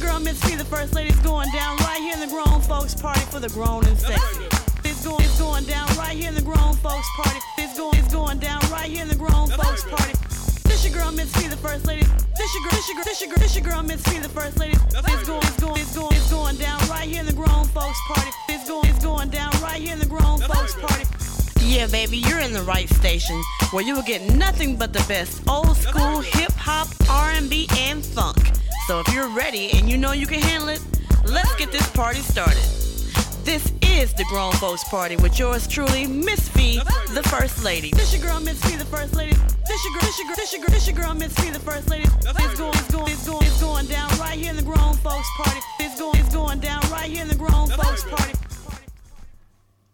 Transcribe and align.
girl 0.00 0.18
MzFee, 0.18 0.56
the 0.56 0.64
first 0.64 0.94
lady's 0.94 1.18
going 1.20 1.50
down 1.52 1.76
right 1.78 1.98
here 2.00 2.14
in 2.14 2.20
the 2.20 2.26
grown 2.26 2.60
folks 2.62 2.94
party 2.94 3.20
for 3.30 3.38
the 3.38 3.50
grown 3.50 3.84
and 3.86 3.98
sexy. 3.98 4.44
It's 4.82 5.04
going, 5.04 5.22
it's 5.22 5.38
going 5.38 5.64
down 5.64 5.86
right 5.98 6.16
here 6.16 6.28
in 6.28 6.34
the 6.34 6.42
grown 6.42 6.74
folks 6.76 7.06
party. 7.16 7.38
It's 7.58 7.76
going, 7.76 7.98
it's 7.98 8.12
going 8.12 8.38
down 8.38 8.60
right 8.72 8.90
here 8.90 9.02
in 9.02 9.08
the 9.08 9.14
grown 9.14 9.48
folks 9.50 9.84
party. 9.84 10.14
This 10.64 10.84
your 10.86 10.94
girl 10.94 11.12
MzFee, 11.12 11.50
the 11.50 11.56
first 11.56 11.86
lady. 11.86 12.06
This 12.36 12.54
your 12.54 12.62
girl, 12.62 12.72
this 12.72 12.88
your 12.88 12.96
girl, 12.96 13.04
this 13.04 13.20
your 13.20 13.28
girl, 13.28 13.38
this 13.38 13.54
your 13.56 13.64
girl 13.64 13.82
MzFee, 13.82 14.22
the 14.22 14.28
first 14.30 14.58
lady. 14.58 14.72
It's 14.72 15.28
going, 15.28 15.42
it's 15.42 15.60
going, 15.60 15.80
it's 15.80 15.94
going, 15.94 16.16
it's 16.16 16.30
going 16.30 16.56
down 16.56 16.80
right 16.88 17.06
here 17.06 17.20
in 17.20 17.26
the 17.26 17.34
grown 17.34 17.66
folks 17.66 18.00
party. 18.08 18.30
It's 18.48 18.68
going, 18.68 18.86
it's 18.88 19.04
going 19.04 19.28
down 19.28 19.52
right 19.60 19.80
here 19.82 19.92
in 19.92 19.98
the 19.98 20.06
grown 20.06 20.40
folks 20.40 20.74
party. 20.76 21.04
Yeah, 21.60 21.88
baby, 21.88 22.16
you're 22.16 22.40
in 22.40 22.54
the 22.54 22.62
right 22.62 22.88
station 22.88 23.42
where 23.70 23.84
you 23.84 23.94
will 23.94 24.02
get 24.02 24.22
nothing 24.34 24.76
but 24.76 24.94
the 24.94 25.04
best 25.08 25.46
old 25.46 25.76
school 25.76 26.20
hip 26.20 26.52
hop, 26.52 26.88
R&B, 27.10 27.68
and 27.76 28.04
funk. 28.04 28.59
So 28.90 28.98
if 28.98 29.14
you're 29.14 29.28
ready 29.28 29.70
and 29.78 29.88
you 29.88 29.96
know 29.96 30.10
you 30.10 30.26
can 30.26 30.40
handle 30.40 30.68
it, 30.70 30.84
let's 31.24 31.54
get 31.54 31.70
this 31.70 31.88
party 31.90 32.18
started. 32.18 32.64
This 33.44 33.72
is 33.82 34.12
the 34.14 34.24
Grown 34.24 34.52
Folks 34.54 34.82
Party 34.82 35.14
with 35.14 35.38
yours 35.38 35.68
truly, 35.68 36.06
MzFee, 36.06 36.82
the 37.14 37.22
First 37.22 37.62
Lady. 37.62 37.92
This 37.92 38.12
your 38.12 38.20
girl, 38.20 38.40
MzFee, 38.40 38.76
the 38.76 38.84
First 38.84 39.14
Lady. 39.14 39.36
This 39.68 39.84
your 39.84 39.92
girl, 39.92 40.00
this 40.02 40.18
your 40.18 40.26
girl, 40.26 40.34
this 40.34 40.52
your 40.52 40.60
girl, 40.60 40.70
this 40.70 40.86
your 40.88 40.96
girl, 40.96 41.14
MzFee, 41.14 41.52
the 41.52 41.60
First 41.60 41.88
Lady. 41.88 42.02
It's 42.02 42.58
going, 42.58 42.74
it's 42.74 42.90
going, 42.90 43.12
it's 43.12 43.28
going, 43.28 43.46
it's 43.46 43.60
going 43.60 43.86
down 43.86 44.10
right 44.18 44.36
here 44.36 44.50
in 44.50 44.56
the 44.56 44.62
Grown 44.64 44.94
Folks 44.94 45.28
Party. 45.36 45.60
It's 45.78 45.96
going, 45.96 46.18
it's 46.18 46.34
going 46.34 46.58
down 46.58 46.80
right 46.90 47.08
here 47.08 47.22
in 47.22 47.28
the 47.28 47.36
Grown 47.36 47.68
Folks 47.68 48.02
Party. 48.02 48.32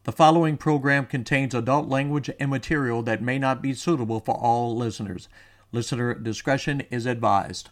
The 0.05 0.13
following 0.13 0.57
program 0.57 1.05
contains 1.05 1.55
adult 1.55 1.87
language 1.87 2.31
and 2.41 2.49
material 2.49 3.03
that 3.03 3.21
may 3.21 3.39
not 3.39 3.61
be 3.61 3.75
suitable 3.75 4.21
for 4.21 4.37
all 4.37 4.75
listeners. 4.75 5.29
Listener 5.71 6.15
discretion 6.15 6.81
is 6.91 7.05
advised. 7.05 7.69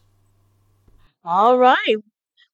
All 1.24 1.58
right. 1.58 1.96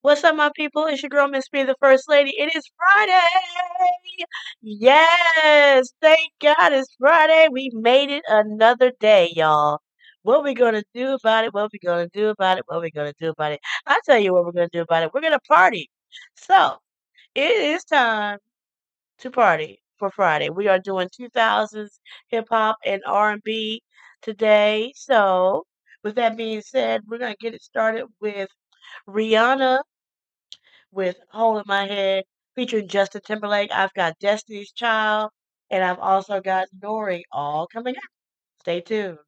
What's 0.03 0.25
up, 0.25 0.37
my 0.37 0.51
people? 0.57 0.87
It's 0.87 1.03
your 1.03 1.11
girl, 1.11 1.29
MzFee, 1.29 1.67
the 1.67 1.77
First 1.81 2.09
Lady. 2.09 2.33
It 2.39 2.55
is 2.57 2.65
Friday. 2.77 4.27
Yes. 4.63 5.91
Thank 6.01 6.33
God 6.41 6.73
it's 6.73 6.95
Friday. 6.99 7.49
We 7.53 7.71
made 7.75 8.11
it 8.11 8.25
another 8.29 8.93
day, 9.01 9.33
y'all. 9.37 9.81
What 10.23 10.45
we 10.45 10.55
gonna 10.55 10.83
do 10.95 11.15
about 11.15 11.45
it? 11.45 11.55
What 11.55 11.71
we 11.73 11.79
gonna 11.81 12.09
do 12.13 12.29
about 12.31 12.59
it? 12.59 12.65
What 12.69 12.83
we 12.83 12.91
gonna 12.91 13.15
do 13.21 13.31
about 13.31 13.53
it? 13.53 13.61
I 13.87 14.01
tell 14.07 14.19
you 14.19 14.33
what 14.35 14.45
we're 14.45 14.53
gonna 14.53 14.69
do 14.73 14.83
about 14.83 15.03
it. 15.05 15.15
We're 15.15 15.23
gonna 15.23 15.41
party. 15.49 15.91
So 16.37 16.77
it 17.35 17.51
is 17.53 17.85
time 17.85 18.39
to 19.19 19.31
party 19.31 19.83
for 19.99 20.11
Friday. 20.11 20.51
We 20.51 20.69
are 20.69 20.79
doing 20.79 21.09
2000s 21.11 22.01
hip 22.29 22.47
hop 22.51 22.77
and 22.85 23.03
R&B 23.07 23.83
today. 24.23 24.93
So, 24.97 25.65
with 26.03 26.17
that 26.17 26.37
being 26.37 26.63
said, 26.63 27.03
we're 27.07 27.19
going 27.19 27.33
to 27.35 27.39
get 27.41 27.55
it 27.55 27.63
started 27.63 28.07
with 28.21 28.49
Rihanna 29.09 29.83
with 30.93 31.17
Hole 31.33 31.59
in 31.59 31.65
My 31.67 31.87
Head 31.87 32.25
featuring 32.55 32.89
Justin 32.89 33.23
Timberlake. 33.25 33.71
I've 33.73 33.95
got 33.95 34.19
Destiny's 34.21 34.73
Child 34.73 35.31
and 35.71 35.83
I've 35.85 35.99
also 35.99 36.41
got 36.41 36.69
Nore 36.83 37.21
all 37.33 37.67
coming 37.67 37.97
up. 37.97 38.03
Stay 38.61 38.81
tuned. 38.81 39.19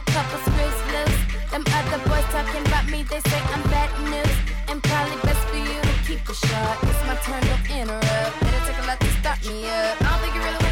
A 0.00 0.10
couple 0.12 0.38
screws 0.46 0.78
loose. 0.92 1.20
Them 1.50 1.64
other 1.78 2.00
boys 2.08 2.26
talking 2.32 2.64
about 2.66 2.86
me, 2.88 3.02
they 3.02 3.20
say 3.20 3.40
I'm 3.52 3.62
bad 3.70 3.90
news. 4.08 4.36
And 4.68 4.82
probably 4.82 5.16
best 5.22 5.42
for 5.48 5.56
you 5.56 5.80
to 5.88 5.94
keep 6.06 6.22
it 6.28 6.36
short. 6.36 6.76
It's 6.88 7.02
my 7.06 7.16
turn, 7.24 7.42
don't 7.48 7.66
interrupt. 7.70 8.42
It'll 8.46 8.66
take 8.66 8.78
a 8.82 8.86
lot 8.86 9.00
to 9.00 9.10
start 9.20 9.38
me 9.46 9.66
up. 9.68 9.96
I 10.00 10.04
don't 10.04 10.20
think 10.22 10.34
you 10.34 10.42
really 10.42 10.69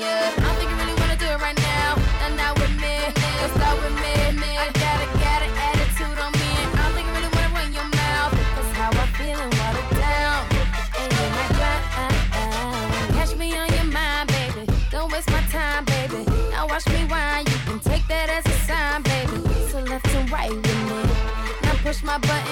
I 0.00 0.30
don't 0.38 0.56
think 0.58 0.70
you 0.70 0.76
really 0.76 0.94
wanna 0.94 1.16
do 1.16 1.26
it 1.26 1.40
right 1.40 1.58
now. 1.58 1.96
Not 2.22 2.32
now 2.36 2.52
with 2.54 2.70
me. 2.78 3.02
Let's 3.42 3.52
start 3.54 3.82
with 3.82 3.94
me. 3.98 4.14
I 4.54 4.70
got 4.78 5.02
it, 5.02 5.10
got 5.18 5.42
an 5.42 5.50
attitude 5.58 6.18
on 6.22 6.30
me. 6.38 6.50
I 6.54 6.86
don't 6.86 6.94
think 6.94 7.06
you 7.08 7.14
really 7.18 7.32
wanna 7.34 7.50
your 7.74 7.88
mouth. 7.98 8.32
How 8.78 8.90
I 8.94 9.10
down. 9.98 10.46
And 11.02 11.10
my. 11.34 11.50
Catch 13.18 13.34
me 13.36 13.58
on 13.58 13.68
your 13.74 13.90
mind, 13.90 14.30
baby. 14.30 14.70
Don't 14.90 15.10
waste 15.10 15.30
my 15.30 15.42
time, 15.50 15.84
baby. 15.84 16.24
Now 16.50 16.68
watch 16.68 16.86
me 16.88 17.02
whine. 17.10 17.46
You 17.46 17.58
can 17.66 17.80
take 17.80 18.06
that 18.06 18.30
as 18.30 18.46
a 18.46 18.56
sign, 18.70 19.02
baby. 19.02 19.42
So 19.68 19.80
left 19.80 20.06
and 20.14 20.30
right 20.30 20.50
with 20.54 20.64
me. 20.64 21.02
Now 21.62 21.74
push 21.82 22.04
my 22.04 22.18
button 22.18 22.47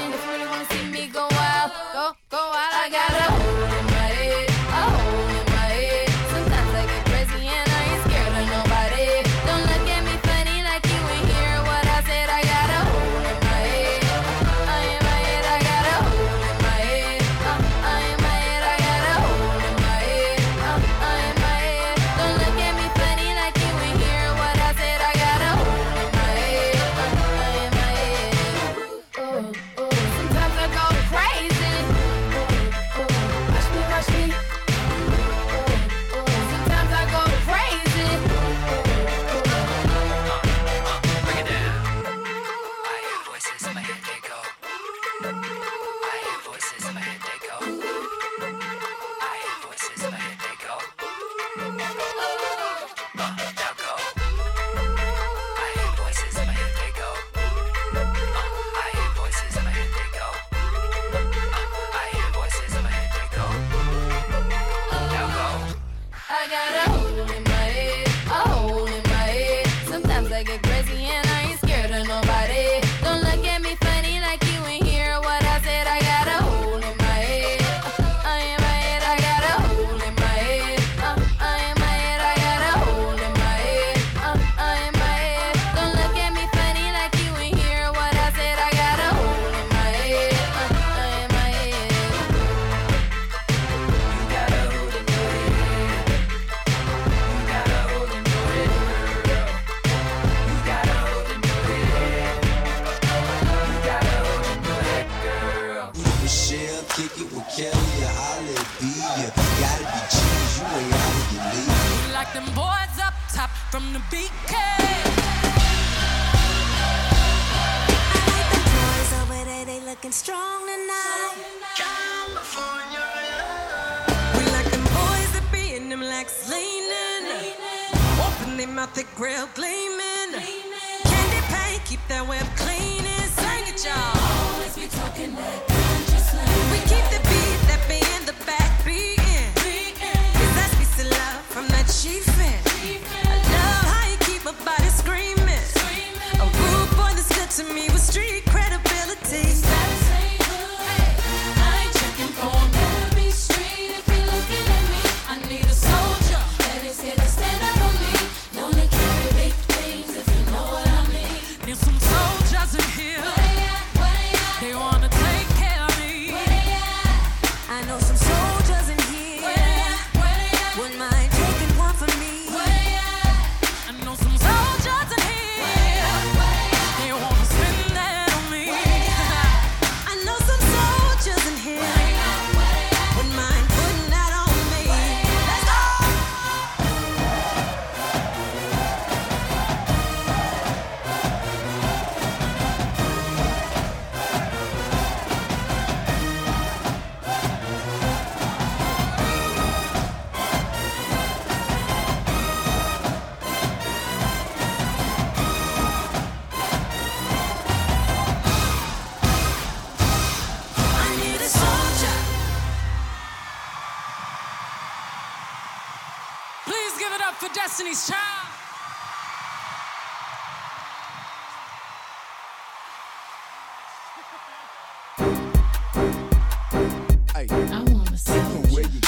up 217.36 217.48
for 217.48 217.54
Destiny's 217.54 218.06
Child. 218.06 218.56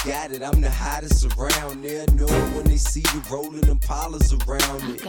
got 0.04 0.30
it. 0.32 0.42
I'm 0.42 0.60
the 0.60 0.70
hottest 0.70 1.26
around. 1.36 1.82
They 1.82 2.04
know 2.14 2.26
it 2.26 2.54
when 2.54 2.64
they 2.64 2.76
see 2.76 3.04
you 3.12 3.22
rolling 3.30 3.60
them 3.60 3.78
polars 3.78 4.32
around 4.46 4.94
it. 4.94 5.04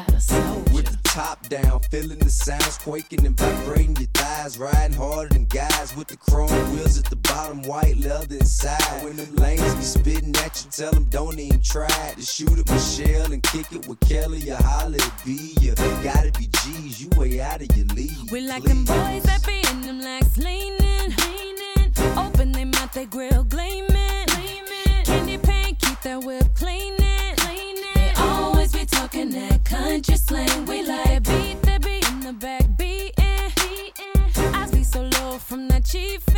With 0.73 0.85
the 0.85 0.99
top 1.05 1.47
down, 1.47 1.79
feeling 1.89 2.19
the 2.19 2.29
sounds 2.29 2.77
quaking 2.77 3.25
and 3.25 3.37
vibrating 3.37 3.95
your 3.95 4.09
thighs, 4.13 4.57
riding 4.57 4.97
harder 4.97 5.33
than 5.33 5.45
guys 5.45 5.95
with 5.95 6.07
the 6.07 6.17
chrome 6.17 6.49
wheels 6.73 6.97
at 6.97 7.05
the 7.05 7.15
bottom 7.29 7.61
white 7.63 7.97
leather 7.97 8.35
inside. 8.35 9.03
When 9.03 9.15
them 9.15 9.35
lanes 9.35 9.75
be 9.75 9.81
spitting 9.81 10.35
at 10.37 10.63
you, 10.63 10.71
tell 10.71 10.91
them 10.91 11.05
don't 11.05 11.39
even 11.39 11.61
try 11.61 11.87
to 12.15 12.21
shoot 12.21 12.57
at 12.57 12.69
Michelle 12.69 13.31
and 13.31 13.43
kick 13.43 13.71
it 13.71 13.87
with 13.87 13.99
Kelly 14.01 14.49
or 14.51 14.57
holler 14.57 14.97
B. 15.25 15.55
You 15.61 15.75
gotta 16.03 16.31
be 16.37 16.47
G's, 16.63 17.01
you 17.01 17.09
way 17.17 17.39
out 17.39 17.61
of 17.61 17.75
your 17.77 17.85
league. 17.87 18.31
We 18.31 18.41
like 18.41 18.63
them 18.63 18.83
boys 18.85 19.23
that 19.23 19.45
be 19.45 19.61
in 19.71 19.81
them 19.81 19.99
legs 20.01 20.37
leaning, 20.37 21.13
leaning. 21.23 22.17
Open 22.17 22.51
their 22.51 22.65
mouth, 22.65 22.91
they 22.93 23.05
grill 23.05 23.43
gleaming, 23.43 24.25
gleaming. 24.27 25.03
Candy 25.05 25.37
paint, 25.37 25.79
keep 25.79 26.01
that 26.01 26.23
whip 26.23 26.43
cleaning, 26.55 27.35
cleaning. 27.37 27.83
They 27.95 28.11
always 28.17 28.73
be 28.73 28.85
talking 28.85 29.29
that 29.31 29.63
country 29.65 30.15
slang. 30.15 30.65
We 30.65 30.83
like 30.83 31.23
beat, 31.23 31.61
they 31.61 31.77
be 31.77 32.01
in 32.07 32.19
the 32.21 32.33
back 32.33 32.65
beating, 32.77 33.13
beating. 33.55 34.55
I 34.55 34.67
be 34.71 34.83
so 34.83 35.03
low 35.03 35.37
from 35.37 35.67
that 35.69 35.85
chief. 35.85 36.28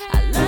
I 0.00 0.30
love 0.30 0.47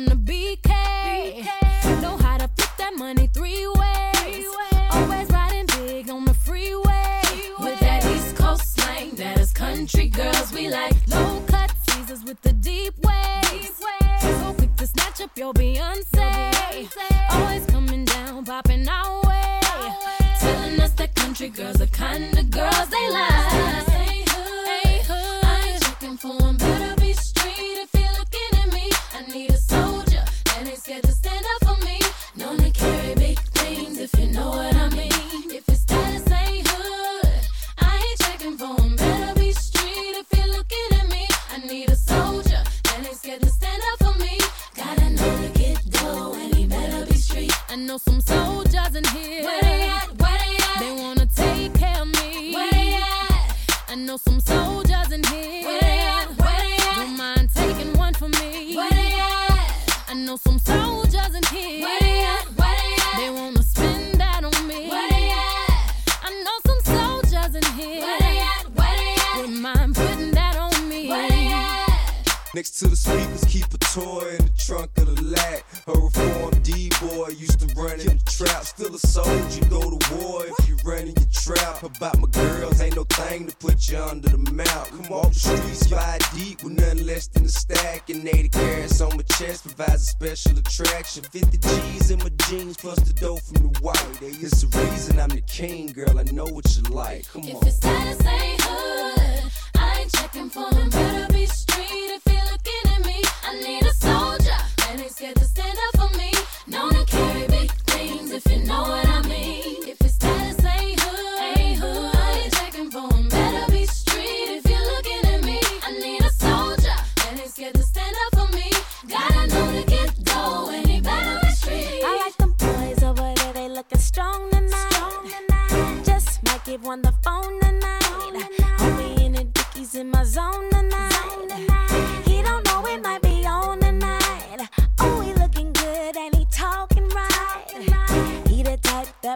from 0.00 0.06
the 0.06 0.16
beat. 0.16 0.39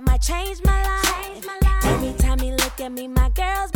Might 0.05 0.23
change 0.23 0.61
my 0.65 0.83
life. 0.83 1.47
Every 1.85 2.13
time 2.15 2.39
he 2.39 2.51
look 2.51 2.81
at 2.81 2.93
me, 2.93 3.09
my 3.09 3.29
girls 3.31 3.71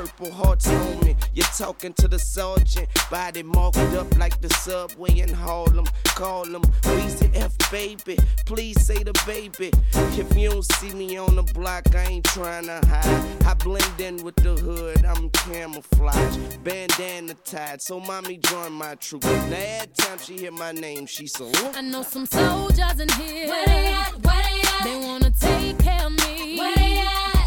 purple 0.00 0.32
hearts 0.32 0.66
on 0.68 1.00
me. 1.04 1.14
You're 1.34 1.46
talking 1.58 1.92
to 1.94 2.08
the 2.08 2.18
sergeant, 2.18 2.88
body 3.10 3.42
marked 3.42 3.76
up 3.76 4.16
like 4.16 4.40
the 4.40 4.48
subway 4.54 5.18
in 5.18 5.32
Harlem. 5.32 5.86
Call 6.04 6.44
him 6.44 6.62
Weezy 6.82 7.30
F, 7.34 7.52
baby. 7.70 8.16
Please 8.46 8.80
say 8.84 9.02
the 9.02 9.12
baby. 9.26 9.70
If 9.92 10.36
you 10.36 10.50
don't 10.50 10.64
see 10.76 10.94
me 10.94 11.18
on 11.18 11.36
the 11.36 11.42
block, 11.42 11.94
I 11.94 12.04
ain't 12.04 12.24
trying 12.24 12.66
to 12.66 12.80
hide. 12.86 13.44
I 13.46 13.54
blend 13.54 14.00
in 14.00 14.16
with 14.24 14.36
the 14.36 14.54
hood, 14.54 15.04
I'm 15.04 15.28
camouflage. 15.30 16.36
Bandana 16.64 17.34
tied, 17.44 17.82
so 17.82 18.00
mommy 18.00 18.38
join 18.38 18.72
my 18.72 18.94
troop. 18.94 19.24
Now, 19.24 19.56
every 19.56 19.92
time 19.94 20.18
she 20.18 20.38
hear 20.38 20.52
my 20.52 20.72
name, 20.72 21.06
she 21.06 21.26
so. 21.26 21.50
I 21.74 21.82
know 21.82 22.02
some 22.02 22.26
soldiers 22.26 23.00
in 23.00 23.08
here. 23.10 23.48
Where 23.48 23.66
they 23.66 23.86
at? 23.88 24.12
Where 24.24 24.42
they 24.42 24.60
at? 24.62 24.84
They 24.84 24.96
wanna 24.96 25.30
take 25.30 25.78
care 25.78 26.06
of 26.06 26.12
me. 26.12 26.58
Where 26.58 26.74
they 26.74 26.98
at? 26.98 27.39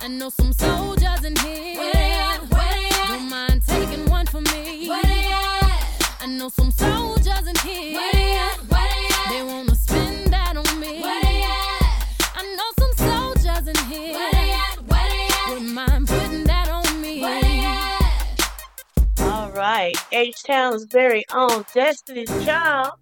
I 0.00 0.06
know 0.06 0.30
some 0.30 0.52
soldiers 0.52 1.24
in 1.24 1.34
here. 1.36 1.76
Where 1.76 1.92
they 1.92 2.12
at? 2.12 2.40
Where 2.48 2.72
they 2.72 2.88
at? 2.88 3.08
Don't 3.08 3.28
mind 3.28 3.62
taking 3.66 4.06
one 4.08 4.26
for 4.26 4.40
me. 4.40 4.88
Where 4.88 5.02
they 5.02 5.26
at? 5.26 6.16
I 6.20 6.26
know 6.26 6.48
some 6.50 6.70
soldiers 6.70 7.46
in 7.46 7.56
here. 7.68 7.94
Where 7.94 8.12
they 8.12 8.36
at? 8.36 8.58
Where 8.58 8.80
they 8.80 9.06
at? 9.08 9.30
They 9.30 9.42
wanna 9.42 9.74
spend 9.74 10.32
that 10.32 10.56
on 10.56 10.80
me. 10.80 11.00
Where 11.02 11.20
they 11.22 11.42
at? 11.42 12.32
I 12.36 12.56
know 12.56 12.70
some 12.78 12.92
soldiers 13.08 13.66
in 13.66 13.76
here. 13.90 14.12
Where 14.14 14.32
they 14.32 14.50
at? 14.52 14.76
Where 14.86 15.08
they 15.08 15.26
at? 15.26 15.48
Wouldn't 15.50 15.72
mind 15.72 16.06
putting 16.08 16.44
that 16.44 16.68
on 16.68 17.02
me. 17.02 17.20
Where 17.20 17.42
they 17.42 17.58
at? 17.58 18.50
All 19.20 19.50
right, 19.50 19.96
H 20.12 20.44
Town's 20.44 20.84
very 20.84 21.24
own 21.32 21.64
Destiny's 21.74 22.30
Child, 22.44 22.92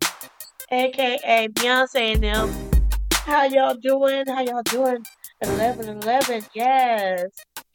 aka 0.72 1.48
Beyonce 1.48 2.14
and 2.14 2.24
them. 2.24 2.70
How 3.12 3.44
y'all 3.44 3.74
doing? 3.74 4.24
How 4.26 4.40
y'all 4.42 4.62
doing? 4.62 5.04
11 5.42 6.02
11, 6.02 6.44
yes. 6.54 7.24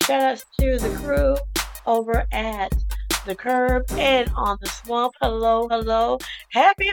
Shout 0.03 0.21
out 0.21 0.43
to 0.59 0.77
the 0.79 0.89
crew 0.97 1.35
over 1.85 2.25
at 2.31 2.73
the 3.27 3.35
curb 3.35 3.83
and 3.91 4.31
on 4.35 4.57
the 4.61 4.67
swamp. 4.67 5.13
Hello, 5.21 5.67
hello. 5.67 6.17
Happy 6.51 6.91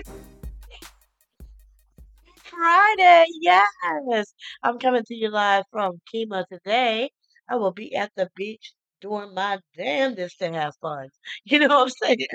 Friday, 2.45 3.25
yes. 3.41 4.35
I'm 4.63 4.79
coming 4.79 5.05
to 5.05 5.15
you 5.15 5.31
live 5.31 5.65
from 5.73 6.01
Kima 6.13 6.45
today. 6.49 7.11
I 7.49 7.57
will 7.57 7.73
be 7.73 7.95
at 7.97 8.13
the 8.15 8.29
beach 8.37 8.75
doing 9.01 9.33
my 9.33 9.59
damnedest 9.75 10.39
to 10.41 10.53
have 10.53 10.75
fun. 10.83 11.09
You 11.45 11.61
know 11.61 11.69
what 11.69 11.93
I'm 12.03 12.09
saying? 12.09 12.27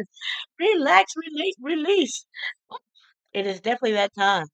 Relax, 0.59 1.13
release, 1.15 1.55
release. 1.61 2.25
It 3.31 3.45
is 3.45 3.61
definitely 3.61 3.93
that 3.93 4.15
time. 4.17 4.47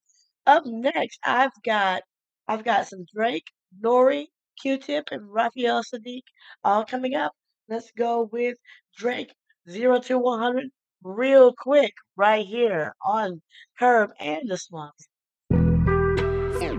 Up 0.45 0.63
next, 0.65 1.19
I've 1.25 1.51
got 1.63 2.01
I've 2.47 2.63
got 2.65 2.87
some 2.87 3.05
Drake, 3.15 3.45
Nore, 3.79 4.25
Q-Tip, 4.61 5.09
and 5.11 5.31
Raphael 5.31 5.83
Saadiq 5.83 6.23
all 6.63 6.83
coming 6.85 7.15
up. 7.15 7.33
Let's 7.67 7.91
go 7.97 8.29
with 8.31 8.57
Drake, 8.97 9.33
zero 9.69 9.99
to 10.01 10.17
one 10.17 10.39
hundred, 10.39 10.69
real 11.03 11.53
quick, 11.57 11.93
right 12.15 12.45
here 12.45 12.95
on 13.05 13.41
Herb 13.79 14.11
and 14.19 14.49
the 14.49 14.57
Swamp. 14.57 14.93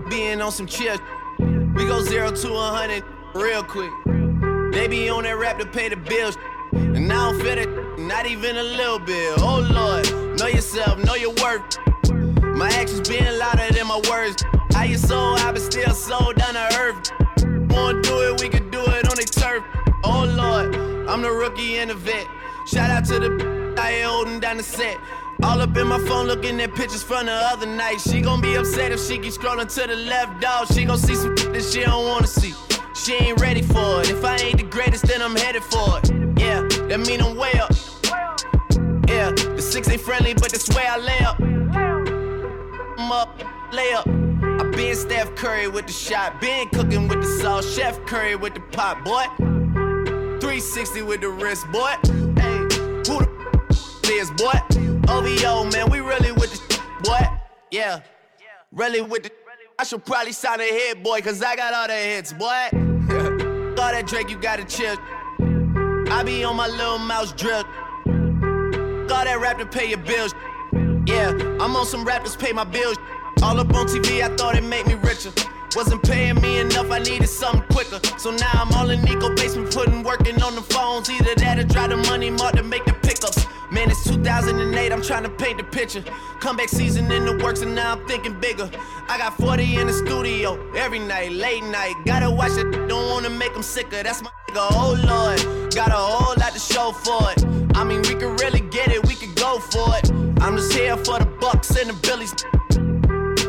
Being 0.09 0.41
on 0.41 0.51
some 0.51 0.67
chill, 0.67 0.97
we 1.39 1.85
go 1.85 2.01
zero 2.01 2.31
to 2.31 2.53
hundred 2.55 3.03
real 3.33 3.63
quick. 3.63 3.91
They 4.73 4.87
be 4.87 5.09
on 5.09 5.23
that 5.23 5.37
rap 5.37 5.57
to 5.59 5.65
pay 5.65 5.89
the 5.89 5.95
bills, 5.95 6.37
and 6.73 7.11
I 7.11 7.31
don't 7.31 7.41
feel 7.41 7.57
it, 7.57 7.99
not 7.99 8.25
even 8.25 8.57
a 8.57 8.63
little 8.63 8.99
bit. 8.99 9.39
Oh 9.39 9.59
Lord, 9.59 10.37
know 10.37 10.47
yourself, 10.47 11.03
know 11.03 11.15
your 11.15 11.33
worth. 11.41 11.77
My 12.41 12.69
actions 12.69 13.07
being 13.07 13.37
louder 13.37 13.73
than 13.73 13.87
my 13.87 14.01
words. 14.09 14.43
How 14.81 14.87
you 14.87 14.97
sold, 14.97 15.37
I 15.41 15.51
been 15.51 15.61
still 15.61 15.93
sold 15.93 16.37
down 16.37 16.55
to 16.55 16.79
earth. 16.79 17.11
Wanna 17.69 18.01
do 18.01 18.19
it, 18.21 18.41
we 18.41 18.49
can 18.49 18.67
do 18.71 18.79
it 18.79 19.07
on 19.07 19.15
the 19.15 19.29
turf. 19.31 19.63
Oh 20.03 20.25
Lord, 20.25 20.75
I'm 21.07 21.21
the 21.21 21.31
rookie 21.31 21.77
and 21.77 21.91
the 21.91 21.93
vet. 21.93 22.25
Shout 22.65 22.89
out 22.89 23.05
to 23.05 23.19
the 23.19 23.75
I 23.77 24.01
holding 24.01 24.39
down 24.39 24.57
the 24.57 24.63
set. 24.63 24.97
All 25.43 25.61
up 25.61 25.77
in 25.77 25.85
my 25.85 25.99
phone 26.07 26.25
looking 26.25 26.59
at 26.61 26.73
pictures 26.73 27.03
from 27.03 27.27
the 27.27 27.31
other 27.31 27.67
night. 27.67 28.01
She 28.01 28.21
gon' 28.21 28.41
be 28.41 28.55
upset 28.55 28.91
if 28.91 28.99
she 28.99 29.19
keep 29.19 29.33
scrolling 29.33 29.71
to 29.71 29.87
the 29.87 29.95
left, 29.95 30.41
dog. 30.41 30.65
She 30.73 30.83
gon' 30.83 30.97
see 30.97 31.13
some 31.13 31.35
that 31.35 31.63
she 31.63 31.81
don't 31.81 32.07
wanna 32.07 32.25
see. 32.25 32.55
She 32.95 33.13
ain't 33.13 33.39
ready 33.39 33.61
for 33.61 34.01
it. 34.01 34.09
If 34.09 34.25
I 34.25 34.37
ain't 34.37 34.57
the 34.57 34.63
greatest, 34.63 35.05
then 35.05 35.21
I'm 35.21 35.35
headed 35.35 35.63
for 35.63 35.99
it. 35.99 36.09
Yeah, 36.39 36.67
that 36.87 36.99
mean 37.05 37.21
I'm 37.21 37.35
way 37.37 37.53
up. 37.59 37.71
Yeah, 39.07 39.29
the 39.29 39.61
six 39.61 39.87
ain't 39.89 40.01
friendly, 40.01 40.33
but 40.33 40.49
that's 40.51 40.67
where 40.73 40.89
I 40.89 40.97
lay 40.97 41.19
up. 41.19 41.39
I'm 42.97 43.11
up, 43.11 43.39
lay 43.71 43.93
up. 43.93 44.30
I 44.41 44.63
been 44.75 44.95
Steph 44.95 45.35
Curry 45.35 45.67
with 45.67 45.87
the 45.87 45.93
shot, 45.93 46.41
been 46.41 46.67
cooking 46.69 47.07
with 47.07 47.21
the 47.21 47.27
sauce, 47.27 47.75
Chef 47.75 48.03
Curry 48.05 48.35
with 48.35 48.53
the 48.53 48.59
pot, 48.59 49.03
boy. 49.05 49.25
360 50.39 51.03
with 51.03 51.21
the 51.21 51.29
wrist, 51.29 51.65
boy. 51.71 51.93
Hey, 52.41 52.57
who 53.07 53.19
the 53.21 54.07
is, 54.11 54.31
boy? 54.31 54.59
OVO, 55.07 55.65
man, 55.71 55.89
we 55.89 55.99
really 55.99 56.31
with 56.31 56.51
the 56.53 56.81
boy. 57.03 57.19
Yeah, 57.69 58.01
really 58.71 59.01
with 59.01 59.23
the. 59.23 59.31
I 59.79 59.83
should 59.83 60.05
probably 60.05 60.31
sign 60.31 60.59
a 60.59 60.63
hit, 60.63 61.03
boy, 61.03 61.21
cause 61.21 61.41
I 61.41 61.55
got 61.55 61.73
all 61.73 61.87
the 61.87 61.93
hits, 61.93 62.33
boy. 62.33 62.47
all 62.47 63.91
that 63.91 64.05
Drake, 64.07 64.29
you 64.29 64.37
gotta 64.37 64.63
chill. 64.63 64.97
I 66.11 66.23
be 66.23 66.43
on 66.43 66.55
my 66.55 66.67
little 66.67 66.99
mouse 66.99 67.31
drip. 67.33 67.65
All 69.11 69.25
that 69.25 69.39
rap 69.39 69.57
to 69.59 69.65
pay 69.65 69.89
your 69.89 69.99
bills. 69.99 70.33
Yeah, 71.05 71.29
I'm 71.59 71.75
on 71.75 71.85
some 71.85 72.03
rappers 72.05 72.35
pay 72.35 72.53
my 72.53 72.63
bills. 72.63 72.97
All 73.41 73.59
up 73.59 73.73
on 73.73 73.87
TV, 73.87 74.21
I 74.21 74.35
thought 74.35 74.55
it 74.55 74.63
made 74.63 74.85
me 74.85 74.93
richer. 74.93 75.31
Wasn't 75.75 76.03
paying 76.03 76.39
me 76.41 76.59
enough, 76.59 76.91
I 76.91 76.99
needed 76.99 77.27
something 77.27 77.63
quicker. 77.71 77.99
So 78.19 78.29
now 78.29 78.51
I'm 78.53 78.71
all 78.73 78.89
in 78.91 79.01
Nico 79.01 79.33
basement, 79.35 79.73
putting 79.73 80.03
working 80.03 80.39
on 80.43 80.53
the 80.53 80.61
phones. 80.61 81.09
Either 81.09 81.33
that 81.35 81.57
or 81.57 81.63
drive 81.63 81.89
the 81.89 81.97
money 81.97 82.29
mark 82.29 82.55
to 82.55 82.63
make 82.63 82.85
the 82.85 82.93
pickups. 82.93 83.47
Man, 83.71 83.89
it's 83.89 84.03
2008, 84.03 84.91
I'm 84.91 85.01
trying 85.01 85.23
to 85.23 85.29
paint 85.29 85.57
the 85.57 85.63
picture. 85.63 86.03
Comeback 86.39 86.69
season 86.69 87.11
in 87.11 87.25
the 87.25 87.43
works, 87.43 87.61
and 87.61 87.73
now 87.73 87.93
I'm 87.93 88.05
thinking 88.05 88.39
bigger. 88.39 88.69
I 89.07 89.17
got 89.17 89.35
40 89.37 89.77
in 89.77 89.87
the 89.87 89.93
studio 89.93 90.59
every 90.75 90.99
night, 90.99 91.31
late 91.31 91.63
night. 91.63 91.95
Gotta 92.05 92.29
watch 92.29 92.57
it, 92.57 92.69
don't 92.87 93.09
wanna 93.09 93.29
make 93.29 93.53
them 93.53 93.63
sicker. 93.63 94.03
That's 94.03 94.21
my 94.21 94.29
nigga, 94.49 94.67
oh 94.71 94.93
lord. 95.03 95.73
Got 95.73 95.89
a 95.89 95.93
whole 95.93 96.35
lot 96.37 96.53
to 96.53 96.59
show 96.59 96.91
for 96.91 97.31
it. 97.31 97.43
I 97.75 97.83
mean, 97.85 98.01
we 98.03 98.13
could 98.15 98.39
really 98.39 98.61
get 98.69 98.91
it, 98.91 99.07
we 99.07 99.15
could 99.15 99.35
go 99.35 99.57
for 99.57 99.97
it. 99.97 100.11
I'm 100.41 100.57
just 100.57 100.73
here 100.73 100.97
for 100.97 101.17
the 101.17 101.25
bucks 101.39 101.75
and 101.79 101.89
the 101.89 101.93
billies. 102.05 102.35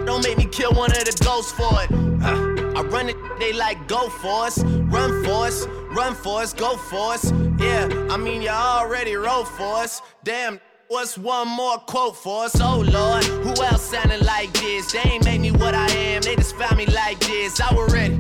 Don't 0.07 0.23
make 0.23 0.39
me 0.39 0.47
kill 0.47 0.73
one 0.73 0.91
of 0.91 1.05
the 1.05 1.25
ghosts 1.25 1.53
for 1.53 1.71
it. 1.83 1.91
Uh, 2.23 2.79
I 2.79 2.83
run 2.83 3.09
it, 3.09 3.17
they 3.39 3.53
like 3.53 3.87
go 3.87 4.09
for 4.09 4.47
us, 4.47 4.63
run 4.65 5.25
for 5.25 5.47
us, 5.47 5.67
run 5.91 6.15
for 6.15 6.41
us, 6.43 6.53
go 6.53 6.77
for 6.77 7.15
us. 7.15 7.31
Yeah, 7.59 7.89
I 8.11 8.17
mean 8.17 8.43
you 8.43 8.49
already 8.49 9.15
wrote 9.15 9.47
for 9.47 9.77
us. 9.77 10.03
Damn, 10.25 10.61
what's 10.89 11.17
one 11.19 11.49
more 11.49 11.79
quote 11.79 12.17
for 12.17 12.45
us? 12.45 12.61
Oh 12.61 12.81
Lord, 12.81 13.25
who 13.25 13.63
else 13.63 13.83
sounded 13.83 14.25
like 14.25 14.53
this? 14.55 14.93
They 14.93 15.01
ain't 15.01 15.25
made 15.25 15.41
me 15.41 15.53
what 15.53 15.75
I 15.75 15.91
am, 15.91 16.23
they 16.23 16.37
just 16.37 16.57
found 16.57 16.77
me 16.77 16.87
like 16.87 17.21
this. 17.21 17.61
I 17.61 17.75
was 17.75 17.93
ready. 17.93 18.19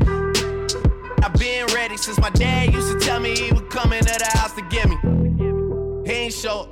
I've 1.23 1.35
been 1.35 1.67
ready 1.67 1.97
since 1.97 2.19
my 2.19 2.31
dad 2.31 2.75
used 2.75 2.93
to 2.93 2.99
tell 2.99 3.21
me 3.21 3.37
he 3.37 3.53
would 3.53 3.71
come 3.71 3.93
into 3.93 4.13
the 4.19 4.39
house 4.39 4.53
to 4.55 4.63
get 4.63 4.89
me. 4.89 4.97
He 6.05 6.13
ain't 6.13 6.35
show. 6.35 6.69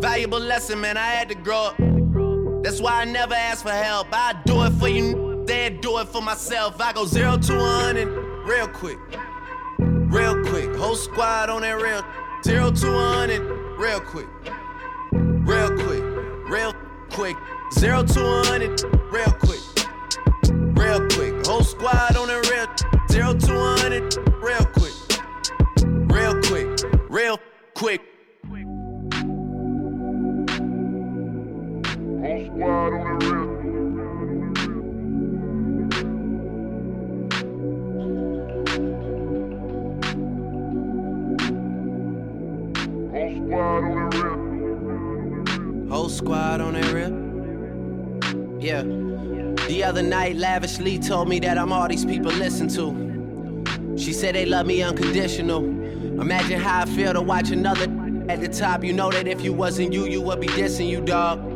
Valuable 0.00 0.40
lesson, 0.40 0.80
man, 0.80 0.96
I 0.96 1.06
had 1.06 1.28
to 1.28 1.34
grow 1.34 1.66
up. 1.66 1.93
That's 2.64 2.80
why 2.80 3.02
I 3.02 3.04
never 3.04 3.34
ask 3.34 3.62
for 3.62 3.72
help. 3.72 4.06
I 4.10 4.40
do 4.46 4.62
it 4.62 4.70
for 4.80 4.88
you, 4.88 5.44
then 5.46 5.82
do 5.82 5.98
it 5.98 6.08
for 6.08 6.22
myself. 6.22 6.80
I 6.80 6.94
go 6.94 7.04
zero 7.04 7.36
to 7.36 7.56
100 7.58 8.08
real 8.48 8.68
quick. 8.68 8.98
Real 9.78 10.42
quick. 10.46 10.74
Whole 10.74 10.96
squad 10.96 11.50
on 11.50 11.60
that 11.60 11.74
real. 11.74 12.02
Zero 12.42 12.70
to 12.70 12.86
100 12.90 13.42
real 13.78 14.00
quick. 14.00 14.28
Real 15.12 15.76
quick. 15.76 16.02
Real 16.48 16.72
quick. 17.10 17.36
Zero 17.74 18.02
to 18.02 18.20
100 18.22 18.82
real 19.12 19.32
quick. 19.32 19.60
Real 20.74 21.06
quick. 21.10 21.46
Whole 21.46 21.64
squad 21.64 22.16
on 22.16 22.28
that 22.28 22.48
real. 22.48 23.06
Zero 23.10 23.34
to 23.34 23.52
100 23.52 24.16
real 24.42 24.64
quick. 24.72 24.94
Real 26.10 26.40
quick. 26.40 27.10
Real 27.10 27.38
quick. 27.74 28.13
Whole 32.24 32.46
squad 32.46 32.92
on 32.94 33.18
the 33.18 33.26
real. 33.26 33.44
Whole 43.10 43.28
squad 43.36 43.84
on 43.84 44.08
the. 44.08 45.90
Whole 45.90 46.08
squad 46.08 46.60
on 46.62 46.72
that 46.72 46.92
rip. 46.94 47.12
Yeah. 48.62 48.84
The 49.68 49.84
other 49.84 50.02
night, 50.02 50.36
lavishly 50.36 50.98
told 50.98 51.28
me 51.28 51.40
that 51.40 51.58
I'm 51.58 51.74
all 51.74 51.88
these 51.88 52.06
people 52.06 52.32
listen 52.32 52.68
to. 52.68 53.98
She 53.98 54.14
said 54.14 54.34
they 54.34 54.46
love 54.46 54.66
me 54.66 54.82
unconditional. 54.82 55.62
Imagine 55.62 56.58
how 56.58 56.80
I 56.80 56.86
feel 56.86 57.12
to 57.12 57.20
watch 57.20 57.50
another 57.50 57.84
at 58.30 58.40
the 58.40 58.48
top. 58.48 58.82
You 58.82 58.94
know 58.94 59.10
that 59.10 59.28
if 59.28 59.42
you 59.42 59.52
wasn't 59.52 59.92
you, 59.92 60.06
you 60.06 60.22
would 60.22 60.40
be 60.40 60.46
dissing 60.46 60.88
you, 60.88 61.02
dog. 61.02 61.53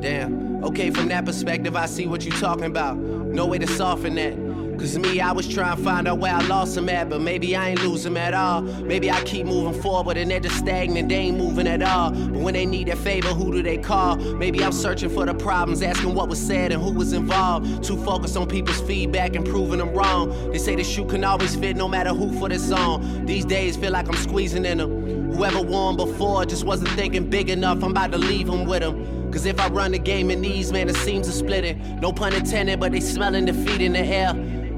Damn. 0.00 0.62
Okay, 0.64 0.90
from 0.90 1.08
that 1.08 1.24
perspective, 1.24 1.74
I 1.74 1.86
see 1.86 2.06
what 2.06 2.24
you 2.24 2.30
talking 2.32 2.64
about. 2.64 2.96
No 2.98 3.46
way 3.46 3.58
to 3.58 3.66
soften 3.66 4.14
that. 4.14 4.36
Cause 4.78 4.96
me, 4.96 5.20
I 5.20 5.32
was 5.32 5.48
trying 5.48 5.76
to 5.76 5.82
find 5.82 6.06
out 6.06 6.18
where 6.18 6.32
I 6.32 6.40
lost 6.46 6.76
them 6.76 6.88
at, 6.88 7.10
but 7.10 7.20
maybe 7.20 7.56
I 7.56 7.70
ain't 7.70 7.82
lose 7.82 8.04
them 8.04 8.16
at 8.16 8.32
all. 8.32 8.62
Maybe 8.62 9.10
I 9.10 9.20
keep 9.24 9.44
moving 9.44 9.82
forward 9.82 10.16
and 10.16 10.30
they're 10.30 10.38
just 10.38 10.56
stagnant, 10.58 11.08
they 11.08 11.16
ain't 11.16 11.36
moving 11.36 11.66
at 11.66 11.82
all. 11.82 12.12
But 12.12 12.40
when 12.40 12.54
they 12.54 12.64
need 12.64 12.88
a 12.88 12.94
favor, 12.94 13.30
who 13.30 13.50
do 13.50 13.60
they 13.60 13.76
call? 13.76 14.16
Maybe 14.16 14.62
I'm 14.62 14.70
searching 14.70 15.10
for 15.10 15.26
the 15.26 15.34
problems, 15.34 15.82
asking 15.82 16.14
what 16.14 16.28
was 16.28 16.40
said 16.40 16.70
and 16.70 16.80
who 16.80 16.92
was 16.92 17.12
involved. 17.12 17.82
Too 17.82 17.96
focused 18.04 18.36
on 18.36 18.46
people's 18.46 18.80
feedback 18.82 19.34
and 19.34 19.44
proving 19.44 19.78
them 19.78 19.92
wrong. 19.92 20.52
They 20.52 20.58
say 20.58 20.76
the 20.76 20.84
shoe 20.84 21.06
can 21.06 21.24
always 21.24 21.56
fit 21.56 21.76
no 21.76 21.88
matter 21.88 22.10
who 22.10 22.38
for 22.38 22.48
the 22.48 22.60
song. 22.60 23.26
These 23.26 23.46
days 23.46 23.76
feel 23.76 23.90
like 23.90 24.06
I'm 24.06 24.14
squeezing 24.14 24.64
in 24.64 24.78
them. 24.78 25.32
Whoever 25.32 25.60
won 25.60 25.96
before 25.96 26.44
just 26.46 26.62
wasn't 26.62 26.90
thinking 26.90 27.28
big 27.28 27.50
enough, 27.50 27.82
I'm 27.82 27.90
about 27.90 28.12
to 28.12 28.18
leave 28.18 28.46
them 28.46 28.64
with 28.64 28.82
them. 28.82 29.17
Cause 29.32 29.46
if 29.46 29.60
I 29.60 29.68
run 29.68 29.92
the 29.92 29.98
game 29.98 30.30
in 30.30 30.40
these, 30.40 30.72
man, 30.72 30.86
the 30.86 30.94
seams 30.94 31.28
are 31.28 31.32
splitting. 31.32 32.00
No 32.00 32.12
pun 32.12 32.32
intended, 32.32 32.80
but 32.80 32.92
they 32.92 33.00
smelling 33.00 33.44
defeat 33.44 33.80
in 33.80 33.92
the 33.92 34.00
air. 34.00 34.32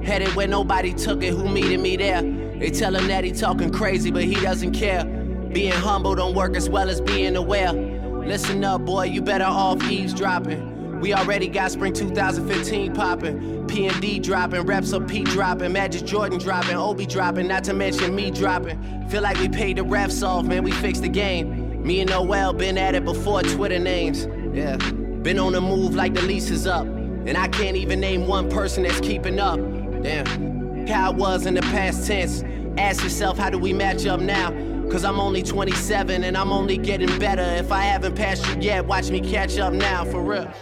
Headed 0.05 0.35
where 0.35 0.49
nobody 0.49 0.93
took 0.93 1.23
it, 1.23 1.31
who 1.31 1.49
meeted 1.49 1.81
me 1.81 1.97
there? 1.97 2.23
They 2.23 2.71
tell 2.71 2.95
him 2.95 3.07
that 3.09 3.25
he 3.25 3.33
talking 3.33 3.71
crazy, 3.71 4.11
but 4.11 4.25
he 4.25 4.35
doesn't 4.35 4.73
care. 4.73 5.05
Being 5.53 5.73
humble 5.73 6.15
don't 6.15 6.35
work 6.35 6.57
as 6.57 6.69
well 6.69 6.89
as 6.89 7.01
being 7.01 7.37
aware. 7.37 7.73
Listen 7.73 8.63
up, 8.65 8.85
boy, 8.85 9.05
you 9.05 9.23
better 9.23 9.45
off 9.45 9.83
eavesdropping. 9.91 11.01
We 11.01 11.15
already 11.15 11.49
got 11.49 11.71
spring 11.71 11.95
2015 11.95 12.93
popping. 12.93 13.67
P 13.67 13.87
and 13.87 14.01
D 14.01 14.19
dropping, 14.19 14.63
reps 14.63 14.93
of 14.93 15.09
P 15.09 15.25
dropping, 15.25 15.73
Magic 15.73 16.05
Jordan 16.05 16.39
dropping, 16.39 16.77
Obi 16.77 17.07
dropping, 17.07 17.49
not 17.49 17.65
to 17.65 17.73
mention 17.73 18.15
me 18.15 18.31
dropping. 18.31 19.09
Feel 19.09 19.23
like 19.23 19.39
we 19.39 19.49
paid 19.49 19.79
the 19.79 19.83
refs 19.83 20.27
off, 20.27 20.45
man, 20.45 20.63
we 20.63 20.73
fixed 20.73 21.03
the 21.03 21.09
game. 21.09 21.83
Me 21.83 22.01
and 22.01 22.11
Noel 22.11 22.53
been 22.53 22.77
at 22.77 22.95
it 22.95 23.05
before 23.05 23.43
Twitter 23.43 23.79
names. 23.79 24.27
Yeah, 24.53 24.77
been 24.77 25.39
on 25.39 25.53
the 25.53 25.61
move 25.61 25.95
like 25.95 26.15
the 26.15 26.23
lease 26.23 26.51
is 26.51 26.67
up. 26.67 26.87
And 26.87 27.37
I 27.37 27.49
can't 27.49 27.77
even 27.77 28.01
name 28.01 28.27
one 28.27 28.51
person 28.51 28.83
that's 28.83 29.01
keeping 29.01 29.39
up. 29.39 29.59
Damn, 30.03 30.87
how 30.87 31.13
I 31.13 31.15
was 31.15 31.47
in 31.47 31.55
the 31.55 31.63
past 31.63 32.07
tense. 32.07 32.43
Ask 32.79 33.03
yourself, 33.03 33.39
how 33.39 33.51
do 33.51 33.59
we 33.59 33.73
match 33.73 34.07
up 34.07 34.21
now? 34.21 34.51
Cause 34.91 35.05
I'm 35.05 35.21
only 35.21 35.43
27 35.43 36.25
and 36.25 36.37
I'm 36.37 36.51
only 36.53 36.77
getting 36.77 37.17
better. 37.21 37.43
If 37.43 37.71
I 37.71 37.83
haven't 37.83 38.17
passed 38.17 38.45
you 38.49 38.61
yet, 38.61 38.87
watch 38.87 39.09
me 39.11 39.21
catch 39.21 39.57
up 39.59 39.73
now, 39.73 40.05
for 40.05 40.21
real. 40.21 40.53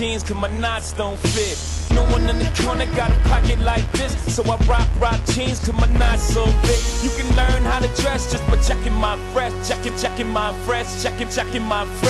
Jeans 0.00 0.22
cause 0.22 0.36
my 0.36 0.48
knots 0.58 0.94
don't 0.94 1.18
fit. 1.18 1.58
No 1.94 2.02
one 2.04 2.26
in 2.30 2.38
the 2.38 2.50
corner 2.62 2.86
got 2.96 3.10
a 3.10 3.20
pocket 3.28 3.58
like 3.60 3.84
this. 3.92 4.12
So 4.34 4.42
I 4.44 4.56
rock, 4.64 4.88
rock 4.98 5.20
jeans 5.26 5.60
cause 5.60 5.74
my 5.74 5.86
knots 5.98 6.22
so 6.22 6.46
big. 6.64 6.80
You 7.04 7.10
can 7.18 7.28
learn 7.36 7.62
how 7.64 7.80
to 7.80 7.88
dress 8.00 8.32
just 8.32 8.46
by 8.46 8.56
checking 8.62 8.94
my 8.94 9.18
fresh. 9.34 9.52
Checking, 9.68 9.94
checking 9.98 10.28
my 10.28 10.54
fresh. 10.64 11.02
Checking, 11.02 11.28
checking 11.28 11.64
my 11.64 11.84
fresh. 12.00 12.09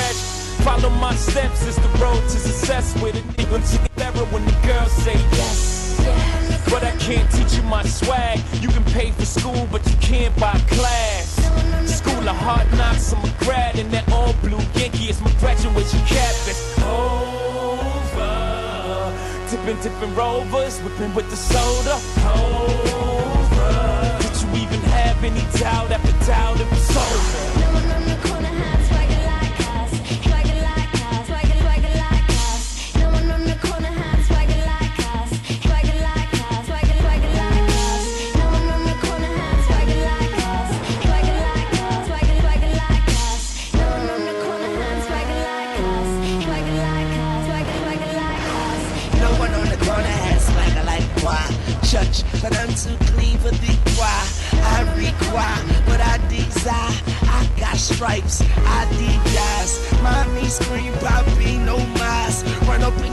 With 21.08 21.30
the 21.30 21.36
soda. 21.36 21.59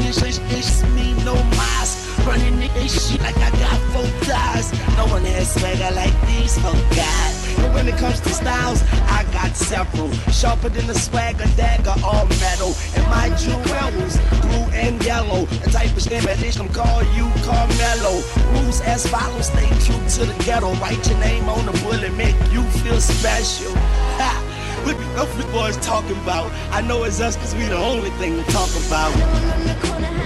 It's 0.10 0.84
me, 0.96 1.14
no 1.26 1.34
mask. 1.60 2.26
Running 2.26 2.62
in 2.62 2.74
this 2.76 3.12
shit 3.12 3.22
like 3.22 3.36
I 3.38 3.52
got 3.52 3.78
four 3.92 4.08
ties. 4.24 4.72
No 4.96 5.06
one 5.08 5.26
has 5.26 5.54
swagger 5.54 5.94
like 5.96 6.16
these, 6.26 6.58
oh 6.64 6.72
God. 6.96 7.66
And 7.66 7.74
when 7.74 7.88
it 7.90 7.98
comes 7.98 8.22
to 8.22 8.30
styles, 8.30 8.82
I 9.12 9.26
got 9.34 9.54
several. 9.58 10.10
Sharper 10.32 10.70
than 10.70 10.90
a 10.90 10.94
swagger 10.94 11.46
dagger, 11.58 11.94
all 12.06 12.26
metal. 12.40 12.74
And 12.96 13.04
my 13.08 13.36
jewels, 13.36 14.16
blue 14.40 14.72
and 14.72 15.04
yellow. 15.04 15.44
The 15.46 15.72
type 15.72 15.92
of 15.92 16.02
skin 16.02 16.24
that 16.24 16.40
I'm 16.58 16.70
call 16.70 17.04
you 17.12 17.30
Carmelo. 17.44 18.24
Rules 18.54 18.80
as 18.80 19.06
follows, 19.08 19.48
stay 19.48 19.68
true 19.84 20.00
to 20.16 20.32
the 20.32 20.44
ghetto. 20.46 20.74
Write 20.76 21.06
your 21.10 21.20
name 21.20 21.50
on 21.50 21.66
the 21.66 21.74
bullet, 21.84 22.14
make 22.16 22.38
you 22.54 22.64
feel 22.80 23.02
special. 23.02 23.74
Ha! 23.76 24.47
What 24.88 24.98
the 25.00 25.04
Upfront 25.22 25.52
boys 25.52 25.76
talking 25.86 26.16
about? 26.20 26.50
I 26.72 26.80
know 26.80 27.04
it's 27.04 27.20
us 27.20 27.36
cause 27.36 27.54
we 27.54 27.66
the 27.66 27.76
only 27.76 28.10
thing 28.12 28.42
to 28.42 28.44
talk 28.54 28.70
about. 28.88 30.17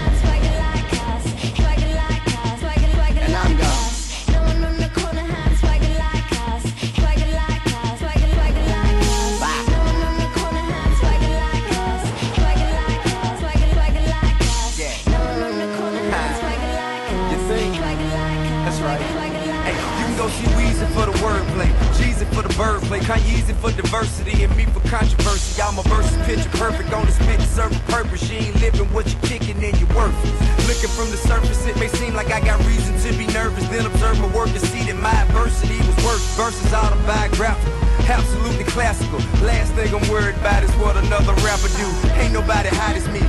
The 22.92 22.98
birdplay, 22.98 23.02
Kanyeezy 23.02 23.56
for 23.56 23.72
diversity, 23.72 24.44
and 24.44 24.56
me 24.56 24.66
for 24.66 24.80
controversy. 24.90 25.60
Y'all 25.60 25.72
my 25.72 25.84
verses 25.84 26.18
picture 26.26 26.50
perfect 26.58 26.94
on 26.94 27.06
this 27.06 27.18
serve 27.52 27.76
a 27.76 27.92
purpose. 27.92 28.30
You 28.30 28.38
ain't 28.38 28.62
living 28.62 28.88
what 28.94 29.08
you 29.08 29.18
kicking 29.24 29.64
and 29.64 29.76
you're 29.80 29.94
worthless. 29.96 30.32
Looking 30.68 30.90
from 30.90 31.10
the 31.12 31.18
surface, 31.18 31.66
it 31.68 31.78
may 31.78 31.88
seem 31.88 32.14
like 32.14 32.32
I 32.32 32.40
got 32.40 32.60
reason 32.66 32.96
to 33.00 33.18
be 33.18 33.28
nervous. 33.34 33.68
Then 33.68 33.86
observe 33.86 34.20
my 34.20 34.28
work 34.36 34.50
and 34.50 34.62
see 34.62 34.84
that 34.92 34.96
my 34.96 35.12
adversity 35.12 35.78
was 35.80 35.98
worth. 36.04 36.24
Verses 36.38 36.74
autobiographical. 36.74 37.74
Absolutely 38.08 38.66
classical. 38.66 39.20
Last 39.46 39.74
thing 39.74 39.94
I'm 39.94 40.08
worried 40.10 40.36
about 40.36 40.64
is 40.64 40.72
what 40.76 40.98
another 40.98 41.34
rapper 41.44 41.70
do. 41.76 41.88
Ain't 42.20 42.34
nobody 42.34 42.70
hot 42.70 42.96
as 42.96 43.08
me. 43.10 43.22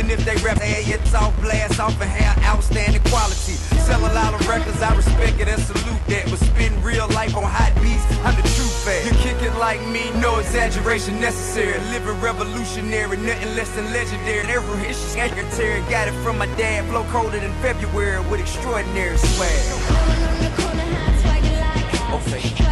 Even 0.00 0.12
if 0.12 0.24
they 0.24 0.36
rap, 0.42 0.56
hey, 0.56 0.80
it's 0.90 1.12
off 1.12 1.38
blast 1.42 1.78
off 1.78 1.92
and 2.00 2.08
have 2.08 2.42
outstanding 2.42 3.02
quality. 3.12 3.52
Sell 3.84 4.00
a 4.00 4.08
lot 4.14 4.32
of 4.32 4.48
records, 4.48 4.80
I 4.80 4.96
respect 4.96 5.38
it 5.38 5.46
and 5.46 5.60
salute 5.60 6.00
that. 6.08 6.24
But 6.24 6.38
spin 6.38 6.72
real 6.82 7.06
life 7.08 7.36
on 7.36 7.42
hot 7.42 7.74
beats, 7.82 8.00
I'm 8.24 8.34
the 8.34 8.48
true 8.56 8.72
fan. 8.80 9.04
You 9.04 9.12
kick 9.20 9.36
it 9.42 9.54
like 9.58 9.78
me, 9.88 10.10
no 10.18 10.38
exaggeration 10.38 11.20
necessary. 11.20 11.78
Living 11.92 12.18
revolutionary, 12.22 13.18
nothing 13.18 13.54
less 13.54 13.68
than 13.76 13.92
legendary. 13.92 14.48
Every 14.48 14.78
hit 14.78 14.96
secretary 14.96 15.82
got 15.90 16.08
it 16.08 16.14
from 16.24 16.38
my 16.38 16.46
dad. 16.56 16.88
Flow 16.88 17.04
colder 17.12 17.38
than 17.38 17.52
February 17.60 18.24
with 18.30 18.40
extraordinary 18.40 19.18
swag. 19.18 19.60
Okay. 22.24 22.69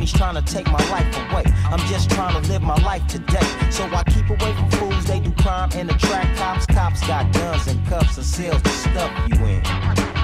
20s 0.00 0.16
trying 0.16 0.42
to 0.42 0.52
take 0.52 0.66
my 0.66 0.90
life 0.90 1.16
away. 1.30 1.44
I'm 1.64 1.78
just 1.88 2.10
trying 2.10 2.40
to 2.40 2.48
live 2.50 2.62
my 2.62 2.76
life 2.82 3.06
today. 3.06 3.46
So 3.70 3.84
I 3.84 4.02
keep 4.04 4.28
away 4.28 4.52
from 4.54 4.70
fools, 4.70 5.04
they 5.06 5.20
do 5.20 5.32
crime 5.32 5.70
in 5.72 5.86
the 5.86 5.94
track. 5.94 6.36
Cops, 6.36 6.66
cops 6.66 7.06
got 7.06 7.32
guns 7.32 7.66
and 7.66 7.84
cuffs 7.86 8.16
and 8.16 8.26
seals 8.26 8.62
to 8.62 8.68
stuff 8.70 9.28
you 9.28 9.44
in. 9.46 10.19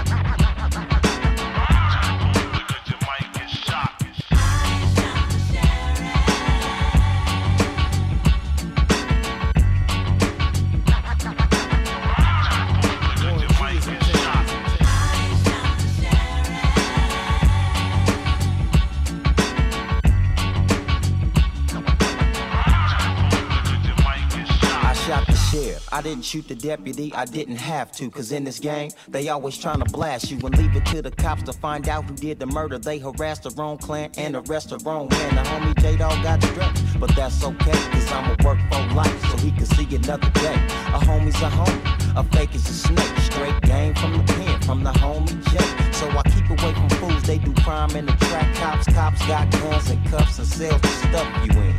I 25.96 26.02
didn't 26.02 26.26
shoot 26.26 26.46
the 26.46 26.54
deputy, 26.54 27.10
I 27.14 27.24
didn't 27.24 27.56
have 27.56 27.90
to. 27.92 28.10
Cause 28.10 28.30
in 28.30 28.44
this 28.44 28.58
game, 28.58 28.90
they 29.08 29.30
always 29.30 29.56
trying 29.56 29.78
to 29.78 29.86
blast 29.86 30.30
you 30.30 30.36
and 30.44 30.58
leave 30.58 30.76
it 30.76 30.84
to 30.92 31.00
the 31.00 31.10
cops 31.10 31.44
to 31.44 31.54
find 31.54 31.88
out 31.88 32.04
who 32.04 32.14
did 32.14 32.38
the 32.38 32.44
murder. 32.44 32.76
They 32.76 32.98
harassed 32.98 33.44
the 33.44 33.50
wrong 33.52 33.78
clan 33.78 34.10
and 34.18 34.36
arrest 34.36 34.68
the 34.68 34.78
wrong 34.84 35.08
man. 35.08 35.36
The 35.36 35.40
homie 35.40 35.80
J 35.80 35.96
Dog 35.96 36.22
got 36.22 36.42
stretched, 36.42 37.00
but 37.00 37.16
that's 37.16 37.42
okay. 37.42 37.72
Cause 37.92 38.12
I'ma 38.12 38.36
work 38.44 38.58
for 38.70 38.94
life 38.94 39.30
so 39.30 39.38
he 39.38 39.50
can 39.52 39.64
see 39.64 39.96
another 39.96 40.28
day. 40.32 40.56
A 40.92 41.00
homie's 41.00 41.40
a 41.40 41.48
homie, 41.48 42.20
a 42.20 42.22
fake 42.24 42.54
is 42.54 42.68
a 42.68 42.74
snake. 42.74 43.18
Straight 43.20 43.58
game 43.62 43.94
from 43.94 44.18
the 44.18 44.32
pen, 44.34 44.60
from 44.60 44.84
the 44.84 44.92
homie 44.92 45.42
J. 45.50 45.92
So 45.92 46.10
I 46.10 46.22
keep 46.24 46.50
away 46.50 46.74
from 46.74 46.90
fools, 46.90 47.22
they 47.22 47.38
do 47.38 47.54
crime 47.62 47.96
and 47.96 48.10
attract 48.10 48.54
cops. 48.58 48.84
Cops 48.92 49.26
got 49.26 49.50
guns 49.50 49.88
and 49.88 50.06
cuffs 50.08 50.38
and 50.38 50.46
cells 50.46 50.82
to 50.82 50.88
stuff 50.88 51.46
you 51.46 51.58
in. 51.58 51.75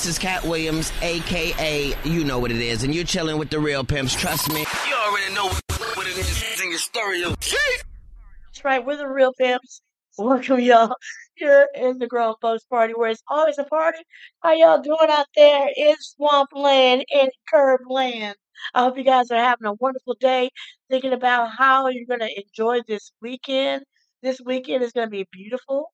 This 0.00 0.16
is 0.16 0.18
Katt 0.18 0.44
Williams, 0.44 0.94
aka 1.02 1.94
you 2.04 2.24
know 2.24 2.38
what 2.38 2.50
it 2.50 2.62
is, 2.62 2.84
and 2.84 2.94
you're 2.94 3.04
chilling 3.04 3.36
with 3.36 3.50
the 3.50 3.60
real 3.60 3.84
pimps. 3.84 4.14
Trust 4.14 4.50
me. 4.50 4.60
You 4.88 4.94
already 4.94 5.34
know 5.34 5.48
what 5.48 6.06
it 6.06 6.16
is 6.16 6.62
in 6.62 6.70
your 6.70 6.78
stereo. 6.78 7.28
That's 7.28 8.64
right, 8.64 8.82
we're 8.82 8.96
the 8.96 9.06
real 9.06 9.34
pimps. 9.34 9.82
Welcome 10.16 10.60
y'all 10.60 10.94
here 11.34 11.68
in 11.74 11.98
the 11.98 12.06
Grown 12.06 12.32
Folks 12.40 12.64
Party 12.64 12.94
where 12.94 13.10
it's 13.10 13.22
always 13.28 13.58
a 13.58 13.64
party. 13.64 13.98
How 14.42 14.54
y'all 14.54 14.80
doing 14.80 15.10
out 15.10 15.26
there 15.36 15.68
in 15.76 15.94
Swampland 16.00 17.04
and 17.14 17.30
Curb 17.52 17.82
Land? 17.86 18.36
I 18.72 18.84
hope 18.84 18.96
you 18.96 19.04
guys 19.04 19.30
are 19.30 19.36
having 19.36 19.66
a 19.66 19.74
wonderful 19.74 20.16
day 20.18 20.48
thinking 20.88 21.12
about 21.12 21.50
how 21.50 21.88
you're 21.88 22.06
going 22.06 22.26
to 22.26 22.40
enjoy 22.40 22.80
this 22.88 23.12
weekend. 23.20 23.82
This 24.22 24.40
weekend 24.42 24.82
is 24.82 24.92
going 24.92 25.08
to 25.08 25.10
be 25.10 25.28
beautiful 25.30 25.92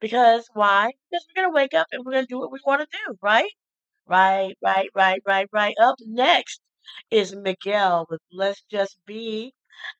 because 0.00 0.48
why? 0.54 0.92
Because 1.10 1.26
we're 1.28 1.42
going 1.42 1.52
to 1.52 1.56
wake 1.56 1.74
up 1.74 1.86
and 1.92 2.04
we're 2.04 2.12
going 2.12 2.24
to 2.26 2.28
do 2.34 2.38
what 2.38 2.52
we 2.52 2.60
want 2.66 2.82
to 2.82 2.98
do, 3.06 3.16
right? 3.22 3.50
Right, 4.06 4.54
right, 4.62 4.88
right, 4.94 5.20
right, 5.26 5.48
right. 5.52 5.74
Up 5.80 5.96
next 6.06 6.60
is 7.10 7.34
Miguel 7.36 8.06
with 8.10 8.20
Let's 8.32 8.62
Just 8.70 8.98
Be. 9.06 9.52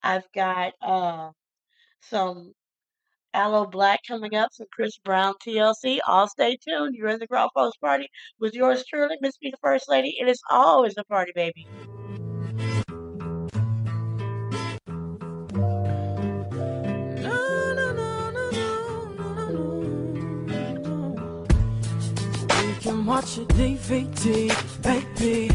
I've 0.03 0.31
got 0.35 0.75
uh 0.83 1.31
some 2.03 2.55
Aloe 3.35 3.67
Blacc 3.67 3.99
coming 4.09 4.35
up, 4.35 4.51
some 4.53 4.67
Chris 4.73 4.99
Brown 5.05 5.35
TLC. 5.47 6.01
All 6.09 6.29
stay 6.29 6.57
tuned. 6.57 6.95
You're 6.97 7.09
in 7.09 7.19
the 7.21 7.27
Grown 7.29 7.49
Folks 7.55 7.77
Party 7.79 8.09
with 8.41 8.55
yours 8.55 8.85
truly, 8.87 9.17
MzFee, 9.23 9.53
the 9.53 9.59
First 9.63 9.89
Lady. 9.89 10.17
It 10.21 10.29
is 10.29 10.41
always 10.51 10.95
a 10.99 11.05
party, 11.05 11.33
baby. 11.35 11.69
Can 22.87 23.05
watch 23.05 23.37
a 23.39 23.45
DVD, 23.59 24.49
baby. 24.81 25.51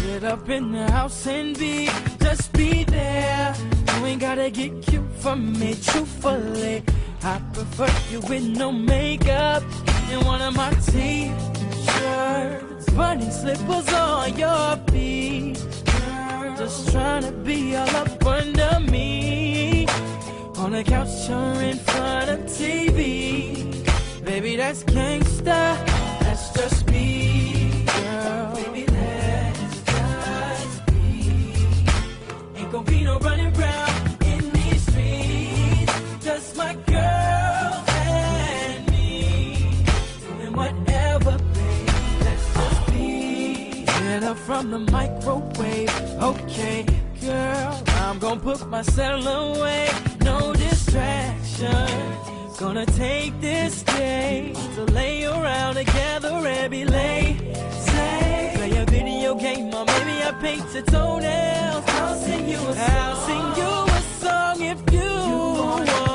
Sit 0.00 0.24
up 0.24 0.48
in 0.48 0.72
the 0.72 0.90
house 0.90 1.26
and 1.26 1.58
be, 1.58 1.90
just 2.18 2.50
be 2.54 2.84
there. 2.84 3.54
You 3.98 4.06
ain't 4.06 4.22
gotta 4.22 4.50
get 4.50 4.80
cute 4.80 5.04
for 5.18 5.36
me, 5.36 5.76
truthfully. 5.82 6.82
I 7.22 7.42
prefer 7.52 7.90
you 8.10 8.20
with 8.20 8.56
no 8.56 8.72
makeup 8.72 9.62
and 10.10 10.24
one 10.24 10.40
of 10.40 10.56
my 10.56 10.70
t-shirts. 10.86 11.34
Bunny 12.92 13.30
slippers 13.30 13.92
on 13.92 14.38
your 14.38 14.78
feet. 14.90 15.62
Just 16.56 16.90
trying 16.90 17.24
to 17.24 17.32
be 17.32 17.76
all 17.76 17.96
up 17.96 18.24
under 18.24 18.80
me. 18.80 19.86
On 20.56 20.72
the 20.72 20.84
couch 20.84 21.28
or 21.28 21.60
in 21.60 21.76
front 21.76 22.30
of 22.30 22.38
TV. 22.46 23.84
Baby, 24.24 24.56
that's 24.56 24.84
gangsta. 24.84 26.03
Let's 26.34 26.50
just 26.50 26.86
let's 28.90 29.82
just. 29.86 30.82
Ain't 32.56 32.72
gon' 32.72 32.84
be 32.84 33.04
no 33.04 33.20
in 34.26 34.50
these 34.50 34.82
streets. 34.82 36.24
Just 36.24 36.56
my 36.56 36.74
girl 36.74 37.84
and 37.86 38.90
me. 38.90 39.76
Doing 40.26 40.56
whatever, 40.56 41.38
just 42.24 42.48
from 44.34 44.72
the 44.72 44.80
microwave. 44.90 45.88
Okay, 46.20 46.84
girl. 47.20 47.82
I'm 48.02 48.18
gonna 48.18 48.40
put 48.40 48.66
my 48.68 48.82
cell 48.82 49.24
away. 49.24 49.88
No 50.24 50.52
distraction. 50.52 52.24
Gonna 52.58 52.86
take 52.86 53.40
this 53.40 53.82
day 53.82 54.52
to 54.76 54.84
lay 54.84 55.24
around 55.24 55.74
together 55.74 56.28
and 56.28 56.70
be 56.70 56.84
lazy. 56.84 57.34
Play 58.54 58.76
a 58.76 58.86
video 58.86 59.34
game 59.34 59.74
or 59.74 59.84
maybe 59.84 60.22
I 60.22 60.32
paint 60.40 60.64
your 60.72 60.84
toenails. 60.84 61.84
I'll 61.88 62.14
sing 62.14 62.48
you 62.48 62.56
a 62.56 62.74
song. 62.74 62.76
I'll 62.78 63.16
sing 63.26 63.46
you 63.60 63.72
a 63.92 64.00
song 64.20 64.62
if 64.62 64.92
you, 64.92 65.10
want 65.10 66.13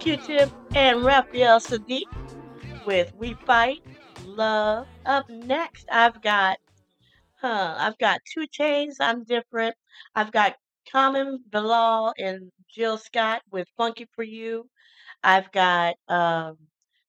Q-Tip 0.00 0.50
and 0.74 1.04
Raphael 1.04 1.60
Saadiq 1.60 2.04
with 2.86 3.12
We 3.18 3.34
Fight 3.44 3.82
Love. 4.24 4.86
Up 5.04 5.28
next, 5.28 5.86
I've 5.92 6.22
got, 6.22 6.56
huh, 7.38 7.74
I've 7.78 7.98
got 7.98 8.20
2 8.32 8.46
Chainz, 8.48 8.94
I'm 8.98 9.24
Different. 9.24 9.74
I've 10.14 10.32
got 10.32 10.56
Common 10.90 11.44
Bilal 11.50 12.14
and 12.16 12.50
Jill 12.74 12.96
Scott 12.96 13.42
with 13.52 13.68
Funky 13.76 14.06
For 14.14 14.24
You. 14.24 14.66
I've 15.22 15.52
got 15.52 15.96
um, 16.08 16.56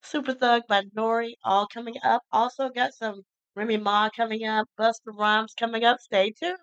Super 0.03 0.33
Thug 0.33 0.63
by 0.67 0.83
Nore 0.93 1.27
all 1.45 1.67
coming 1.73 1.95
up. 2.03 2.23
Also 2.33 2.67
got 2.67 2.93
some 2.93 3.21
Remy 3.55 3.77
Ma 3.77 4.09
coming 4.13 4.45
up, 4.45 4.67
Busta 4.77 5.17
Rhymes 5.17 5.53
coming 5.57 5.85
up. 5.85 6.01
Stay 6.01 6.31
tuned. 6.31 6.57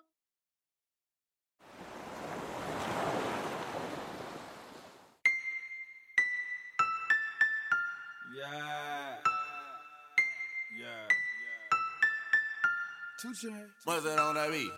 On 13.25 14.35
that 14.37 14.51
beat? 14.53 14.71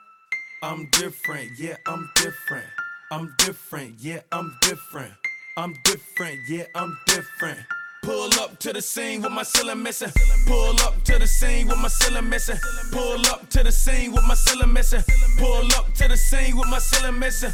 I'm 0.62 0.88
different, 0.92 1.50
yeah, 1.58 1.76
I'm 1.86 2.10
different. 2.16 2.64
I'm 3.10 3.34
different, 3.36 3.96
yeah, 3.98 4.20
I'm 4.32 4.56
different. 4.62 5.12
I'm 5.58 5.74
different, 5.84 6.38
yeah, 6.48 6.64
I'm 6.74 6.96
different. 7.06 7.58
Pull 8.02 8.30
up 8.40 8.58
to 8.60 8.72
the 8.72 8.80
scene 8.80 9.20
with 9.20 9.32
my 9.32 9.42
ceiling 9.42 9.82
missing. 9.82 10.10
Pull 10.46 10.80
up 10.80 11.04
to 11.04 11.18
the 11.18 11.26
scene 11.26 11.68
with 11.68 11.76
my 11.76 11.88
ceiling 11.88 12.30
missing. 12.30 12.56
Pull 12.92 13.26
up 13.26 13.46
to 13.50 13.62
the 13.62 13.70
scene 13.70 14.10
with 14.10 14.24
my 14.26 14.34
ceiling 14.34 14.72
missing. 14.72 15.02
Pull 15.36 15.66
up 15.74 15.92
to 15.96 16.08
the 16.08 16.16
scene 16.16 16.56
with 16.56 16.68
my 16.68 16.78
ceiling 16.78 17.18
missing. 17.18 17.52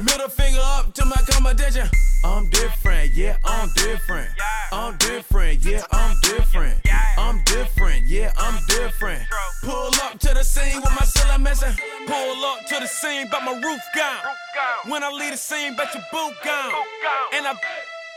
Middle 0.00 0.28
finger 0.28 0.60
up 0.62 0.94
to 0.94 1.04
my 1.04 1.20
competition. 1.28 1.86
I'm 2.24 2.48
different, 2.48 3.12
yeah, 3.12 3.36
I'm 3.44 3.68
different. 3.74 4.30
I'm 4.72 4.96
different, 4.96 5.62
yeah, 5.64 5.82
I'm 5.92 6.16
different. 6.22 6.80
I'm 7.18 7.44
different, 7.44 8.06
yeah, 8.06 8.32
I'm 8.38 8.58
different. 8.68 9.22
Pull 9.62 9.92
up 10.02 10.18
to 10.18 10.32
the 10.32 10.42
scene 10.42 10.80
with 10.80 10.94
my 10.98 11.04
ceiling 11.04 11.42
missing. 11.42 11.74
Pull 12.06 12.44
up 12.46 12.64
to 12.68 12.80
the 12.80 12.86
scene, 12.86 13.28
but 13.30 13.44
my 13.44 13.52
roof 13.52 13.80
gone. 13.94 14.90
When 14.90 15.04
I 15.04 15.10
leave 15.10 15.32
the 15.32 15.36
scene, 15.36 15.76
bet 15.76 15.92
your 15.92 16.02
boot 16.10 16.34
gone. 16.42 16.72
And 17.34 17.46
I 17.46 17.54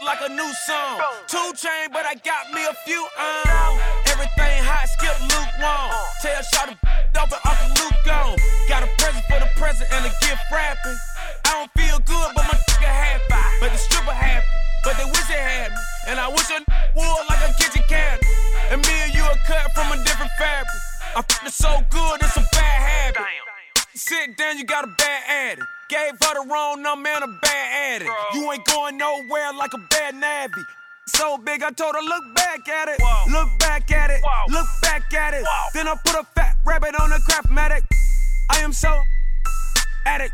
like 0.06 0.20
a 0.24 0.30
new 0.30 0.54
song. 0.66 1.02
Two 1.28 1.52
chain, 1.56 1.90
but 1.92 2.06
I 2.06 2.16
got 2.24 2.52
me 2.54 2.64
a 2.64 2.74
few 2.86 3.06
on. 3.20 3.80
Everything 4.08 4.64
hot, 4.64 4.88
skip 4.96 5.20
Luke 5.22 5.46
lukewarm. 5.60 5.92
Tell 6.22 6.42
shot 6.44 6.70
to 6.70 7.22
up 7.22 7.32
and 7.32 7.42
Uncle 7.44 7.84
Luke 7.84 8.00
gone. 8.06 8.38
Got 8.70 8.84
a 8.84 8.88
present 8.98 9.26
for 9.26 9.40
the 9.40 9.50
present 9.60 9.92
and 9.92 10.06
a 10.06 10.10
gift 10.22 10.44
wrapping. 10.52 10.98
I 11.56 11.64
don't 11.64 11.72
feel 11.80 12.00
good, 12.04 12.36
but 12.36 12.44
my 12.52 12.60
nigga 12.68 12.92
happy. 12.92 13.24
But 13.62 13.72
the 13.72 13.78
stripper 13.78 14.12
happy, 14.12 14.46
but 14.84 14.98
they 15.00 15.06
wish 15.06 15.24
they 15.32 15.40
had 15.40 15.72
me. 15.72 15.78
And 16.12 16.20
I 16.20 16.28
wish 16.28 16.52
I 16.52 16.60
would 16.60 17.24
like 17.32 17.40
a 17.48 17.54
kitchen 17.56 17.82
cabinet. 17.88 18.28
And 18.76 18.84
me 18.84 18.92
and 19.08 19.14
you 19.16 19.24
are 19.24 19.40
cut 19.48 19.72
from 19.72 19.88
a 19.96 20.04
different 20.04 20.32
fabric. 20.38 20.76
I 21.16 21.22
feel 21.24 21.50
so 21.50 21.80
good, 21.90 22.20
it's 22.20 22.36
a 22.36 22.44
bad 22.52 22.80
habit. 22.84 23.24
Sit 23.96 24.36
down, 24.36 24.58
you 24.58 24.66
got 24.66 24.84
a 24.84 24.92
bad 25.00 25.22
addict. 25.32 25.68
Gave 25.88 26.20
her 26.28 26.44
the 26.44 26.46
wrong 26.52 26.82
number 26.82 27.08
and 27.08 27.24
a 27.24 27.32
bad 27.42 28.02
addict. 28.04 28.12
You 28.34 28.52
ain't 28.52 28.66
going 28.66 28.98
nowhere 28.98 29.54
like 29.56 29.72
a 29.74 29.80
bad 29.90 30.16
nabby. 30.16 30.62
So 31.08 31.38
big, 31.38 31.64
I 31.64 31.72
told 31.72 31.96
her, 31.96 32.02
look 32.02 32.36
back 32.36 32.68
at 32.68 32.90
it. 32.90 33.00
Look 33.32 33.48
back 33.60 33.90
at 33.94 34.12
it. 34.12 34.22
Look 34.50 34.68
back 34.82 35.14
at 35.14 35.34
it. 35.34 35.46
Then 35.74 35.88
I 35.88 35.96
put 36.04 36.20
a 36.20 36.28
fat 36.36 36.58
rabbit 36.66 37.00
on 37.00 37.12
the 37.12 37.24
craftmatic. 37.24 37.84
I 38.52 38.60
am 38.60 38.74
so 38.74 38.92
addict. 40.06 40.34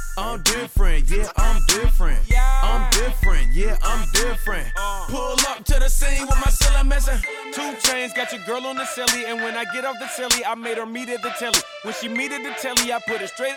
I'm 0.17 0.41
different, 0.43 1.09
yeah, 1.09 1.29
I'm 1.37 1.61
different. 1.67 2.19
I'm 2.63 2.89
different, 2.91 3.53
yeah, 3.53 3.77
I'm 3.81 4.05
different. 4.11 4.67
Pull 5.07 5.37
up 5.47 5.63
to 5.65 5.79
the 5.79 5.89
scene 5.89 6.27
with 6.27 6.37
my 6.43 6.51
ceiling 6.51 6.89
missing. 6.89 7.19
2 7.53 7.61
Chainz, 7.81 8.15
got 8.15 8.31
your 8.33 8.43
girl 8.45 8.65
on 8.67 8.75
the 8.75 8.83
celly, 8.83 9.25
and 9.25 9.41
when 9.41 9.55
I 9.55 9.63
get 9.73 9.85
off 9.85 9.95
the 9.99 10.05
celly, 10.05 10.41
I 10.45 10.55
made 10.55 10.77
her 10.77 10.85
meet 10.85 11.09
at 11.09 11.21
the 11.21 11.29
telly. 11.39 11.59
When 11.83 11.93
she 11.93 12.07
meet 12.07 12.31
at 12.31 12.43
the 12.43 12.51
telly, 12.61 12.91
I 12.91 12.99
put 13.07 13.21
it 13.21 13.29
straight. 13.29 13.55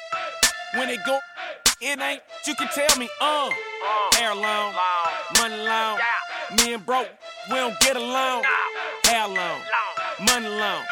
When 0.75 0.89
it 0.89 1.01
go, 1.05 1.19
it 1.81 2.01
ain't. 2.01 2.23
You 2.47 2.55
can 2.55 2.69
tell 2.69 2.99
me, 2.99 3.09
uh, 3.21 3.51
hair 4.15 4.35
long, 4.35 4.75
money 5.39 5.57
long. 5.57 5.99
Me 6.59 6.75
and 6.75 6.87
broke, 6.87 7.09
we 7.51 7.57
don't 7.57 7.79
get 7.81 7.97
along. 7.97 8.45
Hair 9.05 9.29
long, 9.29 9.61
money 10.21 10.49
long. 10.49 10.85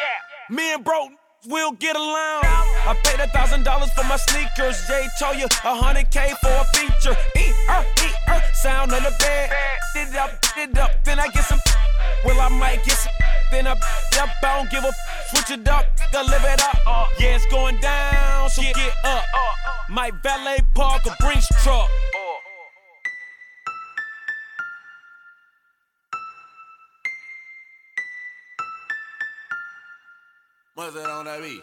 Me 0.51 0.75
and 0.75 0.85
broke. 0.85 1.11
We'll 1.47 1.73
get 1.73 1.97
along. 1.97 2.43
I 2.85 2.95
paid 3.05 3.21
a 3.21 3.29
thousand 3.29 3.65
dollars 3.65 3.91
for 3.93 4.05
my 4.05 4.17
sneakers. 4.17 4.87
Jay 4.89 5.07
told 5.19 5.37
you 5.37 5.47
a 5.47 5.75
hundred 5.75 6.11
K 6.11 6.35
for 6.41 6.51
a 6.51 6.65
feature. 6.75 7.17
E 7.39 7.53
er 7.69 8.43
sound 8.55 8.93
on 8.93 9.03
the 9.03 9.15
bed. 9.19 9.51
Did 9.95 10.17
up, 10.17 10.31
did 10.55 10.79
up, 10.79 10.91
then 11.05 11.19
I 11.21 11.29
get 11.29 11.45
some. 11.45 11.61
Well, 12.25 12.41
I 12.41 12.49
might 12.49 12.85
get 12.85 12.97
some. 12.97 13.13
Then 13.51 13.67
I, 13.67 13.73
up, 13.73 13.79
I 14.19 14.29
don't 14.43 14.71
give 14.71 14.85
a. 14.85 14.93
Switch 15.31 15.59
it 15.59 15.69
up, 15.69 15.85
to 16.13 16.23
live 16.23 16.45
it 16.45 16.63
up. 16.63 17.09
Yeah, 17.19 17.37
it's 17.37 17.47
going 17.47 17.81
down, 17.81 18.51
so 18.51 18.63
get 18.63 18.95
up. 19.05 19.25
My 19.89 20.11
valet 20.23 20.59
park 20.75 21.07
a 21.07 21.15
Brinks 21.21 21.47
truck. 21.63 21.89
What's 30.75 30.95
that 30.95 31.11
on 31.11 31.27
that 31.27 31.43
beat? 31.43 31.63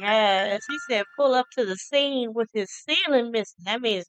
Yes, 0.00 0.62
he 0.68 0.78
said 0.88 1.04
pull 1.16 1.34
up 1.34 1.46
to 1.52 1.64
the 1.64 1.76
scene 1.76 2.32
with 2.34 2.48
his 2.52 2.70
ceiling 2.70 3.30
missing. 3.30 3.64
That 3.64 3.80
means 3.80 4.06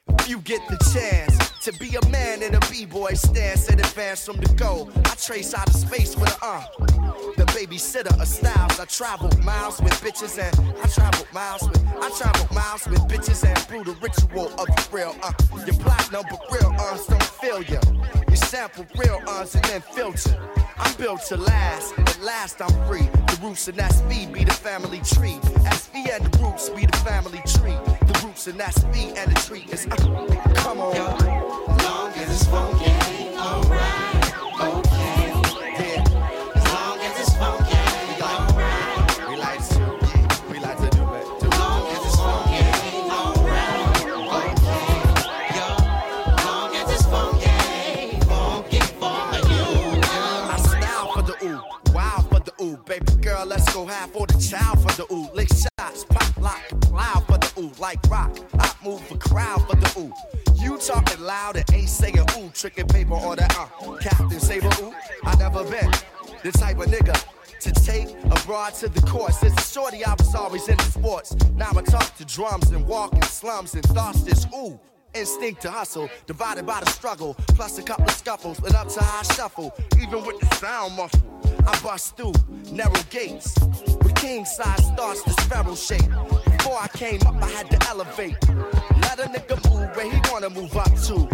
If 0.09 0.29
you 0.29 0.41
get 0.41 0.61
the 0.69 0.77
chance, 0.93 1.42
To 1.63 1.73
be 1.75 1.95
a 1.95 2.09
man 2.09 2.43
in 2.43 2.57
a 2.57 2.61
b-boy 2.73 3.15
stance 3.15 3.69
and 3.69 3.79
advance 3.79 4.27
from 4.27 4.37
the 4.39 4.53
goal. 4.55 4.91
I 4.97 5.15
trace 5.15 5.55
out 5.55 5.69
of 5.69 5.77
space 5.77 6.17
with 6.17 6.37
a 6.43 6.45
uh. 6.45 6.65
The 7.37 7.45
babysitter 7.55 8.21
of 8.21 8.27
styles. 8.27 8.81
I 8.81 8.85
travel 8.87 9.31
miles 9.45 9.81
with 9.81 9.93
bitches 10.01 10.43
and 10.43 10.77
I 10.83 10.89
travel 10.89 11.25
miles 11.33 11.63
with 11.69 11.87
I 12.01 12.11
travel 12.19 12.49
miles 12.53 12.89
with 12.89 12.99
bitches 13.03 13.47
and 13.47 13.57
through 13.69 13.85
the 13.85 13.93
ritual 14.01 14.49
of 14.59 14.67
the 14.67 14.89
real 14.91 15.15
uh. 15.23 15.33
Your 15.65 15.77
platinum 15.77 16.25
but 16.29 16.43
real 16.51 16.75
uns 16.81 17.07
don't 17.07 17.23
fill 17.23 17.63
ya. 17.63 17.79
You 18.29 18.35
sample 18.35 18.85
real 18.97 19.23
uns 19.29 19.55
and 19.55 19.65
then 19.67 19.83
filter. 19.83 20.37
I'm 20.79 20.93
built 20.97 21.23
to 21.27 21.37
last. 21.37 21.97
At 21.97 22.21
last 22.23 22.61
I'm 22.61 22.75
free. 22.89 23.09
The 23.29 23.39
roots 23.41 23.69
and 23.69 23.77
that's 23.77 24.03
me 24.03 24.27
be 24.27 24.43
the 24.43 24.53
family 24.53 24.99
tree. 24.99 25.39
SV 25.63 26.11
and 26.11 26.25
the 26.27 26.39
roots 26.39 26.71
be 26.71 26.87
the 26.87 26.97
family 26.99 27.43
tree. 27.47 27.79
The 28.09 28.21
roots 28.25 28.49
and 28.49 28.59
that's 28.59 28.83
me 28.87 29.13
and 29.17 29.31
the 29.31 29.41
tree 29.41 29.65
is 29.71 29.87
uh, 29.87 29.97
come 30.57 30.81
on. 30.81 31.52
Talking 60.83 61.21
loud 61.21 61.57
and 61.57 61.65
ain't 61.73 61.89
saying 61.89 62.22
tricking 62.63 62.87
paper 62.87 63.15
or 63.15 63.35
that 63.35 63.53
uh. 63.59 63.97
Captain 63.97 64.39
Saber 64.39 64.71
ooh, 64.81 64.95
I 65.25 65.35
never 65.35 65.65
been 65.65 65.91
the 66.45 66.53
type 66.53 66.79
of 66.79 66.87
nigga 66.87 67.13
to 67.59 67.73
take 67.73 68.09
a 68.25 68.47
broad 68.47 68.73
to 68.75 68.89
the 68.89 69.01
course. 69.01 69.43
As 69.43 69.53
a 69.53 69.61
shorty, 69.61 70.05
I 70.05 70.15
was 70.15 70.33
always 70.37 70.69
into 70.69 70.85
sports. 70.85 71.35
Now 71.57 71.71
I 71.77 71.83
talk 71.83 72.17
to 72.19 72.25
drums 72.25 72.71
and 72.71 72.87
walk 72.87 73.15
in 73.15 73.23
slums 73.23 73.75
and 73.75 73.83
thoughts 73.83 74.23
this 74.23 74.47
ooh. 74.55 74.79
Instinct 75.15 75.61
to 75.61 75.71
hustle, 75.71 76.09
divided 76.27 76.65
by 76.65 76.81
the 76.81 76.91
struggle, 76.91 77.35
plus 77.49 77.77
a 77.79 77.83
couple 77.83 78.05
of 78.05 78.13
scuffles, 78.13 78.59
and 78.61 78.75
up 78.75 78.89
to 78.89 79.01
high 79.01 79.23
shuffle. 79.35 79.75
Even 80.01 80.25
with 80.25 80.41
the 80.41 80.57
sound 80.57 80.97
muffle, 80.97 81.21
I 81.67 81.79
bust 81.83 82.17
through 82.17 82.33
narrow 82.71 82.95
gates. 83.11 83.55
With 84.03 84.15
king 84.15 84.47
size 84.47 84.87
starts 84.87 85.23
the 85.23 85.33
sparrow 85.43 85.75
shape. 85.75 86.09
Before 86.57 86.79
I 86.81 86.89
came 86.95 87.21
up, 87.27 87.35
I 87.43 87.49
had 87.51 87.71
to 87.71 87.89
elevate. 87.91 88.37
Let 89.03 89.21
a 89.21 89.29
nigga 89.29 89.57
move 89.71 89.95
where 89.95 90.11
he 90.11 90.19
wanna 90.33 90.49
move 90.49 90.75
up 90.77 90.95
to. 91.07 91.29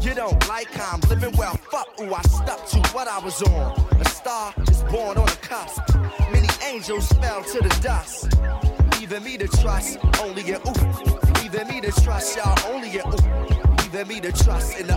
You 0.00 0.14
don't 0.14 0.48
like 0.48 0.70
how 0.70 0.94
I'm 0.94 1.00
living 1.10 1.36
well, 1.36 1.56
fuck 1.72 1.88
ooh, 2.00 2.14
I 2.14 2.22
stuck 2.22 2.68
to 2.68 2.78
what 2.94 3.08
I 3.08 3.18
was 3.18 3.42
on. 3.42 3.80
A 4.00 4.04
star 4.08 4.54
is 4.68 4.84
born 4.84 5.18
on 5.18 5.28
a 5.28 5.36
cusp. 5.42 5.82
Many 6.30 6.48
angels 6.64 7.08
fell 7.14 7.42
to 7.42 7.58
the 7.58 7.80
dust. 7.82 8.32
Leaving 9.00 9.24
me 9.24 9.36
to 9.38 9.48
trust 9.48 9.98
only 10.22 10.42
in 10.48 10.60
ooh. 10.68 11.25
Leaving 11.56 11.74
me 11.74 11.80
to 11.80 12.02
trust 12.02 12.36
y'all 12.36 12.74
only 12.74 12.98
in 12.98 13.06
ooh. 13.06 13.16
Leaving 13.84 14.08
me 14.08 14.20
to 14.20 14.30
trust 14.30 14.78
in 14.78 14.88
the 14.88 14.96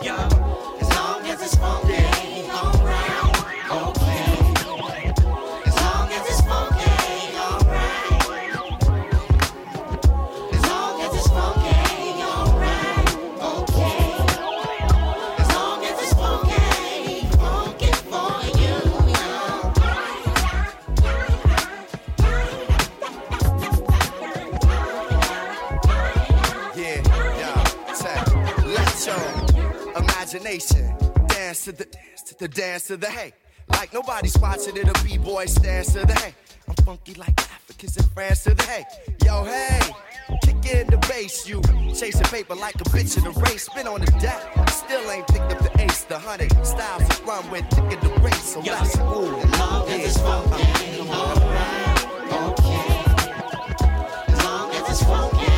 As 0.00 0.32
long 0.32 0.53
dance 31.64 31.78
to 31.78 31.84
the 31.84 31.84
dance 31.84 32.22
to 32.22 32.38
the 32.38 32.48
dance 32.48 32.86
to 32.88 32.96
the 32.96 33.06
hey. 33.06 33.32
Like 33.68 33.92
nobody's 33.94 34.36
watching 34.38 34.76
it, 34.76 34.86
a 34.86 35.04
b-boy 35.04 35.46
stands 35.46 35.92
to 35.94 36.00
the 36.00 36.14
hey. 36.14 36.34
I'm 36.68 36.74
funky 36.84 37.14
like 37.14 37.38
Africans 37.40 37.96
in 37.96 38.04
France 38.14 38.44
to 38.44 38.54
the 38.54 38.62
hey. 38.64 38.84
Yo, 39.24 39.44
hey, 39.44 39.80
kick 40.42 40.74
in 40.74 40.86
the 40.88 40.98
bass, 41.08 41.48
you 41.48 41.62
chasing 41.94 42.24
paper 42.24 42.54
like 42.54 42.74
a 42.76 42.84
bitch 42.84 43.16
in 43.16 43.26
a 43.26 43.30
race. 43.40 43.64
Spin 43.64 43.86
on 43.86 44.00
the 44.00 44.10
deck, 44.20 44.40
still 44.68 45.10
ain't 45.10 45.26
picked 45.28 45.52
up 45.52 45.58
the 45.60 45.82
ace, 45.82 46.04
the 46.04 46.18
hundred 46.18 46.52
styles 46.66 47.08
to 47.08 47.24
run 47.24 47.50
with, 47.50 47.64
thick 47.70 47.92
in 47.92 48.00
the 48.00 48.20
race. 48.20 48.52
So 48.52 48.60
let's 48.60 48.98
move. 48.98 49.32
long 49.58 49.88
as 49.88 50.04
it's 50.04 50.18
funky, 50.20 51.00
alright, 51.00 52.04
okay. 52.50 52.84
As 54.28 54.44
long 54.44 54.70
as 54.72 54.90
it's 54.90 55.02
funky, 55.04 55.53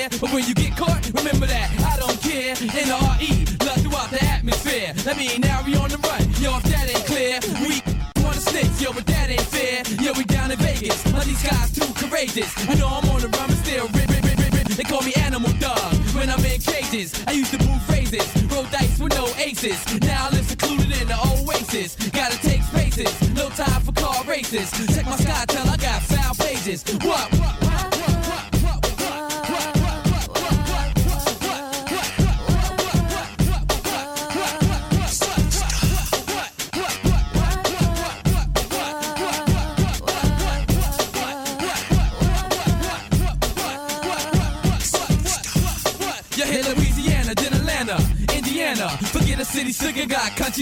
I 0.00 0.08
but 0.08 0.32
when 0.32 0.46
you 0.46 0.54
get 0.54 0.76
caught, 0.76 1.04
remember 1.12 1.44
that 1.46 1.68
I 1.84 1.96
don't 2.00 2.16
care. 2.22 2.56
N 2.56 2.90
R 2.90 3.16
E, 3.20 3.44
love 3.60 3.80
throughout 3.84 4.10
the 4.10 4.22
atmosphere. 4.24 4.94
That 5.04 5.16
mean 5.18 5.42
now 5.42 5.62
we 5.66 5.76
on 5.76 5.90
the 5.90 5.98
run, 5.98 6.24
yo. 6.40 6.56
If 6.56 6.64
that 6.72 6.88
ain't 6.88 7.04
clear, 7.04 7.36
we 7.60 7.84
wanna 8.24 8.40
snitch, 8.40 8.80
yo, 8.80 8.92
but 8.92 9.04
that 9.06 9.28
ain't 9.28 9.44
fair. 9.52 9.84
Yo, 10.00 10.12
we 10.16 10.24
down 10.24 10.50
in 10.50 10.58
Vegas, 10.58 11.04
all 11.12 11.20
these 11.20 11.42
guys 11.42 11.72
too 11.72 11.84
courageous. 12.00 12.48
You 12.68 12.76
know 12.76 12.88
I'm 12.88 13.08
on 13.10 13.20
the 13.20 13.28
run, 13.28 13.48
but 13.52 13.60
still 13.60 13.88
rip, 13.92 14.08
rip, 14.08 14.24
rip, 14.24 14.38
rip, 14.40 14.52
rip. 14.54 14.68
They 14.72 14.84
call 14.84 15.02
me 15.02 15.12
Animal 15.20 15.52
Dog 15.60 15.92
when 16.16 16.30
I'm 16.30 16.44
in 16.48 16.60
cages. 16.60 17.12
I 17.26 17.32
used 17.32 17.52
to 17.52 17.58
move 17.60 17.82
phrases, 17.84 18.24
roll 18.48 18.64
dice 18.72 18.98
with 18.98 19.12
no 19.12 19.28
aces. 19.36 19.76
Now 20.00 20.28
I 20.28 20.30
live 20.32 20.48
secluded 20.48 20.96
in 20.96 21.08
the 21.08 21.18
oasis. 21.20 21.96
Gotta 22.08 22.40
take 22.40 22.62
spaces, 22.62 23.12
no 23.36 23.50
time 23.50 23.82
for 23.84 23.92
car 23.92 24.24
races. 24.24 24.72
Check 24.96 25.04
my 25.04 25.16
sky 25.20 25.44
till 25.48 25.68
I 25.68 25.76
got 25.76 26.00
foul 26.08 26.34
pages. 26.40 26.84
What? 27.04 27.28
You 27.59 27.59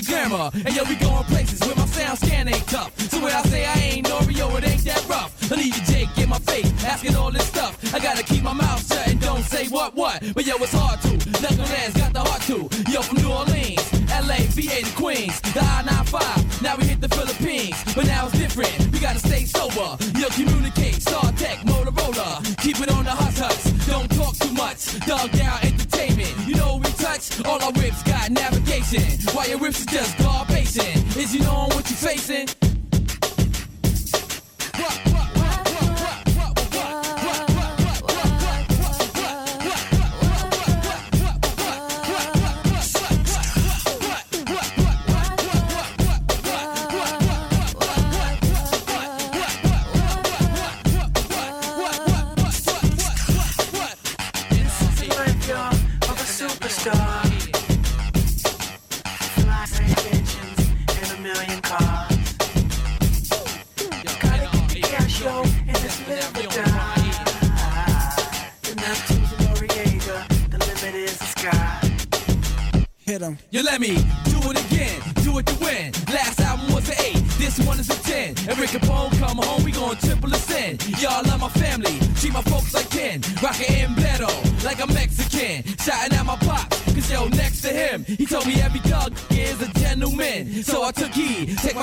grammar. 0.08 0.50
And 0.54 0.74
yo, 0.74 0.82
we 0.84 0.96
going 0.96 1.24
places 1.24 1.60
where 1.60 1.76
my 1.76 1.86
sound 1.86 2.18
scan 2.18 2.48
ain't 2.48 2.66
tough. 2.66 2.90
So 3.10 3.20
when 3.22 3.32
I 3.32 3.42
say 3.42 3.64
I 3.64 3.74
ain't 3.74 4.06
Oreo, 4.06 4.56
it 4.58 4.64
ain't 4.68 4.84
that 4.84 5.06
rough. 5.08 5.30
I 5.52 5.56
need 5.56 5.76
you, 5.76 5.84
Jake, 5.84 6.18
in 6.18 6.28
my 6.28 6.38
face, 6.40 6.72
asking 6.84 7.14
all 7.14 7.30
this 7.30 7.46
stuff. 7.46 7.72
I 7.94 7.98
gotta 8.00 8.22
keep 8.22 8.42
my 8.42 8.52
mouth 8.52 8.80
shut 8.86 9.06
and 9.06 9.20
don't 9.20 9.44
say 9.44 9.68
what, 9.68 9.94
what. 9.94 10.22
But 10.34 10.46
yo, 10.46 10.56
it's 10.56 10.72
hard 10.72 11.00
to. 11.02 11.08
Knuckleheads 11.42 11.96
got 11.96 12.12
the 12.12 12.20
heart 12.20 12.42
to. 12.42 12.58
Yo, 12.90 13.02
from 13.02 13.18
New 13.22 13.30
Orleans, 13.30 13.86
LA, 14.10 14.40
VA 14.56 14.82
to 14.82 14.92
Queens, 14.96 15.40
the 15.40 15.60
I-95. 15.60 16.62
Now 16.62 16.76
we 16.76 16.84
hit 16.86 17.00
the 17.00 17.08
Philippines, 17.08 17.76
but 17.94 18.06
now 18.06 18.26
it's 18.26 18.38
different. 18.38 18.76
We 18.92 18.98
gotta 18.98 19.20
stay 19.20 19.44
sober. 19.44 19.96
Yo, 20.18 20.28
communicate, 20.28 20.96
StarTAC, 21.04 21.58
Motorola. 21.68 22.42
Keep 22.62 22.80
it 22.80 22.90
on 22.90 23.04
the 23.04 23.10
hot 23.10 23.36
hush. 23.36 23.64
Don't 23.86 24.10
talk 24.16 24.34
too 24.38 24.52
much. 24.54 24.98
Dog 25.06 25.30
down 25.32 25.58
entertainment. 25.62 26.34
You 26.46 26.56
know 26.56 26.76
we 26.76 26.90
touch? 26.92 27.44
All 27.46 27.62
our 27.62 27.72
whips 27.72 28.02
got 28.02 28.30
Why 28.88 29.44
your 29.44 29.58
whips 29.58 29.82
are 29.82 29.90
just 29.90 30.16
garbation. 30.16 31.14
Is 31.14 31.34
you 31.34 31.42
knowing 31.42 31.68
what 31.74 31.90
you're 31.90 31.98
facing? 31.98 32.67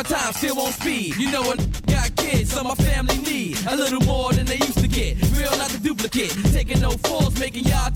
Time, 0.08 0.34
still 0.34 0.60
on 0.60 0.72
speed. 0.72 1.16
You 1.18 1.32
know 1.32 1.42
I 1.42 1.56
got 1.88 2.16
kids, 2.16 2.54
so 2.54 2.64
my 2.64 2.76
family 2.76 3.18
need 3.18 3.58
a 3.68 3.76
little 3.76 4.02
more 4.02 4.32
than 4.34 4.46
they 4.46 4.58
used 4.58 4.80
to 4.80 4.88
get. 4.88 5.18
Real, 5.38 5.56
not 5.58 5.70
the 5.70 5.80
duplicate. 5.82 6.32
Taking 6.54 6.82
no 6.82 6.92
falls, 6.92 7.40
making 7.40 7.66
y'all 7.66 7.92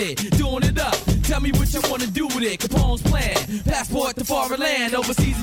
it. 0.00 0.16
Doing 0.36 0.62
it 0.64 0.78
up, 0.78 0.96
tell 1.22 1.40
me 1.40 1.52
what 1.52 1.72
you 1.72 1.80
wanna 1.90 2.06
do 2.06 2.26
with 2.26 2.42
it. 2.42 2.60
Capone's 2.60 3.02
plan, 3.02 3.36
passport 3.64 4.16
to 4.16 4.24
foreign 4.24 4.60
land, 4.60 4.94
overseas 4.94 5.39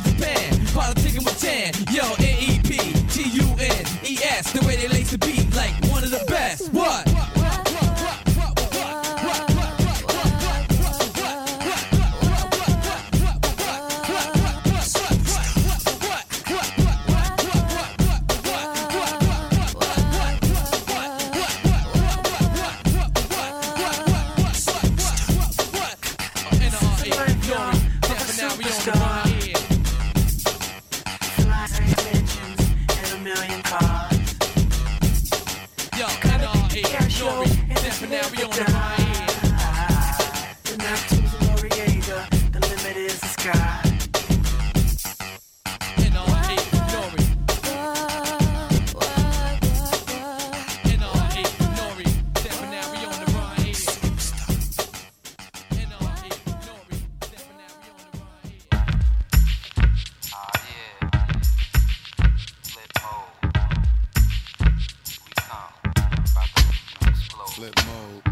Flip 67.58 67.74
mode. 67.88 68.24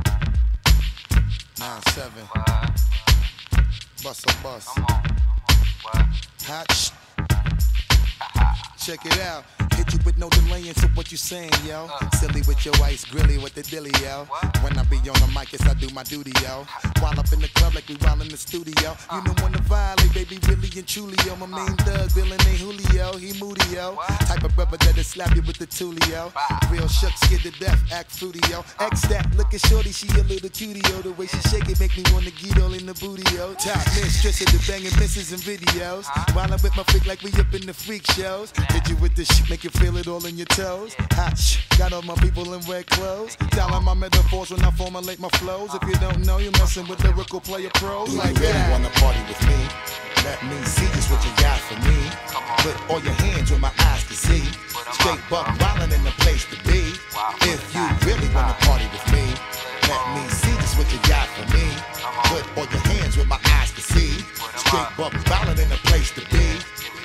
9-7. 1.56 2.12
Bust 4.04 4.24
a 4.30 4.44
bus. 4.44 4.68
Hot 6.44 6.72
sh- 6.72 6.92
Check 8.78 9.04
it 9.04 9.20
out. 9.22 9.44
Hit 9.74 9.92
you 9.94 10.00
with 10.06 10.20
no 10.20 10.30
delay 10.30 10.68
into 10.68 10.88
what 10.90 11.12
you 11.12 11.18
saying, 11.18 11.50
yo. 11.66 11.90
Silly 12.20 12.44
with 12.48 12.64
your 12.64 12.76
ice, 12.84 13.04
grilly 13.06 13.40
with 13.40 13.56
the 13.56 13.64
dilly, 13.64 13.90
yo. 14.00 14.28
When 14.62 14.78
I 14.78 14.84
be 14.84 14.98
on 14.98 15.20
the 15.20 15.32
mic, 15.34 15.54
yes, 15.54 15.68
I 15.68 15.74
do 15.74 15.90
my 15.96 16.04
duty, 16.04 16.32
yo. 16.44 16.68
While 17.02 17.20
up 17.20 17.32
in 17.34 17.42
the 17.42 17.48
club 17.56 17.76
like 17.76 17.88
we 17.88 17.96
while 17.96 18.22
in 18.22 18.30
the 18.30 18.38
studio. 18.38 18.96
You 19.12 19.22
know 19.24 19.36
when 19.42 19.54
to 19.54 19.62
violate, 19.64 20.14
baby, 20.14 20.40
really 20.48 20.70
and 20.78 20.88
truly, 20.88 21.18
yo. 21.26 21.36
My 21.36 21.46
main 21.46 21.76
thug, 21.78 22.10
villain 22.12 22.40
ain't 22.48 22.60
Julio, 22.60 23.14
he 23.18 23.38
moody, 23.40 23.66
yo. 23.76 23.96
Type 24.26 24.44
of 24.44 24.56
brother 24.56 24.78
that'll 24.78 25.04
slap 25.04 25.36
you 25.36 25.42
with 25.44 25.58
the 25.58 25.68
tulio. 25.68 26.32
Real 26.72 26.88
shook, 26.88 27.12
scared 27.24 27.42
to 27.42 27.52
death, 27.60 27.80
act 27.92 28.12
fruity, 28.12 28.40
yo. 28.50 28.64
X 28.80 29.02
that, 29.08 29.28
looking 29.36 29.60
shorty, 29.60 29.92
she 29.92 30.08
a 30.20 30.24
little 30.24 30.50
cutie, 30.50 30.82
yo. 30.90 31.02
The 31.02 31.12
way 31.12 31.28
she 31.28 31.40
shake 31.50 31.70
it 31.70 31.80
make 31.80 31.96
me 31.98 32.04
wanna 32.14 32.32
get 32.32 32.60
all 32.62 32.74
in 32.74 32.86
the 32.86 32.94
booty, 32.96 33.24
yo. 33.36 33.54
Top 33.56 33.86
mistress 33.96 34.42
of 34.42 34.48
the 34.52 34.64
banging 34.68 34.96
misses 35.00 35.32
and 35.32 35.42
videos. 35.42 36.06
While 36.36 36.52
I'm 36.52 36.62
with 36.64 36.76
my 36.76 36.84
freak 36.84 37.06
like 37.06 37.22
we 37.22 37.32
up 37.40 37.54
in 37.54 37.66
the 37.66 37.74
freak 37.74 38.10
shows. 38.12 38.52
Hit 38.72 38.90
you 38.90 38.96
with 38.98 39.16
this 39.16 39.28
shit, 39.28 39.50
make 39.50 39.64
you 39.64 39.70
feel 39.70 39.98
it 39.98 40.08
all 40.08 40.26
in 40.26 40.38
your 40.38 40.48
toes. 40.48 40.96
Hot 41.12 41.36
got 41.78 41.94
all 41.94 42.02
my 42.02 42.16
people 42.16 42.54
in 42.54 42.62
red 42.62 42.88
clothes. 42.88 43.36
Dialing 43.52 43.84
my 43.84 43.94
metaphors 43.94 44.52
when 44.52 44.64
I 44.64 44.72
formulate 44.72 45.20
my 45.20 45.30
flows. 45.40 45.74
If 45.74 45.84
you 45.84 45.96
don't 45.96 46.26
know, 46.26 46.38
you're 46.38 46.52
messing 46.54 46.85
with 46.88 47.04
lyrical 47.04 47.40
player 47.40 47.70
pros 47.76 48.10
Do 48.10 48.16
you 48.16 48.22
like 48.22 48.38
really 48.40 48.54
that. 48.54 48.72
wanna 48.72 48.90
party 49.02 49.22
with 49.28 49.42
me? 49.48 49.60
Let 50.26 50.42
me 50.46 50.58
see 50.66 50.88
just 50.94 51.10
what 51.12 51.22
you 51.26 51.32
got 51.38 51.60
for 51.62 51.78
me. 51.86 51.98
Put 52.66 52.76
all 52.90 53.02
your 53.02 53.14
hands 53.26 53.52
where 53.52 53.60
my 53.60 53.72
eyes 53.80 54.04
can 54.04 54.18
see. 54.18 54.44
Straight 54.98 55.22
buck 55.30 55.48
wildin' 55.62 55.94
in 55.94 56.04
the 56.04 56.16
place 56.24 56.46
to 56.50 56.58
be. 56.66 56.94
If 57.46 57.62
you 57.76 57.86
really 58.06 58.30
wanna 58.34 58.58
party 58.66 58.86
with 58.94 59.06
me, 59.14 59.26
let 59.90 60.04
me 60.16 60.24
see 60.30 60.54
just 60.62 60.78
what 60.78 60.90
you 60.92 61.00
got 61.10 61.28
for 61.36 61.46
me. 61.54 61.66
Put 62.34 62.44
all 62.58 62.68
your 62.70 62.84
hands 62.94 63.18
where 63.18 63.28
my 63.28 63.40
eyes 63.46 63.55
can 63.76 63.84
see. 63.84 64.12
Straight 64.56 64.90
buck 64.98 65.14
wildin' 65.28 65.60
in 65.62 65.70
the 65.70 65.80
place 65.84 66.12
to 66.12 66.22
be. 66.32 66.46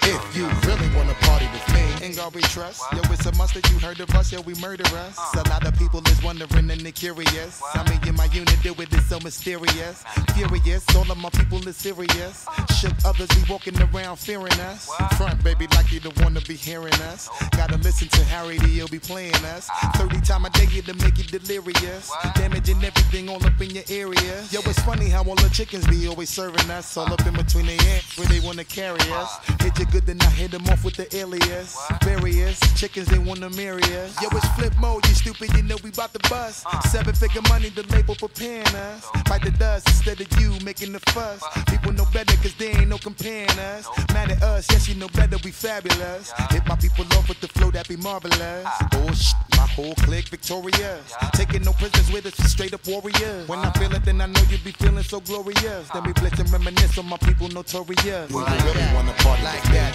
If 0.03 0.37
you 0.37 0.49
really 0.67 0.89
wanna 0.97 1.15
party 1.21 1.47
with 1.53 1.67
me, 1.75 2.07
ain't 2.07 2.17
God 2.17 2.35
we 2.35 2.41
trust. 2.43 2.83
Yo, 2.93 3.01
it's 3.13 3.27
a 3.27 3.35
must 3.37 3.55
that 3.55 3.71
you 3.71 3.79
heard 3.79 4.01
of 4.01 4.09
us, 4.15 4.33
yo, 4.33 4.41
we 4.41 4.55
murder 4.55 4.87
us. 4.97 5.19
Uh. 5.19 5.43
A 5.45 5.49
lot 5.51 5.67
of 5.67 5.77
people 5.77 6.01
is 6.09 6.23
wondering 6.23 6.71
and 6.71 6.81
they 6.81 6.93
curious. 6.93 7.61
How 7.73 7.85
me 7.85 7.99
and 8.07 8.17
my 8.17 8.25
unit 8.27 8.57
do 8.63 8.75
it, 8.79 8.93
is 8.95 9.07
so 9.07 9.19
mysterious. 9.21 10.03
Furious, 10.35 10.85
all 10.97 11.11
of 11.11 11.19
my 11.19 11.29
people 11.31 11.67
is 11.69 11.77
serious. 11.77 12.47
Uh. 12.49 12.67
Shook 12.75 12.95
others 13.05 13.29
be 13.29 13.43
walking 13.51 13.77
around 13.83 14.17
fearing 14.17 14.59
us. 14.71 14.89
Front, 15.19 15.45
baby, 15.45 15.67
like 15.75 15.93
you 15.93 16.01
the 16.01 16.11
one 16.23 16.35
to 16.35 16.41
be 16.49 16.55
hearing 16.55 16.95
us. 17.13 17.29
Gotta 17.53 17.77
listen 17.77 18.09
to 18.09 18.25
Harry, 18.25 18.59
he'll 18.59 18.89
be 18.89 18.99
playing 18.99 19.45
us. 19.55 19.69
Uh. 19.83 19.93
30 19.99 20.21
time 20.23 20.47
a 20.47 20.51
day 20.51 20.67
to 20.67 20.95
make 20.95 21.19
you 21.19 21.25
delirious. 21.25 22.11
Damaging 22.35 22.83
everything 22.83 23.29
all 23.29 23.45
up 23.45 23.61
in 23.61 23.71
your 23.71 23.85
area. 23.91 24.45
Yo, 24.51 24.61
it's 24.65 24.81
funny 24.81 25.09
how 25.11 25.23
all 25.25 25.37
the 25.37 25.51
chickens 25.53 25.87
be 25.89 26.09
always 26.09 26.31
serving 26.31 26.60
us. 26.69 26.97
All 26.97 27.13
up 27.13 27.25
in 27.27 27.35
between 27.35 27.67
the 27.67 27.73
ants 27.73 28.19
where 28.19 28.27
they 28.27 28.41
wanna 28.41 28.65
carry 28.65 29.01
us. 29.13 29.39
Hit 29.61 29.79
you 29.79 29.87
good, 29.87 30.07
then 30.07 30.21
I 30.21 30.31
hit 30.31 30.51
them 30.51 30.67
off 30.69 30.85
with 30.85 30.97
the 30.97 31.07
alias. 31.17 31.79
Various 32.03 32.59
chickens, 32.79 33.07
they 33.09 33.19
wanna 33.19 33.51
marry 33.51 33.85
us. 34.03 34.21
Yo, 34.21 34.29
it's 34.33 34.49
flip 34.59 34.75
mode, 34.81 35.07
you 35.07 35.15
stupid, 35.15 35.53
you 35.57 35.63
know 35.63 35.77
we 35.85 35.91
bout 35.91 36.13
to 36.13 36.29
bust. 36.29 36.67
Seven 36.91 37.15
figure 37.15 37.43
money, 37.49 37.69
the 37.69 37.85
label 37.95 38.15
preparing 38.15 38.67
us. 38.75 39.07
Fight 39.29 39.43
the 39.43 39.53
dust 39.53 39.87
instead 39.89 40.21
of 40.21 40.29
you 40.41 40.53
making 40.65 40.93
the 40.93 41.01
fuss. 41.13 41.43
People 41.69 41.93
know 41.93 42.07
better, 42.13 42.37
cause 42.43 42.55
they 42.55 42.71
ain't 42.71 42.89
no 42.89 42.99
comparing 42.99 43.59
us. 43.59 43.89
Mad 44.13 44.31
at 44.31 44.43
us, 44.43 44.67
yes, 44.71 44.89
you 44.89 44.97
know 44.97 45.09
better, 45.09 45.37
we 45.45 45.53
fabulous. 45.53 46.33
Hit 46.51 46.67
my 46.67 46.77
people 46.77 47.05
off 47.17 47.29
with 47.29 47.41
the 47.41 47.49
flow, 47.49 47.71
that 47.71 47.89
be 47.89 47.97
marvelous. 47.97 48.67
Oh, 48.95 49.13
shit, 49.13 49.37
my 49.57 49.67
whole 49.67 49.95
clique 49.95 50.29
victorious. 50.29 51.15
Taking 51.33 51.63
no 51.63 51.73
prisoners 51.73 52.11
with 52.13 52.27
us, 52.27 52.35
straight 52.51 52.75
up 52.75 52.87
warriors. 52.87 53.47
When 53.49 53.61
I 53.61 53.71
feel 53.73 53.93
it, 53.95 54.05
then 54.05 54.21
I 54.21 54.27
know 54.27 54.41
you 54.51 54.59
be 54.59 54.73
feeling 54.73 55.05
so 55.05 55.21
glorious. 55.21 55.89
Then 55.93 56.05
we 56.05 56.13
blitz 56.13 56.39
reminisce 56.51 56.99
on 56.99 57.07
my 57.07 57.17
people 57.19 57.49
notorious. 57.49 58.29
Do 58.29 58.39
you 58.39 58.45
really 58.45 58.87
wanna 58.95 59.15
party 59.23 59.43
like 59.43 59.63
that? 59.71 59.95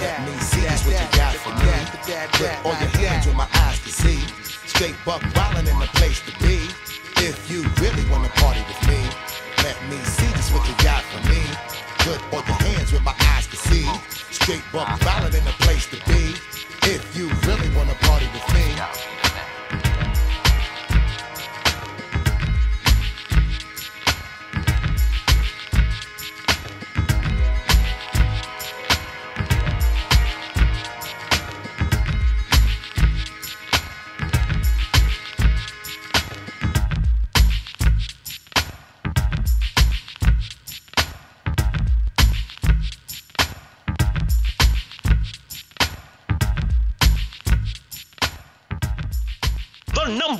Let 0.00 0.26
me 0.26 0.34
see 0.42 0.62
just 0.62 0.86
what 0.86 0.98
you 0.98 1.08
got 1.16 1.34
for 1.38 1.54
me. 1.54 1.70
Put 2.38 2.52
all 2.66 2.76
your 2.82 2.92
hands 2.98 3.26
where 3.26 3.36
my 3.36 3.48
eyes 3.66 3.78
can 3.78 3.92
see. 3.92 4.20
Straight 4.66 4.96
buck 5.06 5.22
wildin' 5.34 5.70
in 5.70 5.78
the 5.78 5.86
place 5.94 6.20
to 6.26 6.32
be. 6.42 6.66
If 7.22 7.50
you 7.50 7.62
really 7.78 8.04
wanna 8.10 8.28
party 8.42 8.60
with 8.66 8.82
me, 8.88 8.98
let 9.62 9.78
me 9.88 9.98
see 10.02 10.30
just 10.34 10.52
what 10.52 10.66
you 10.66 10.74
got 10.82 11.02
for 11.06 11.22
me. 11.30 11.40
Put 12.02 12.18
all 12.34 12.42
your 12.42 12.60
hands 12.66 12.92
where 12.92 13.02
my 13.02 13.14
eyes 13.34 13.46
can 13.46 13.58
see. 13.58 13.86
Straight 14.30 14.64
buck 14.72 14.88
wildin' 15.06 15.38
in 15.38 15.44
the 15.44 15.56
place 15.62 15.86
to 15.86 15.98
be. 16.10 16.34
If 16.90 17.02
you 17.16 17.30
really 17.46 17.70
wanna 17.76 17.94
party 18.02 18.26
with 18.34 18.46
me. 18.54 19.21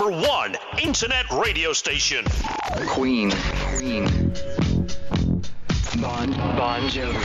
Number 0.03 0.27
one 0.27 0.57
internet 0.83 1.31
radio 1.31 1.73
station. 1.73 2.25
Queen. 2.89 3.31
Queen. 3.77 4.07
Bon 6.01 6.29
Bon 6.57 6.83
Jovi. 6.89 7.23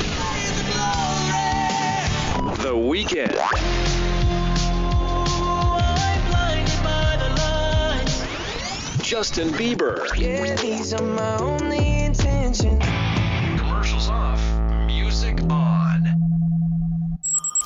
The 2.61 2.75
Weeknd. 2.75 3.33
Justin 9.01 9.49
Bieber. 9.49 10.15
Yeah, 10.15 10.55
these 10.57 10.93
are 10.93 11.01
my 11.01 11.37
only 11.37 12.03
intentions. 12.03 12.85
Commercials 13.59 14.07
off. 14.09 14.56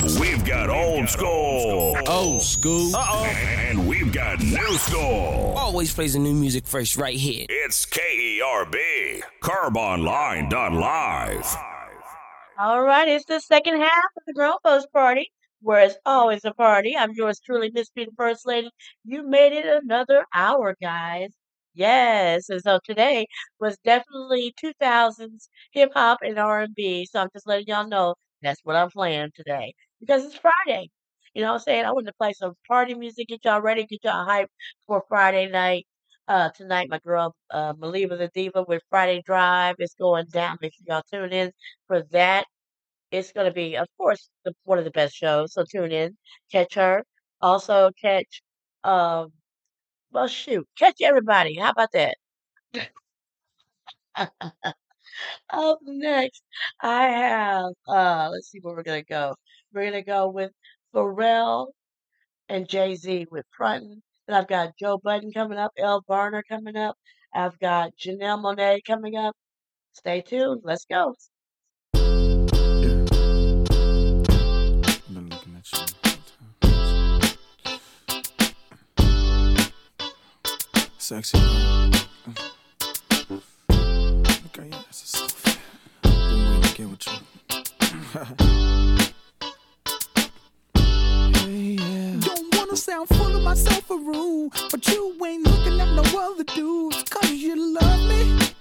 We've 0.01 0.43
got 0.43 0.71
old 0.71 1.07
school. 1.09 1.95
Old 2.07 2.41
school. 2.41 2.95
Uh 2.95 3.05
oh. 3.07 3.23
And 3.23 3.87
we've 3.87 4.11
got 4.11 4.41
new 4.41 4.73
school. 4.79 5.53
Always 5.55 5.93
plays 5.93 6.13
the 6.13 6.19
new 6.19 6.33
music 6.33 6.65
first 6.65 6.97
right 6.97 7.15
here. 7.15 7.45
It's 7.47 7.85
KERB. 7.85 9.21
Carbonline.live. 9.43 11.55
All 12.59 12.81
right, 12.81 13.07
it's 13.09 13.25
the 13.25 13.39
second 13.39 13.79
half 13.79 14.05
of 14.17 14.23
the 14.25 14.33
Grown 14.33 14.55
Folks 14.63 14.87
Party, 14.91 15.29
where 15.61 15.85
it's 15.85 15.97
always 16.03 16.43
a 16.45 16.53
party. 16.55 16.97
I'm 16.97 17.11
yours 17.13 17.39
truly, 17.39 17.69
MzFee, 17.69 18.07
the 18.07 18.11
First 18.17 18.47
Lady. 18.47 18.71
You 19.05 19.21
made 19.21 19.53
it 19.53 19.67
another 19.83 20.25
hour, 20.33 20.75
guys. 20.81 21.29
Yes, 21.75 22.49
and 22.49 22.59
so 22.59 22.79
today 22.83 23.27
was 23.59 23.77
definitely 23.85 24.55
2000s 24.63 25.47
hip 25.73 25.91
hop 25.93 26.21
and 26.23 26.39
R&B. 26.39 27.05
So 27.05 27.21
I'm 27.21 27.29
just 27.33 27.45
letting 27.45 27.67
y'all 27.67 27.87
know 27.87 28.15
that's 28.41 28.61
what 28.63 28.75
I'm 28.75 28.89
playing 28.89 29.29
today 29.35 29.75
because 30.01 30.25
it's 30.25 30.37
Friday. 30.37 30.89
You 31.35 31.43
know 31.43 31.49
what 31.49 31.55
I'm 31.55 31.61
saying? 31.61 31.85
I 31.85 31.93
want 31.93 32.07
to 32.07 32.13
play 32.15 32.33
some 32.33 32.55
party 32.67 32.95
music, 32.95 33.29
get 33.29 33.45
y'all 33.45 33.61
ready, 33.61 33.85
get 33.87 34.01
y'all 34.05 34.27
hyped 34.27 34.47
for 34.87 35.03
Friday 35.09 35.49
night. 35.49 35.87
Uh, 36.29 36.49
tonight, 36.51 36.89
my 36.89 36.99
girl 36.99 37.35
uh, 37.51 37.73
Maliva 37.75 38.17
the 38.17 38.29
Diva 38.33 38.63
with 38.67 38.83
Friday 38.89 39.23
Drive 39.25 39.77
is 39.79 39.95
going 39.99 40.27
down. 40.33 40.57
Make 40.61 40.73
sure 40.75 40.85
y'all 40.87 41.03
tune 41.11 41.33
in 41.33 41.53
for 41.87 42.03
that. 42.11 42.47
It's 43.11 43.31
going 43.33 43.47
to 43.47 43.53
be, 43.53 43.77
of 43.77 43.87
course, 43.97 44.29
the, 44.45 44.53
one 44.65 44.79
of 44.79 44.85
the 44.85 44.91
best 44.91 45.15
shows. 45.15 45.53
So 45.53 45.65
tune 45.65 45.91
in, 45.93 46.17
catch 46.51 46.75
her. 46.75 47.03
Also 47.41 47.91
catch, 48.01 48.41
um, 48.85 49.33
well, 50.11 50.27
shoot, 50.29 50.67
catch 50.77 51.01
everybody. 51.03 51.57
How 51.57 51.71
about 51.71 51.91
that? 51.93 52.17
Up 55.51 55.79
next, 55.83 56.43
I 56.81 57.03
have, 57.09 57.73
uh, 57.87 58.29
let's 58.31 58.49
see 58.51 58.59
where 58.61 58.75
we're 58.75 58.83
going 58.83 59.03
to 59.03 59.07
go. 59.09 59.35
We're 59.73 59.91
to 59.91 60.01
go 60.01 60.29
with 60.29 60.51
Pharrell 60.93 61.67
and 62.49 62.67
Jay 62.67 62.95
Z 62.95 63.27
with 63.31 63.45
Frontin'. 63.57 64.01
Then 64.27 64.37
I've 64.37 64.47
got 64.47 64.77
Joe 64.77 64.99
Budden 65.01 65.31
coming 65.31 65.57
up, 65.57 65.71
Elle 65.77 66.03
Varner 66.07 66.43
coming 66.47 66.75
up. 66.75 66.95
I've 67.33 67.57
got 67.59 67.91
Janelle 67.97 68.41
Monáe 68.41 68.81
coming 68.85 69.15
up. 69.15 69.35
Stay 69.93 70.21
tuned. 70.21 70.61
Let's 70.63 70.85
go. 70.85 71.15
Sexy. 80.97 81.37
Waiting 86.03 86.61
to 86.61 86.73
get 86.75 86.89
with 86.89 87.07
you. 87.07 88.97
yeah. 91.51 92.19
Don't 92.19 92.55
wanna 92.55 92.75
sound 92.75 93.09
full 93.09 93.35
of 93.35 93.43
myself 93.43 93.89
or 93.89 93.99
rude, 93.99 94.51
but 94.71 94.87
you 94.87 95.15
ain't 95.25 95.45
looking 95.45 95.79
at 95.79 95.93
no 95.93 96.03
other 96.19 96.43
dudes. 96.43 97.03
Cause 97.09 97.31
you 97.31 97.73
love 97.73 98.09
me. 98.09 98.53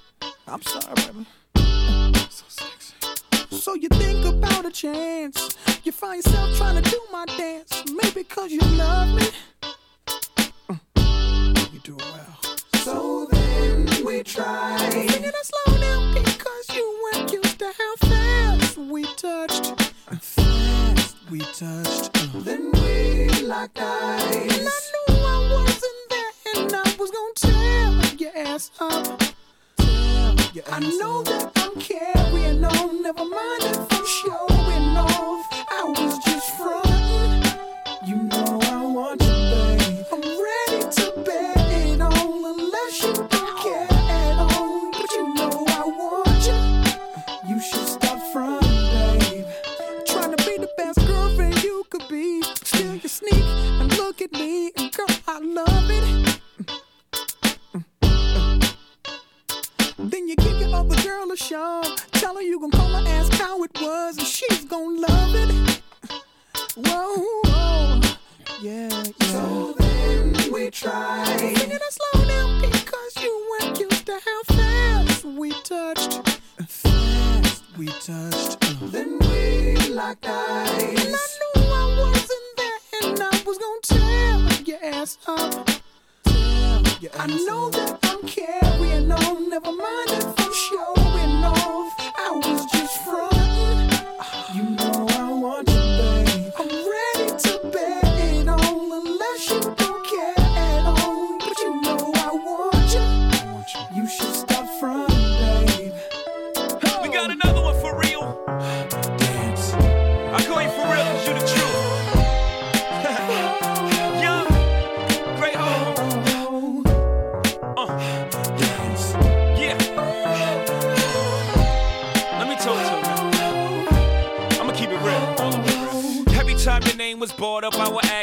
I'm 0.47 0.63
sorry, 0.63 0.95
baby. 0.97 1.27
So 2.31 2.45
sexy. 2.49 2.95
So 3.51 3.75
you 3.75 3.89
think 3.89 4.25
about 4.25 4.67
a 4.67 4.71
chance. 4.71 5.57
You 5.85 5.93
find 5.93 6.25
yourself 6.25 6.57
trying 6.57 6.83
to 6.83 6.91
do 6.91 7.01
my 7.13 7.25
dance. 7.27 7.85
Maybe 8.03 8.25
cause 8.25 8.51
you 8.51 8.61
love 8.61 9.09
me. 9.15 9.27
You 11.73 11.79
do 11.83 11.97
it 11.97 12.05
well. 12.13 12.39
So 12.85 13.27
then 13.31 13.87
we 14.05 14.23
try. 14.23 14.77
Singing 14.91 15.33
slow 15.43 15.79
down 15.79 16.15
because 16.15 16.67
you 16.75 17.11
weren't 17.15 17.33
used 17.33 17.59
to 17.59 17.73
how 17.79 17.97
fast 18.09 18.77
we 18.79 19.05
touched. 19.15 19.90
We 21.31 21.39
touched. 21.39 22.11
Uh. 22.17 22.41
Then 22.41 22.73
we 22.73 23.29
locked 23.43 23.79
eyes. 23.81 24.33
And 24.33 24.67
I 24.67 24.81
knew 24.91 25.15
I 25.15 25.53
wasn't 25.53 26.03
there, 26.11 26.33
and 26.57 26.73
I 26.75 26.97
was 26.99 27.11
gonna 27.13 27.35
tear 27.37 28.17
your 28.19 28.37
ass 28.37 28.71
up. 28.81 29.23
I 30.73 30.81
know 30.99 31.23
that 31.23 31.53
I'm 31.55 31.81
carrying 31.81 32.65
on. 32.65 33.03
Never 33.03 33.25
mind 33.25 33.63
if 33.63 33.93
I'm 33.93 34.07
showing 34.07 34.97
off. 34.97 35.47
I 35.71 35.85
was 35.85 36.19
just 36.25 36.57
frontin'. 36.57 36.90
Girl 61.11 61.33
a 61.33 61.37
show. 61.37 61.83
Tell 62.13 62.35
her 62.37 62.43
you 62.43 62.61
gon' 62.61 62.71
call 62.71 62.93
her, 62.95 63.09
ask 63.09 63.33
how 63.33 63.63
it 63.65 63.73
was, 63.81 64.17
and 64.19 64.27
she's 64.27 64.65
gon' 64.65 65.01
love 65.01 65.35
it. 65.35 65.83
Whoa, 66.77 67.17
whoa. 67.45 68.01
yeah, 68.63 68.89
yeah. 68.89 69.03
So 69.33 69.75
then 69.79 70.53
we 70.53 70.71
tried. 70.71 71.39
Singing 71.39 71.79
it 71.79 71.83
slow 71.99 72.25
down 72.27 72.61
because 72.61 73.13
you 73.25 73.33
weren't 73.51 73.81
used 73.81 74.07
to 74.07 74.17
how 74.27 74.43
fast 74.55 75.25
we 75.25 75.51
touched. 75.73 76.13
Fast 76.69 77.65
we 77.77 77.87
touched. 77.87 78.61
Then 78.93 79.19
we 79.29 79.77
locked 79.89 80.27
eyes. 80.27 81.05
And 81.07 81.17
I 81.17 81.29
knew 81.41 81.63
I 81.83 81.87
wasn't 82.03 82.51
there, 82.61 82.81
and 83.03 83.21
I 83.21 83.43
was 83.47 83.59
gonna 83.65 83.89
tear 83.93 84.63
your 84.65 84.95
ass 84.95 85.19
up. 85.27 85.69
I 87.19 87.27
know 87.27 87.71
that 87.71 87.99
I'm 88.05 88.23
carrying 88.27 89.11
on. 89.11 89.51
Never 89.51 89.73
mind 89.73 90.11
if 90.11 90.25
I'm 90.39 90.53
showing 90.53 91.00
off. 91.71 91.95
I 92.17 92.31
was 92.33 92.67
just 92.67 92.99
frontin'. 92.99 93.40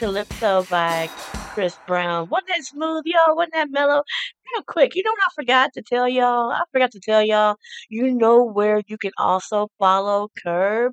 Calypso 0.00 0.64
by 0.70 1.10
Chris 1.52 1.76
Brown. 1.86 2.26
Wasn't 2.30 2.48
that 2.48 2.64
smooth, 2.64 3.02
y'all? 3.04 3.36
Wasn't 3.36 3.52
that 3.52 3.70
mellow? 3.70 4.02
Real 4.54 4.62
quick, 4.66 4.96
you 4.96 5.02
know 5.02 5.10
what 5.10 5.20
I 5.26 5.34
forgot 5.34 5.74
to 5.74 5.82
tell 5.82 6.08
y'all? 6.08 6.50
I 6.50 6.62
forgot 6.72 6.90
to 6.92 7.00
tell 7.00 7.22
y'all. 7.22 7.56
You 7.90 8.10
know 8.14 8.42
where 8.42 8.80
you 8.86 8.96
can 8.96 9.10
also 9.18 9.68
follow 9.78 10.28
Curb? 10.42 10.92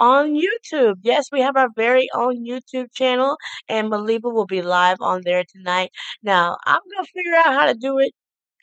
On 0.00 0.34
YouTube. 0.34 0.96
Yes, 1.02 1.26
we 1.30 1.40
have 1.40 1.56
our 1.56 1.68
very 1.76 2.08
own 2.12 2.44
YouTube 2.44 2.88
channel, 2.94 3.36
and 3.68 3.92
Maliba 3.92 4.32
will 4.32 4.46
be 4.46 4.60
live 4.60 4.96
on 5.00 5.20
there 5.24 5.44
tonight. 5.48 5.90
Now, 6.22 6.56
I'm 6.66 6.80
going 6.92 7.04
to 7.04 7.12
figure 7.12 7.34
out 7.36 7.54
how 7.54 7.66
to 7.66 7.74
do 7.74 7.98
it 8.00 8.12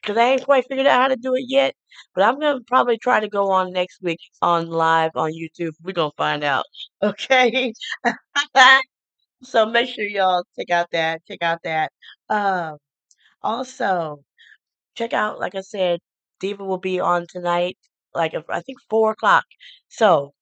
because 0.02 0.18
I 0.18 0.32
ain't 0.32 0.44
quite 0.44 0.66
figured 0.68 0.88
out 0.88 1.02
how 1.02 1.08
to 1.08 1.16
do 1.16 1.36
it 1.36 1.46
yet. 1.48 1.74
But 2.14 2.26
I'm 2.26 2.40
to 2.42 2.60
probably 2.68 2.98
try 2.98 3.22
to 3.22 3.30
go 3.30 3.52
on 3.52 3.72
next 3.72 4.02
week 4.02 4.20
on 4.42 4.68
live 4.68 5.12
on 5.16 5.32
YouTube. 5.32 5.72
We're 5.84 5.94
to 5.94 6.12
find 6.18 6.44
out. 6.44 6.66
Okay. 7.04 7.74
so 9.44 9.66
make 9.66 9.90
sure 9.90 10.04
y'all 10.06 10.44
check 10.58 10.70
out 10.72 10.88
that. 10.92 11.22
Check 11.28 11.40
out 11.42 11.60
that. 11.64 11.92
Um, 12.30 12.78
also, 13.44 14.24
check 14.96 15.14
out, 15.14 15.40
like 15.40 15.56
I 15.56 15.62
said, 15.62 16.00
Diva 16.40 16.64
will 16.66 16.78
be 16.80 17.00
on 17.00 17.26
tonight, 17.30 17.78
like 18.16 18.34
I 18.50 18.62
think 18.62 18.80
four 18.90 19.12
o'clock. 19.12 19.46
So 19.90 20.34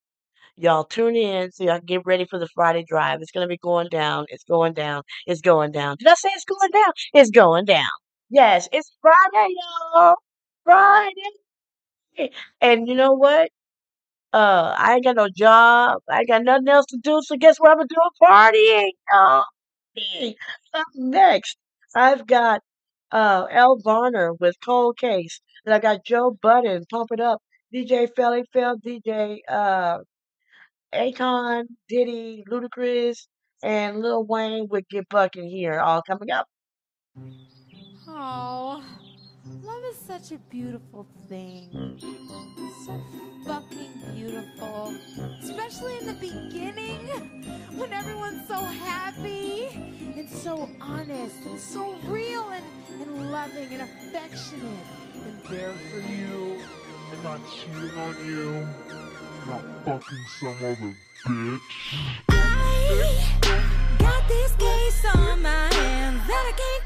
y'all 0.58 0.84
tune 0.86 1.16
in 1.16 1.52
so 1.52 1.64
y'all 1.66 1.78
can 1.80 1.86
get 1.86 2.06
ready 2.06 2.26
for 2.26 2.40
the 2.40 2.48
Friday 2.56 2.86
drive. 2.88 3.22
It's 3.22 3.32
gonna 3.32 3.48
be 3.48 3.58
going 3.58 3.90
down. 3.90 4.26
It's 4.30 4.44
going 4.46 4.74
down. 4.74 5.04
It's 5.28 5.42
going 5.42 5.72
down. 5.72 5.98
Did 6.00 6.08
I 6.10 6.16
say 6.16 6.30
it's 6.36 6.46
going 6.46 6.72
down? 6.72 6.94
It's 7.14 7.32
going 7.32 7.66
down. 7.66 7.88
Yes, 8.30 8.70
it's 8.74 8.92
Friday, 9.02 9.54
y'all. 9.96 10.16
Friday. 10.66 11.12
And 12.62 12.88
you 12.88 12.96
know 12.96 13.14
what? 13.14 13.50
Uh, 14.36 14.76
I 14.78 14.96
ain't 14.96 15.06
got 15.06 15.16
no 15.16 15.30
job. 15.30 16.00
I 16.10 16.20
ain't 16.20 16.28
got 16.30 16.44
nothing 16.44 16.68
else 16.70 16.88
to 16.88 16.98
do. 17.02 17.22
So 17.24 17.38
guess 17.38 17.58
what 17.60 17.72
I'm 17.72 17.78
gonna 17.78 17.90
do? 17.90 17.96
Partying, 18.22 18.92
y'all. 19.14 19.46
Up 20.74 20.88
next, 20.96 21.58
I've 21.96 22.28
got 22.28 22.62
uh 23.12 23.46
Elle 23.52 23.78
Varner 23.84 24.34
with 24.34 24.56
Cold 24.66 24.98
Case. 24.98 25.42
And 25.66 25.74
I 25.74 25.80
got 25.80 26.06
Joe 26.06 26.38
Budden, 26.42 26.86
Pump 26.92 27.12
It 27.14 27.22
Up, 27.22 27.42
DJ 27.74 28.10
Felli 28.18 28.44
Fel, 28.54 28.78
DJ 28.86 29.40
uh 29.50 30.00
Akon, 30.94 31.66
Diddy, 31.90 32.44
Ludacris, 32.50 33.28
and 33.64 34.00
Lil 34.02 34.26
Wayne 34.26 34.68
with 34.70 34.88
Get 34.90 35.10
Buckin' 35.10 35.50
here, 35.50 35.80
all 35.80 36.02
coming 36.04 36.32
up. 36.32 36.48
Oh, 38.08 38.84
such 40.06 40.32
a 40.32 40.38
beautiful 40.50 41.08
thing. 41.28 41.98
So 42.86 43.02
fucking 43.46 43.92
beautiful. 44.14 44.94
Especially 45.42 45.98
in 45.98 46.06
the 46.06 46.14
beginning 46.14 47.44
when 47.76 47.92
everyone's 47.92 48.48
so 48.48 48.60
happy 48.60 49.68
and 50.16 50.30
so 50.30 50.70
honest 50.80 51.36
and 51.46 51.60
so 51.60 51.96
real 52.06 52.50
and, 52.50 52.64
and 53.02 53.32
loving 53.32 53.74
and 53.74 53.82
affectionate 53.82 54.86
and 55.16 55.44
there 55.50 55.74
for 55.74 56.00
you. 56.00 56.62
I'm 57.12 57.24
not 57.24 57.40
cheating 57.50 57.98
on 57.98 58.26
you. 58.28 58.68
I'm 59.42 59.50
not 59.50 59.86
fucking 59.86 60.26
some 60.40 60.50
other 60.50 60.96
bitch. 61.26 61.60
I 62.30 63.98
Got 63.98 64.28
this 64.28 64.56
case 64.56 65.06
on 65.16 65.42
my 65.42 65.74
hands 65.74 66.28
that 66.28 66.54
I 66.54 66.58
can't 66.58 66.85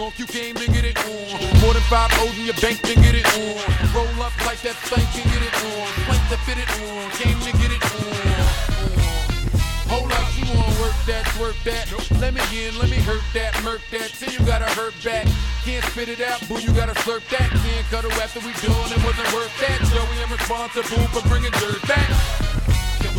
You 0.00 0.24
came 0.24 0.56
to 0.56 0.66
get 0.66 0.84
it 0.84 0.96
on. 0.96 1.60
More 1.60 1.76
than 1.76 1.84
five 1.92 2.08
O's 2.24 2.32
in 2.40 2.46
your 2.48 2.56
bank, 2.56 2.80
then 2.80 2.96
get 3.04 3.14
it 3.14 3.28
on. 3.36 3.60
Roll 3.92 4.24
up 4.24 4.32
like 4.48 4.56
that 4.64 4.72
thing, 4.88 5.04
can 5.12 5.28
get 5.28 5.44
it 5.44 5.52
on. 5.60 5.86
Plank 6.08 6.24
to 6.32 6.38
fit 6.48 6.56
it 6.56 6.70
on. 6.80 7.04
Came 7.20 7.36
to 7.36 7.52
get 7.60 7.68
it 7.68 7.84
on. 7.84 8.80
Hold 9.92 10.08
up, 10.08 10.24
you 10.40 10.48
wanna 10.56 10.72
work 10.80 10.96
that, 11.04 11.28
work 11.36 11.54
that. 11.68 11.84
Let 12.16 12.32
me 12.32 12.40
in, 12.56 12.78
let 12.78 12.88
me 12.88 12.96
hurt 12.96 13.20
that, 13.34 13.52
murk 13.62 13.82
that. 13.92 14.08
Till 14.16 14.32
you 14.32 14.40
gotta 14.48 14.72
hurt 14.72 14.94
back. 15.04 15.28
Can't 15.68 15.84
spit 15.92 16.08
it 16.08 16.22
out, 16.24 16.40
boo, 16.48 16.56
you 16.56 16.72
gotta 16.72 16.96
slurp 17.04 17.20
that. 17.28 17.52
Can't 17.60 17.86
cut 17.92 18.04
her 18.08 18.12
after 18.24 18.40
we 18.40 18.56
done, 18.64 18.88
it 18.88 19.04
wasn't 19.04 19.28
worth 19.36 19.52
that. 19.60 19.84
Joey, 19.92 20.16
I'm 20.24 20.32
responsible 20.32 21.04
for 21.12 21.28
bringing 21.28 21.52
dirt 21.60 21.80
back. 21.86 22.08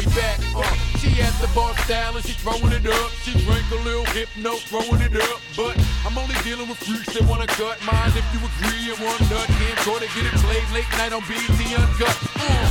We 0.02 0.10
back? 0.18 0.42
Uh, 0.58 0.66
she 0.98 1.14
has 1.22 1.30
the 1.38 1.46
bar 1.54 1.78
style 1.86 2.18
and 2.18 2.26
she 2.26 2.34
throwing 2.34 2.74
it 2.74 2.82
up. 2.90 3.10
She 3.22 3.38
drank 3.46 3.70
a 3.70 3.78
little 3.86 4.06
hypno, 4.10 4.58
throwing 4.66 4.98
it 4.98 5.14
up. 5.14 5.38
But 5.54 5.78
I'm 6.02 6.18
only 6.18 6.34
dealing 6.42 6.66
with 6.66 6.82
freaks 6.82 7.14
that 7.14 7.22
wanna 7.30 7.46
cut 7.46 7.78
mine. 7.86 8.10
If 8.18 8.26
you 8.34 8.42
agree, 8.42 8.90
and 8.90 8.98
one 8.98 9.22
nut 9.30 9.46
can't 9.46 9.78
go 9.86 10.02
to 10.02 10.10
get 10.10 10.26
it 10.26 10.34
played 10.42 10.66
late 10.74 10.90
night 10.98 11.14
on 11.14 11.22
BET 11.30 11.54
Uncut. 11.54 12.18
Uh. 12.34 12.66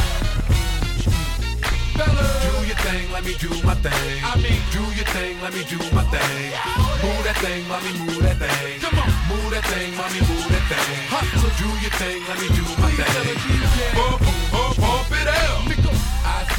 Do 2.02 2.66
your 2.66 2.80
thing, 2.82 3.06
let 3.14 3.22
me 3.22 3.38
do 3.38 3.50
my 3.62 3.78
thing. 3.78 4.18
I 4.26 4.34
mean, 4.42 4.58
do 4.74 4.82
your 4.98 5.06
thing, 5.14 5.38
let 5.38 5.54
me 5.54 5.62
do 5.70 5.78
my 5.94 6.02
thing. 6.10 6.50
Move 6.98 7.22
that 7.30 7.38
thing, 7.38 7.62
mommy, 7.70 7.94
move 7.94 8.26
that 8.26 8.42
thing. 8.42 8.82
Come 8.82 8.98
on, 8.98 9.10
move 9.30 9.54
that 9.54 9.62
thing, 9.70 9.94
mommy, 9.94 10.18
move 10.26 10.50
that 10.50 10.66
thing. 10.66 10.98
Hustle, 11.06 11.54
do 11.62 11.70
your 11.78 11.94
thing, 11.94 12.26
let 12.26 12.42
me 12.42 12.48
do 12.58 12.64
my 12.82 12.90
thing. 12.90 13.38
Pump, 13.94 14.18
pump, 14.50 14.74
pump 14.82 15.14
it 15.14 15.28
out. 15.30 15.89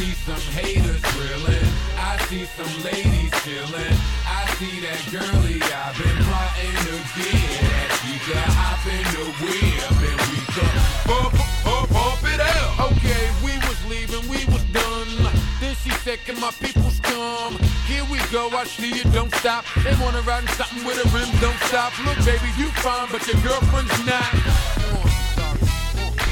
I 0.01 0.03
see 0.03 0.13
some 0.25 0.53
haters 0.57 1.01
drilling. 1.13 1.69
I 1.93 2.17
see 2.25 2.45
some 2.57 2.73
ladies 2.81 3.29
chilling. 3.45 3.97
I 4.25 4.49
see 4.57 4.81
that 4.81 4.97
girlie 5.13 5.61
I've 5.61 5.93
been 5.93 6.17
plotting 6.25 6.73
to 6.89 6.95
get. 7.21 7.85
She 8.01 8.17
could 8.25 8.49
hop 8.57 8.81
in 8.89 9.05
the 9.13 9.29
whip 9.45 9.93
and 10.01 10.21
we 10.33 10.41
could 10.57 10.73
pump, 11.05 11.37
pump, 11.61 11.89
pump 11.93 12.23
it 12.33 12.41
out. 12.41 12.89
Okay, 12.89 13.29
we 13.45 13.53
was 13.69 13.77
leaving, 13.85 14.25
we 14.25 14.41
was 14.49 14.65
done. 14.73 15.37
Then 15.61 15.75
she 15.85 15.91
said, 16.01 16.17
Can 16.25 16.39
my 16.39 16.49
peoples 16.49 16.99
come? 17.01 17.59
Here 17.85 18.03
we 18.09 18.17
go, 18.33 18.49
I 18.49 18.63
see 18.63 18.89
you, 18.89 19.03
don't 19.13 19.31
stop. 19.35 19.65
They 19.85 19.93
wanna 20.01 20.21
ride 20.25 20.41
in 20.41 20.49
something 20.57 20.83
with 20.83 20.97
a 20.97 21.05
rim, 21.13 21.29
don't 21.37 21.61
stop. 21.69 21.93
Look, 22.01 22.17
baby, 22.25 22.49
you 22.57 22.73
fine, 22.81 23.07
but 23.11 23.21
your 23.29 23.37
girlfriend's 23.45 23.93
not. 24.03 24.80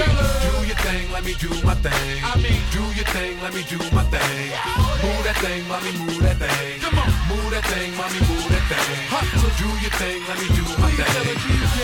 Do 0.00 0.66
your 0.66 0.80
thing, 0.80 1.12
let 1.12 1.24
me 1.24 1.34
do 1.34 1.50
my 1.62 1.74
thing. 1.74 2.24
I 2.24 2.36
mean, 2.40 2.62
do 2.72 2.80
your 2.96 3.08
thing, 3.12 3.36
let 3.42 3.52
me 3.52 3.62
do 3.68 3.78
my 3.92 4.04
thing. 4.08 4.48
Move 5.04 5.22
that 5.28 5.36
thing, 5.44 5.68
mommy, 5.68 5.92
move 5.98 6.22
that 6.24 6.36
thing. 6.40 6.80
Come 6.80 6.98
on, 6.98 7.10
move 7.28 7.50
that 7.52 7.64
thing, 7.68 7.92
mommy, 7.96 8.20
move 8.24 8.48
that 8.48 8.64
thing. 8.70 9.08
Hustle, 9.12 9.52
do 9.60 9.68
your 9.84 9.94
thing, 10.00 10.24
let 10.24 10.38
me 10.40 10.48
do 10.56 10.64
my 10.80 10.90
thing. 10.90 11.36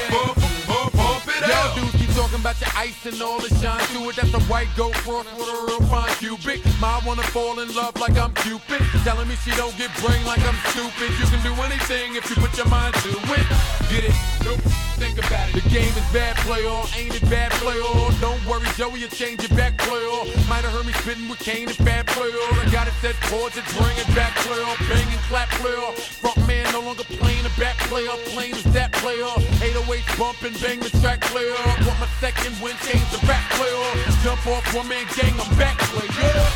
Pump, 0.08 0.34
pump, 0.66 0.92
pump 0.92 1.28
it 1.28 1.74
dudes 1.76 1.92
keep 1.96 2.05
talking 2.16 2.40
about 2.40 2.58
your 2.60 2.70
ice 2.74 3.04
and 3.04 3.20
all 3.20 3.38
the 3.38 3.52
shine 3.60 3.84
to 3.92 4.08
it. 4.08 4.16
That's 4.16 4.32
a 4.32 4.40
white 4.48 4.72
goat 4.74 4.94
cross 5.04 5.26
with 5.36 5.48
a 5.52 5.56
real 5.68 5.82
fine 5.92 6.08
cubic. 6.16 6.64
Ma 6.80 6.98
wanna 7.04 7.22
fall 7.28 7.60
in 7.60 7.68
love 7.76 7.94
like 8.00 8.16
I'm 8.16 8.32
Cupid. 8.40 8.80
Telling 9.04 9.28
me 9.28 9.36
she 9.44 9.50
don't 9.52 9.76
get 9.76 9.92
brain 10.00 10.24
like 10.24 10.40
I'm 10.48 10.56
stupid. 10.72 11.12
You 11.20 11.26
can 11.28 11.42
do 11.44 11.52
anything 11.60 12.16
if 12.16 12.24
you 12.30 12.36
put 12.36 12.56
your 12.56 12.68
mind 12.68 12.94
to 13.04 13.10
it. 13.10 13.46
Get 13.92 14.04
it? 14.08 14.16
Nope. 14.44 14.64
Think 14.96 15.18
about 15.18 15.52
it. 15.52 15.60
The 15.60 15.68
game 15.68 15.92
is 15.92 16.08
bad 16.08 16.36
play 16.40 16.64
all, 16.64 16.88
ain't 16.96 17.14
it 17.14 17.28
bad 17.28 17.52
play 17.60 17.78
all? 17.84 18.08
Don't 18.16 18.40
worry, 18.48 18.64
Joey, 18.80 19.00
you 19.00 19.08
change 19.08 19.44
it 19.44 19.54
back 19.54 19.76
play 19.76 20.00
all. 20.08 20.24
Might 20.48 20.64
have 20.64 20.72
heard 20.72 20.86
me 20.86 20.94
spitting 21.04 21.28
with 21.28 21.38
Kane 21.38 21.68
and 21.68 21.84
bad 21.84 22.06
play 22.06 22.32
all. 22.32 22.54
I 22.56 22.64
got 22.72 22.88
it 22.88 22.94
set 23.04 23.14
chords 23.28 23.58
and 23.58 23.66
bring 23.76 23.92
it 23.92 24.08
back 24.16 24.32
play. 24.40 24.56
Bang 24.88 25.04
and 25.12 25.20
clap 25.28 25.50
play. 25.60 25.76
Front 26.24 26.40
man 26.48 26.64
no 26.72 26.80
longer 26.80 27.04
playing 27.04 27.44
the 27.44 27.52
back 27.60 27.76
play 27.92 28.06
all. 28.06 28.16
Playing 28.32 28.56
is 28.56 28.64
that 28.72 28.90
play 28.92 29.20
all. 29.20 29.36
808 29.60 30.00
bump 30.16 30.40
and 30.48 30.56
bang 30.64 30.80
the 30.80 30.88
track 31.04 31.20
play 31.28 31.44
all. 31.44 32.05
My 32.06 32.12
second 32.20 32.54
win, 32.62 32.76
change 32.86 33.02
the 33.10 33.18
rap 33.26 33.42
play 33.50 33.72
all. 33.74 33.94
Jump 34.22 34.46
off 34.46 34.62
one 34.72 34.86
man 34.86 35.04
gang, 35.16 35.34
I'm 35.40 35.58
back 35.58 35.76
play, 35.90 36.06
yeah. 36.22 36.46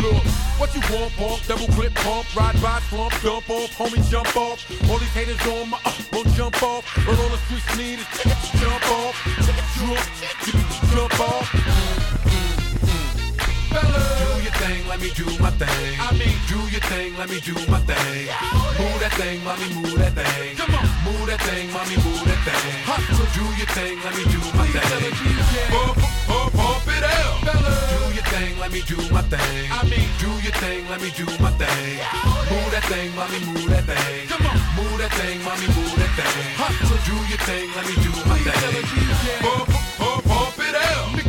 Look, 0.00 0.22
what 0.58 0.72
you 0.72 0.80
want, 0.94 1.12
pump, 1.16 1.42
double 1.48 1.66
clip 1.74 1.92
pump, 1.96 2.24
ride 2.36 2.54
by 2.62 2.78
slump, 2.88 3.12
jump 3.22 3.50
off, 3.50 3.70
homie, 3.76 4.08
jump 4.08 4.36
off. 4.36 4.62
All 4.88 4.98
these 4.98 5.08
haters 5.08 5.44
on 5.48 5.70
my, 5.70 5.78
uh, 5.84 5.92
won't 6.12 6.28
jump 6.34 6.62
off. 6.62 6.84
But 6.94 7.18
all 7.18 7.28
the 7.28 7.38
streets 7.38 7.76
need 7.76 7.98
is 7.98 8.06
jump 8.62 8.88
off, 8.92 9.16
jump, 9.42 9.58
jump 10.94 11.20
off. 11.20 11.50
Mm, 11.50 12.46
mm, 12.46 12.86
mm. 12.86 13.10
Fellas. 13.74 14.16
Do 14.16 14.24
your 14.30 14.35
thing, 14.56 14.86
let 14.88 15.00
me 15.00 15.10
do 15.12 15.26
my 15.38 15.50
thing. 15.50 16.00
I 16.00 16.12
mean, 16.16 16.36
do 16.48 16.58
your 16.72 16.84
thing, 16.88 17.16
let 17.16 17.28
me 17.28 17.40
do 17.40 17.54
my 17.68 17.80
thing. 17.84 18.26
Move 18.80 18.98
that 19.00 19.12
thing, 19.20 19.44
mommy, 19.44 19.68
move 19.74 19.98
that 20.00 20.12
thing. 20.16 20.56
Come 20.56 20.74
on, 20.74 20.86
move 21.04 21.26
that 21.28 21.40
thing, 21.44 21.68
mommy, 21.72 21.96
move 22.00 22.24
that 22.24 22.40
thing. 22.46 22.84
Hustle, 22.88 23.28
do 23.36 23.44
your 23.60 23.70
thing, 23.76 23.96
let 24.04 24.14
me 24.16 24.24
do 24.32 24.40
my 24.56 24.66
thing. 24.72 25.12
Pump, 25.72 25.96
pump, 26.28 26.52
pump 26.56 26.88
it 26.88 27.04
out. 27.04 27.36
Fellas. 27.44 27.80
Do 27.92 28.00
your 28.16 28.26
thing, 28.32 28.52
let 28.58 28.70
me 28.72 28.80
do 28.86 28.98
my 29.12 29.22
thing. 29.28 29.68
I 29.72 29.80
mean, 29.92 30.08
do 30.20 30.30
your 30.40 30.56
thing, 30.62 30.82
let 30.88 31.00
me 31.04 31.10
do 31.12 31.26
my 31.42 31.52
thing. 31.60 32.00
Move 32.48 32.70
that 32.72 32.84
thing, 32.88 33.08
mommy, 33.16 33.40
move 33.44 33.68
that 33.68 33.84
thing. 33.84 34.28
Come 34.32 34.46
on, 34.48 34.56
move 34.78 34.96
that 35.02 35.12
thing, 35.20 35.36
mommy, 35.44 35.68
move 35.76 35.96
that 36.00 36.12
thing. 36.16 36.48
Hustle, 36.56 37.00
do 37.04 37.16
your 37.28 37.40
thing, 37.44 37.66
let 37.76 37.84
me 37.84 37.94
do 38.00 38.12
my 38.24 38.38
thing. 38.40 38.84
Pump, 39.44 39.68
pump, 40.00 40.24
pump 40.24 40.58
it 40.64 40.74
out. 40.74 41.25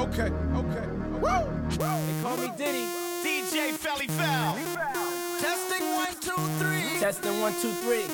Okay, 0.00 0.32
okay. 0.54 0.86
Woo! 1.20 1.68
They 1.68 2.22
call 2.22 2.36
me 2.38 2.50
Diddy. 2.56 2.86
DJ 3.22 3.74
Felli 3.76 4.08
Fel. 4.08 4.56
Testing 5.38 5.86
one, 5.94 6.14
two, 6.22 6.40
three. 6.58 6.98
Testing 6.98 7.40
one, 7.42 7.52
two, 7.60 7.70
three. 7.84 8.06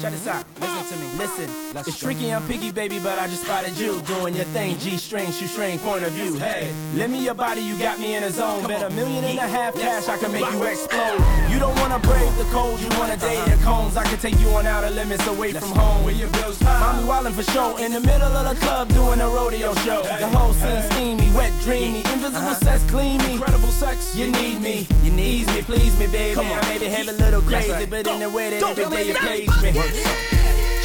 Check 0.00 0.12
this 0.12 0.28
out. 0.28 0.44
Listen 0.60 0.98
to 0.98 1.04
me. 1.04 1.18
Listen. 1.18 1.59
It's 1.74 1.98
tricky, 1.98 2.32
I'm 2.32 2.46
picky, 2.46 2.70
baby, 2.72 2.98
but 2.98 3.18
I 3.18 3.26
just 3.28 3.44
spotted 3.44 3.76
you 3.78 4.00
doing 4.02 4.34
your 4.34 4.44
thing. 4.46 4.78
G 4.78 4.96
string, 4.96 5.30
shoe 5.32 5.46
string, 5.46 5.78
point 5.78 6.04
of 6.04 6.12
view. 6.12 6.36
Hey, 6.36 6.72
lend 6.94 7.12
me 7.12 7.22
your 7.24 7.34
body, 7.34 7.60
you 7.60 7.78
got 7.78 7.98
me 8.00 8.14
in 8.14 8.24
a 8.24 8.30
zone. 8.30 8.66
Bet 8.66 8.82
a 8.82 8.90
million 8.90 9.24
and 9.24 9.38
a 9.38 9.48
half 9.48 9.74
cash, 9.74 10.08
I 10.08 10.16
can 10.18 10.32
make 10.32 10.50
you 10.52 10.62
explode. 10.64 11.20
You 11.50 11.58
don't 11.58 11.78
wanna 11.78 11.98
brave 12.00 12.36
the 12.36 12.44
cold, 12.44 12.80
you 12.80 12.88
wanna 12.98 13.16
date 13.16 13.44
the 13.46 13.62
cones. 13.62 13.96
I 13.96 14.04
can 14.04 14.18
take 14.18 14.38
you 14.40 14.48
on 14.50 14.66
outer 14.66 14.90
limits 14.90 15.26
away 15.26 15.52
from 15.52 15.70
home. 15.70 16.04
Where 16.04 16.14
your 16.14 16.28
bills 16.30 16.60
Mommy 16.62 17.04
wildin' 17.04 17.32
for 17.32 17.42
show 17.52 17.76
in 17.76 17.92
the 17.92 18.00
middle 18.00 18.32
of 18.36 18.48
the 18.48 18.60
club 18.64 18.88
doing 18.88 19.20
a 19.20 19.28
rodeo 19.28 19.74
show. 19.86 20.02
The 20.02 20.28
whole 20.28 20.52
scene 20.54 20.82
steamy, 20.90 21.30
wet, 21.36 21.52
dreamy, 21.62 21.98
invisible 21.98 22.38
uh-huh. 22.38 22.54
sex, 22.54 22.90
clean 22.90 23.18
me. 23.18 23.34
Incredible 23.34 23.68
sex, 23.68 24.16
you 24.16 24.30
need 24.30 24.60
me, 24.60 24.86
you 25.02 25.12
need 25.12 25.46
me, 25.48 25.62
please 25.62 25.96
me, 25.98 26.06
baby. 26.06 26.40
I 26.40 26.68
maybe 26.68 26.86
have 26.86 27.08
a 27.08 27.12
little 27.12 27.42
crazy, 27.42 27.86
but 27.86 28.06
in 28.06 28.20
the 28.20 28.30
way 28.30 28.50
that 28.50 28.62
every 28.62 28.84
day 28.86 29.06
you 29.08 29.14
please 29.14 29.62
me. 29.62 30.39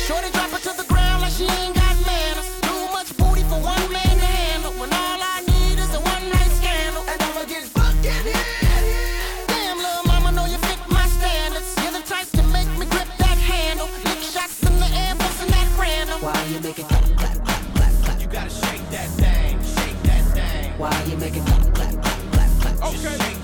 Shorty 0.06 0.30
drop 0.34 0.52
her 0.52 0.60
to 0.60 0.78
the 0.78 0.86
ground 0.88 1.24
like 1.24 1.32
she 1.32 1.46
ain't 1.46 1.74
got 1.74 1.98
manners. 2.06 2.46
Too 2.62 2.86
much 2.94 3.10
booty 3.18 3.42
for 3.50 3.58
one 3.58 3.92
man 3.92 4.06
to 4.06 4.30
handle. 4.38 4.72
When 4.74 4.94
all 4.94 5.18
I 5.18 5.42
need 5.50 5.80
is 5.82 5.92
a 5.96 6.00
one 6.00 6.30
night 6.30 6.52
scandal, 6.62 7.02
and 7.10 7.20
I'ma 7.24 7.44
get. 7.50 7.66
Damn, 9.50 9.78
little 9.78 10.06
mama, 10.06 10.32
know 10.32 10.46
you 10.46 10.60
fit 10.70 10.78
my 10.94 11.08
standards. 11.08 11.74
You're 11.82 11.98
the 11.98 12.06
type 12.06 12.30
to 12.38 12.44
make 12.54 12.70
me 12.78 12.86
grip 12.86 13.10
that 13.18 13.38
handle. 13.42 13.90
Shots 14.22 14.62
in 14.62 14.78
the 14.78 14.90
air, 14.94 15.16
busting 15.18 15.50
that 15.50 15.68
random. 15.74 16.22
Why 16.22 16.38
you 16.54 16.60
making 16.62 16.86
clap, 16.86 17.04
clap, 17.18 17.38
clap, 17.44 17.64
clap, 17.74 17.94
clap? 18.06 18.22
You 18.22 18.28
gotta 18.28 18.50
shake 18.52 18.86
that 18.94 19.10
thing, 19.18 19.58
shake 19.58 20.00
that 20.06 20.24
thing. 20.38 20.72
Why 20.78 20.94
you 21.10 21.18
clap, 21.18 21.74
clap, 21.74 21.74
clap, 21.74 22.52
clap, 22.62 22.78
clap? 22.78 22.94
Okay 22.94 23.35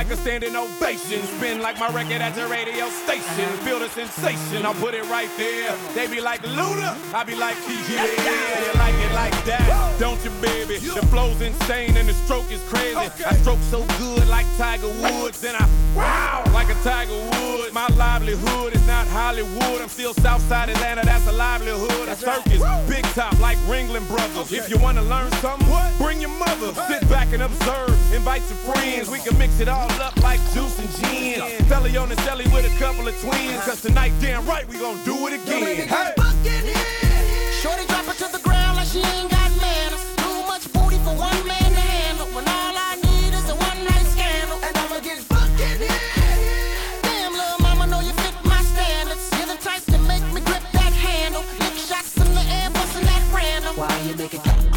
like 0.00 0.10
a 0.10 0.16
standing 0.16 0.56
ovation. 0.56 1.22
Spin 1.22 1.60
like 1.60 1.78
my 1.78 1.88
record 1.90 2.20
at 2.20 2.34
the 2.34 2.46
radio 2.48 2.88
station. 2.88 3.48
Feel 3.64 3.78
the 3.78 3.88
sensation, 3.88 4.64
I'll 4.64 4.74
put 4.74 4.94
it 4.94 5.04
right 5.10 5.30
there. 5.36 5.76
They 5.94 6.06
be 6.06 6.20
like 6.20 6.42
Luda, 6.42 6.96
I 7.14 7.24
be 7.24 7.34
like, 7.34 7.56
yeah, 7.68 8.06
you 8.06 8.78
like 8.78 8.94
it 8.94 9.12
like 9.12 9.44
that, 9.44 9.96
don't 9.98 10.22
you, 10.24 10.30
baby? 10.40 10.78
The 10.78 11.06
flow's 11.06 11.40
insane 11.40 11.96
and 11.96 12.08
the 12.08 12.14
stroke 12.14 12.50
is 12.50 12.62
crazy. 12.68 12.96
I 12.96 13.34
stroke 13.36 13.60
so 13.70 13.84
good 13.98 14.26
like 14.28 14.46
Tiger 14.56 14.88
Woods, 14.88 15.44
and 15.44 15.56
I 15.56 15.68
wow 15.94 16.44
like 16.52 16.68
a 16.68 16.74
Tiger 16.82 17.12
Woods. 17.12 17.72
My 17.72 17.86
livelihood 17.96 18.74
is 18.74 18.86
not 18.86 19.06
Hollywood. 19.08 19.80
I'm 19.80 19.88
still 19.88 20.14
Southside 20.14 20.70
Atlanta, 20.70 21.04
that's 21.04 21.26
a 21.26 21.32
livelihood. 21.32 22.08
A 22.08 22.16
circus, 22.16 22.62
big 22.88 23.04
top 23.14 23.38
like 23.40 23.58
Ringling 23.68 24.06
Brothers. 24.08 24.52
If 24.52 24.68
you 24.68 24.78
wanna 24.78 25.02
learn 25.02 25.30
something, 25.40 25.68
bring 25.98 26.20
your 26.20 26.30
mother. 26.30 26.74
Sit 26.88 27.08
back 27.08 27.32
and 27.32 27.42
observe, 27.42 27.94
invite 28.12 28.42
your 28.48 28.58
friends. 28.74 29.08
We 29.08 29.19
can 29.24 29.36
mix 29.38 29.60
it 29.60 29.68
all 29.68 29.90
up 30.00 30.16
like 30.22 30.40
juice 30.52 30.78
and 30.78 30.88
gin. 30.96 31.40
Felli 31.68 32.00
on 32.00 32.08
the 32.08 32.16
celly 32.26 32.46
with 32.52 32.64
a 32.64 32.78
couple 32.78 33.06
of 33.06 33.14
twins. 33.20 33.62
Cause 33.64 33.82
tonight, 33.82 34.12
damn 34.20 34.46
right, 34.46 34.66
we 34.68 34.78
gon' 34.78 35.02
do 35.04 35.14
it 35.26 35.34
again. 35.34 35.88
Hey. 35.88 36.14
Shorty 37.60 37.86
drop 37.86 38.08
it 38.08 38.16
to 38.16 38.28
the 38.32 38.40
ground 38.42 38.76
like 38.76 38.88
she 38.88 39.00
ain't 39.00 39.30
got 39.30 39.50
manners. 39.60 40.04
Too 40.16 40.40
much 40.48 40.72
booty 40.72 40.96
for 41.04 41.14
one 41.14 41.40
man 41.46 41.70
to 41.76 41.80
handle. 41.80 42.26
When 42.28 42.48
all 42.48 42.74
I 42.76 42.96
need 42.96 43.34
is 43.34 43.48
a 43.50 43.56
one 43.56 43.84
night 43.84 44.06
scandal. 44.08 44.58
And 44.64 44.76
I'ma 44.76 45.00
get 45.00 45.18
fucking 45.18 45.82
it. 45.84 46.00
Damn, 47.02 47.32
little 47.32 47.60
mama, 47.60 47.86
know 47.86 48.00
you 48.00 48.12
fit 48.24 48.34
my 48.44 48.62
standards. 48.62 49.28
You're 49.36 49.52
the 49.52 49.98
make 50.08 50.24
me 50.32 50.40
grip 50.40 50.64
that 50.72 50.92
handle. 50.92 51.44
Make 51.58 51.76
shots 51.76 52.16
in 52.16 52.32
the 52.32 52.44
air, 52.56 52.70
bustin' 52.70 53.04
that 53.04 53.22
random. 53.34 53.76
Why 53.76 53.92
you 54.08 54.14
think 54.14 54.34
it 54.34 54.44
got 54.44 54.64
me 54.64 54.69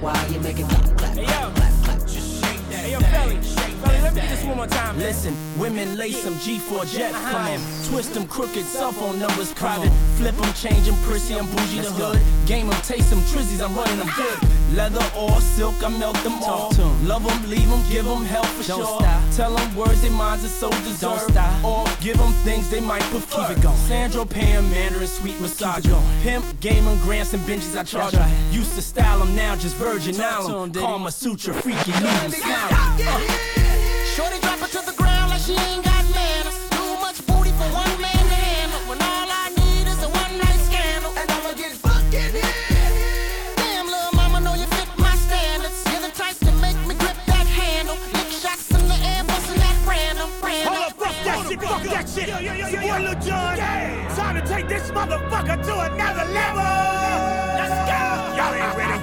Why 0.00 0.26
you 0.30 0.38
make 0.38 0.60
it 0.60 0.68
clap, 0.68 0.84
clap, 0.96 0.96
clap, 0.96 1.26
clap, 1.26 1.57
let 4.08 4.14
me 4.14 4.20
get 4.22 4.30
this 4.30 4.44
one 4.44 4.56
more 4.56 4.66
time. 4.66 4.98
Listen, 4.98 5.34
women 5.58 5.96
lace 5.96 6.22
them 6.24 6.34
G4 6.34 6.90
jets. 6.92 7.14
Come 7.14 7.46
on, 7.46 7.58
twist 7.88 8.14
them 8.14 8.26
crooked 8.26 8.64
cell 8.64 8.92
phone 8.92 9.18
numbers 9.18 9.52
private. 9.54 9.92
Flip 10.16 10.34
them, 10.36 10.52
change 10.54 10.86
them, 10.86 10.96
prissy, 11.02 11.34
I'm 11.34 11.46
bougie 11.46 11.80
the 11.80 11.90
hood. 11.90 12.20
Game 12.46 12.68
them, 12.68 12.80
taste 12.82 13.10
them, 13.10 13.20
trizzies, 13.20 13.62
I'm 13.62 13.74
running 13.76 13.98
them 13.98 14.10
good. 14.16 14.38
Leather 14.74 15.04
or 15.16 15.40
silk, 15.40 15.74
I 15.84 15.88
melt 15.98 16.16
them 16.24 16.38
Talk 16.40 16.78
all. 16.78 16.92
Love 17.04 17.24
them, 17.26 17.50
leave 17.50 17.68
them, 17.68 17.82
give 17.90 18.04
them 18.04 18.24
hell 18.24 18.44
for 18.44 18.66
Don't 18.68 18.78
sure. 18.86 19.00
stop. 19.00 19.22
Tell 19.34 19.54
them 19.54 19.76
words 19.76 20.00
they 20.02 20.10
minds 20.10 20.44
are 20.44 20.48
so 20.48 20.70
deserved. 20.70 21.30
stop. 21.32 21.64
Or 21.64 21.84
give 22.00 22.16
them 22.16 22.32
things 22.44 22.70
they 22.70 22.80
might 22.80 23.02
prefer. 23.12 23.48
Keep 23.48 23.58
it 23.58 23.62
going. 23.62 23.76
Sandro, 23.76 24.24
Pam, 24.24 24.70
Mandarin, 24.70 25.06
sweet 25.06 25.38
massage. 25.40 25.84
Pimp, 26.22 26.44
gaming, 26.60 26.98
grants, 27.00 27.34
and 27.34 27.46
benches 27.46 27.76
I 27.76 27.82
charge. 27.82 28.14
Right. 28.14 28.34
Used 28.52 28.74
to 28.74 28.82
style 28.82 29.18
them, 29.18 29.34
now 29.36 29.54
just 29.56 29.76
Virgin 29.76 30.14
'em, 30.16 30.22
Island. 30.22 30.72
Diddy. 30.72 30.84
Kama 30.86 31.10
Sutra, 31.12 31.54
freaky, 31.54 31.92
leave 31.92 32.02
them 32.02 32.30
smiling. 32.30 33.67
Shorty 34.18 34.40
drop 34.40 34.58
it 34.58 34.72
to 34.74 34.82
the 34.82 34.94
ground 34.98 35.30
like 35.30 35.38
she 35.38 35.54
ain't 35.54 35.84
got 35.84 36.02
manners. 36.10 36.58
Too 36.74 36.98
much 36.98 37.24
booty 37.30 37.54
for 37.54 37.70
one 37.70 37.94
man 38.02 38.18
to 38.18 38.34
handle. 38.34 38.80
When 38.90 38.98
all 38.98 39.30
I 39.30 39.54
need 39.54 39.86
is 39.86 40.02
a 40.02 40.10
one 40.10 40.34
night 40.42 40.58
scandal. 40.66 41.14
And 41.14 41.30
I'ma 41.30 41.54
get 41.54 41.70
fucking 41.78 42.34
it. 42.34 42.50
Damn, 43.54 43.86
little 43.86 44.10
mama, 44.18 44.40
know 44.42 44.58
you 44.58 44.66
fit 44.74 44.90
my 44.98 45.14
standards. 45.22 45.86
You're 45.86 46.02
the 46.02 46.10
type 46.10 46.34
to 46.42 46.50
make 46.58 46.74
me 46.82 46.98
grip 46.98 47.14
that 47.30 47.46
handle. 47.46 47.94
Lick 48.10 48.26
shots 48.34 48.66
in 48.74 48.90
the 48.90 48.98
air, 49.06 49.22
busting 49.22 49.62
that 49.62 49.78
random, 49.86 50.26
random. 50.42 50.66
Hold 50.66 50.90
up, 50.90 50.98
fuck 50.98 51.14
that 51.22 51.38
shit, 51.46 51.62
fuck 51.62 51.82
that 51.86 52.06
shit. 52.10 52.26
It's 52.26 52.74
your 52.74 52.82
boy 52.82 52.98
Lil 52.98 53.14
Jon. 53.22 53.54
Time 54.18 54.34
to 54.34 54.42
take 54.42 54.66
this 54.66 54.90
motherfucker 54.90 55.62
to 55.62 55.74
another 55.94 56.26
level. 56.34 56.66
Let's 57.54 57.78
go. 57.86 58.02
Y'all 58.34 58.50
ain't 58.50 58.74
ready. 58.74 58.98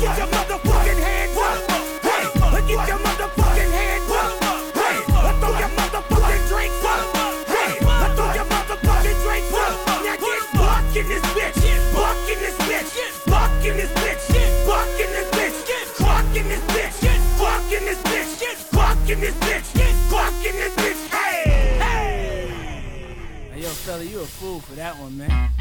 Get 0.00 0.16
your 0.16 0.28
motherfucking 0.32 0.77
this 13.76 13.90
bitch. 20.76 21.10
Hey. 21.10 22.50
Hey, 23.52 23.60
yo, 23.60 23.68
fella, 23.68 24.04
you 24.04 24.20
a 24.20 24.26
fool 24.26 24.60
for 24.60 24.74
that 24.74 24.98
one, 24.98 25.18
man. 25.18 25.57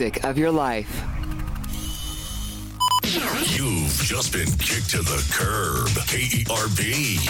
music 0.00 0.24
of 0.24 0.36
your 0.36 0.50
life. 0.50 1.02
You've 3.56 3.98
just 4.02 4.30
been 4.30 4.50
kicked 4.58 4.90
to 4.90 4.98
the 4.98 5.24
curb. 5.32 5.88
KERB. 6.06 7.26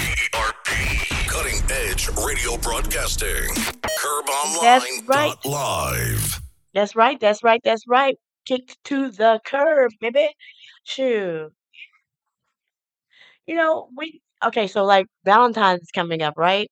Cutting 1.28 1.60
edge 1.70 2.08
radio 2.26 2.56
broadcasting. 2.56 3.54
Curb 3.98 4.28
online. 4.28 4.62
That's 4.62 5.02
right. 5.06 5.34
Live. 5.44 6.40
That's 6.74 6.96
right. 6.96 7.20
That's 7.20 7.44
right. 7.44 7.60
That's 7.62 7.86
right. 7.86 8.16
Kicked 8.46 8.82
to 8.84 9.10
the 9.10 9.40
curb, 9.44 9.92
baby. 10.00 10.28
Shoot. 10.82 11.52
You 13.46 13.54
know, 13.54 13.88
we 13.96 14.20
okay, 14.44 14.66
so 14.66 14.84
like 14.84 15.06
Valentine's 15.24 15.90
coming 15.94 16.20
up, 16.20 16.34
right? 16.36 16.68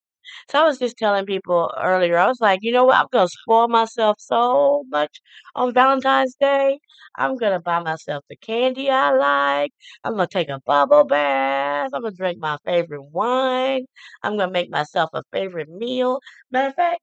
So 0.55 0.60
I 0.60 0.64
was 0.66 0.78
just 0.78 0.97
telling 0.97 1.26
people 1.26 1.72
earlier, 1.82 2.16
I 2.16 2.28
was 2.28 2.40
like, 2.40 2.60
you 2.62 2.70
know 2.72 2.85
what? 2.85 2.97
I'm 2.97 3.06
gonna 3.12 3.28
spoil 3.28 3.66
myself 3.68 4.16
so 4.20 4.85
much 4.89 5.20
on 5.56 5.74
Valentine's 5.74 6.36
Day. 6.36 6.78
I'm 7.16 7.36
gonna 7.36 7.59
buy 7.60 7.81
myself 7.81 8.24
the 8.28 8.36
candy 8.36 8.89
I 8.90 9.10
like. 9.12 9.72
I'm 10.05 10.12
gonna 10.12 10.28
take 10.28 10.48
a 10.48 10.60
bubble 10.64 11.05
bath. 11.05 11.90
I'm 11.93 12.02
gonna 12.02 12.14
drink 12.14 12.39
my 12.39 12.56
favorite 12.64 13.02
wine. 13.02 13.86
I'm 14.22 14.36
gonna 14.39 14.52
make 14.52 14.70
myself 14.70 15.10
a 15.12 15.22
favorite 15.32 15.68
meal. 15.68 16.20
Matter 16.52 16.68
of 16.68 16.74
fact, 16.76 17.01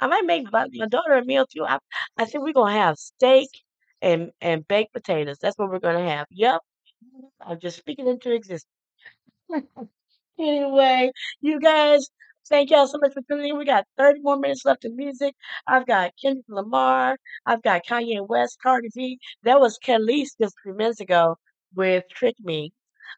I 0.00 0.06
might 0.08 0.26
make 0.26 0.52
my, 0.52 0.66
daughter 0.88 1.14
a 1.14 1.24
meal 1.24 1.46
too. 1.46 1.64
I, 1.66 1.78
I 2.18 2.26
think 2.26 2.44
we're 2.44 2.52
gonna 2.54 2.72
have 2.72 2.98
steak 2.98 3.48
and 4.02 4.32
and 4.40 4.66
baked 4.68 4.92
potatoes. 4.94 5.38
That's 5.40 5.58
what 5.58 5.70
we're 5.70 5.80
gonna 5.80 6.08
have. 6.08 6.26
Yep. 6.30 6.60
I'm 7.40 7.60
just 7.60 7.78
speaking 7.78 8.08
into 8.08 8.32
existence. 8.34 8.66
Anyway, 10.38 11.10
you 11.40 11.60
guys, 11.60 12.08
thank 12.48 12.70
y'all 12.70 12.86
so 12.86 12.98
much 13.00 13.12
for 13.14 13.22
tuning 13.22 13.50
in. 13.50 13.58
We 13.58 13.64
got 13.64 13.84
30 13.96 14.20
more 14.20 14.38
minutes 14.38 14.64
left 14.64 14.84
of 14.84 14.94
music. 14.94 15.34
I've 15.66 15.86
got 15.86 16.12
Kendrick 16.20 16.46
Lamar. 16.48 17.16
I've 17.46 17.62
got 17.62 17.84
Kanye 17.86 18.26
West, 18.26 18.58
Cardi 18.62 18.88
B. 18.94 19.18
That 19.44 19.60
was 19.60 19.78
Khalees 19.78 20.30
just 20.40 20.54
few 20.62 20.74
minutes 20.74 21.00
ago 21.00 21.36
with 21.74 22.04
Trick 22.10 22.36
Me. 22.40 22.72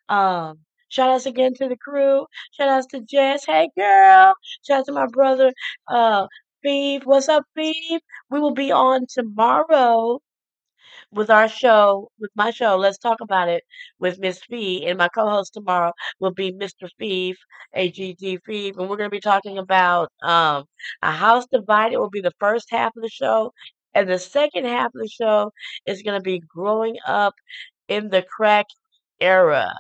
Um, 0.09 0.61
shout 0.89 1.11
outs 1.11 1.27
again 1.27 1.55
to 1.55 1.69
the 1.69 1.77
crew. 1.77 2.27
Shout 2.53 2.69
outs 2.69 2.87
to 2.89 3.01
Jess. 3.01 3.45
Hey 3.47 3.71
girl. 3.77 4.35
Shout 4.67 4.81
out 4.81 4.87
to 4.87 4.93
my 4.93 5.07
brother, 5.07 5.53
uh, 5.89 6.27
Beef. 6.63 7.03
What's 7.05 7.29
up, 7.29 7.45
Beef? 7.55 8.01
We 8.31 8.41
will 8.41 8.55
be 8.55 8.73
on 8.73 9.07
tomorrow 9.13 10.21
with 11.13 11.31
our 11.31 11.49
show, 11.49 12.11
with 12.19 12.31
my 12.37 12.51
show, 12.51 12.77
let's 12.77 12.99
talk 12.99 13.21
about 13.21 13.49
it 13.49 13.65
with 13.99 14.19
Miss 14.21 14.41
Fee. 14.43 14.87
And 14.87 14.99
my 14.99 15.09
co 15.09 15.29
host 15.29 15.55
tomorrow 15.55 15.93
will 16.21 16.33
be 16.33 16.53
Mr. 16.53 16.89
Fee, 16.99 17.35
AGD 17.75 18.39
Fee. 18.47 18.69
And 18.71 18.89
we're 18.89 18.97
going 18.97 19.11
to 19.11 19.17
be 19.17 19.21
talking 19.21 19.59
about 19.59 20.11
um, 20.23 20.65
A 21.03 21.11
House 21.13 21.47
Divided 21.53 21.99
will 21.99 22.11
be 22.11 22.21
the 22.21 22.33
first 22.41 22.67
half 22.71 22.97
of 22.97 23.03
the 23.03 23.09
show. 23.09 23.53
And 23.95 24.09
the 24.09 24.19
second 24.19 24.67
half 24.67 24.87
of 24.87 25.01
the 25.01 25.09
show 25.09 25.51
is 25.87 26.03
going 26.03 26.19
to 26.19 26.23
be 26.23 26.41
growing 26.41 26.97
up 27.07 27.35
in 27.89 28.09
the 28.11 28.23
crack 28.23 28.67
era, 29.21 29.73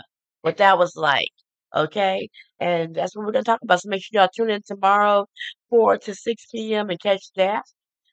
what 0.42 0.56
that 0.58 0.78
was 0.78 0.96
like. 0.96 1.30
Okay. 1.74 2.28
And 2.60 2.94
that's 2.94 3.16
what 3.16 3.24
we're 3.26 3.32
going 3.32 3.44
to 3.44 3.50
talk 3.50 3.62
about. 3.62 3.80
So 3.80 3.88
make 3.88 4.02
sure 4.02 4.20
y'all 4.20 4.28
tune 4.36 4.50
in 4.50 4.62
tomorrow, 4.66 5.26
4 5.70 5.98
to 5.98 6.14
6 6.14 6.46
p.m. 6.74 6.90
and 6.90 7.00
catch 7.00 7.22
that. 7.36 7.64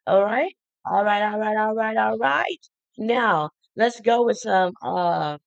All 0.07 0.23
right. 0.23 0.53
All 0.85 1.03
right. 1.03 1.23
All 1.23 1.39
right. 1.39 1.57
All 1.57 1.75
right. 1.75 1.97
All 1.97 2.17
right. 2.17 2.59
Now, 2.97 3.51
let's 3.75 3.99
go 4.01 4.23
with 4.23 4.37
some 4.37 4.73
uh 4.81 5.37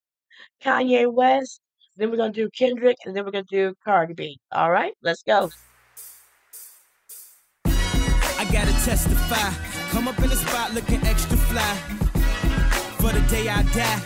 Kanye 0.63 1.13
West. 1.13 1.61
Then 1.97 2.11
we're 2.11 2.17
gonna 2.17 2.33
do 2.33 2.49
Kendrick, 2.57 2.97
and 3.05 3.15
then 3.15 3.25
we're 3.25 3.33
gonna 3.33 3.45
do 3.51 3.75
Cardi 3.85 4.15
B. 4.15 4.39
All 4.53 4.71
right, 4.71 4.95
let's 5.03 5.23
go. 5.23 5.51
I 7.67 8.45
gotta 8.53 8.73
testify. 8.85 9.51
Come 9.91 10.07
up 10.09 10.19
in 10.21 10.31
the 10.31 10.37
spot 10.37 10.73
looking 10.73 11.05
extra 11.05 11.37
fly. 11.37 11.75
For 13.01 13.13
the 13.13 13.21
day 13.29 13.49
I 13.49 13.63
die, 13.75 14.01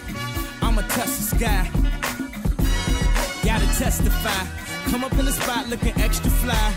I'ma 0.62 0.82
touch 0.88 1.06
the 1.06 1.36
sky. 1.36 1.70
Gotta 3.44 3.66
testify. 3.78 4.46
Come 4.90 5.04
up 5.04 5.12
in 5.12 5.26
the 5.26 5.32
spot 5.32 5.68
looking 5.68 5.94
extra 6.00 6.30
fly. 6.30 6.72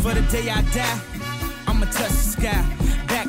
For 0.00 0.14
the 0.14 0.22
day 0.30 0.48
I 0.48 0.62
die, 0.72 1.00
I'ma 1.66 1.86
touch 1.86 2.10
the 2.10 2.34
sky. 2.38 2.64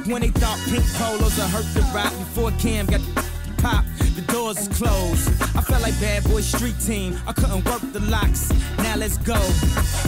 When 0.06 0.22
they 0.22 0.30
thought 0.30 0.60
pink 0.70 0.84
polos 0.96 1.38
would 1.38 1.50
hurt 1.50 1.66
the 1.74 1.82
rock 1.94 2.10
before 2.18 2.52
Cam 2.60 2.86
got 2.88 3.02
the 3.02 3.24
pop, 3.62 3.86
the 4.16 4.22
doors 4.34 4.58
is 4.58 4.68
closed. 4.70 5.28
I 5.56 5.62
felt 5.62 5.82
like 5.84 5.98
bad 6.00 6.24
boy 6.24 6.42
street 6.42 6.80
team. 6.80 7.20
I 7.28 7.34
couldn't 7.34 7.64
work 7.66 7.82
the 7.94 8.00
locks. 8.10 8.52
Now 8.80 8.96
let's 8.98 9.18
go. 9.18 9.40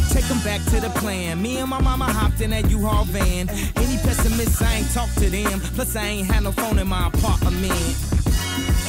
Take 0.10 0.26
them 0.26 0.40
back 0.40 0.62
to 0.72 0.82
the 0.82 0.92
plan. 1.00 1.42
Me 1.42 1.58
and 1.58 1.70
my 1.70 1.80
mama 1.80 2.06
hopped 2.06 2.42
in 2.42 2.50
that 2.50 2.70
U-Haul 2.70 3.06
van. 3.06 3.50
Any 3.50 3.98
pessimists, 3.98 4.62
I 4.62 4.74
ain't 4.76 4.92
talk 4.94 5.12
to 5.16 5.30
them. 5.30 5.60
Plus, 5.76 5.96
I 5.96 6.06
ain't 6.06 6.28
had 6.28 6.44
no 6.44 6.52
phone 6.52 6.80
in 6.80 6.88
my 6.88 7.08
apartment. 7.08 7.96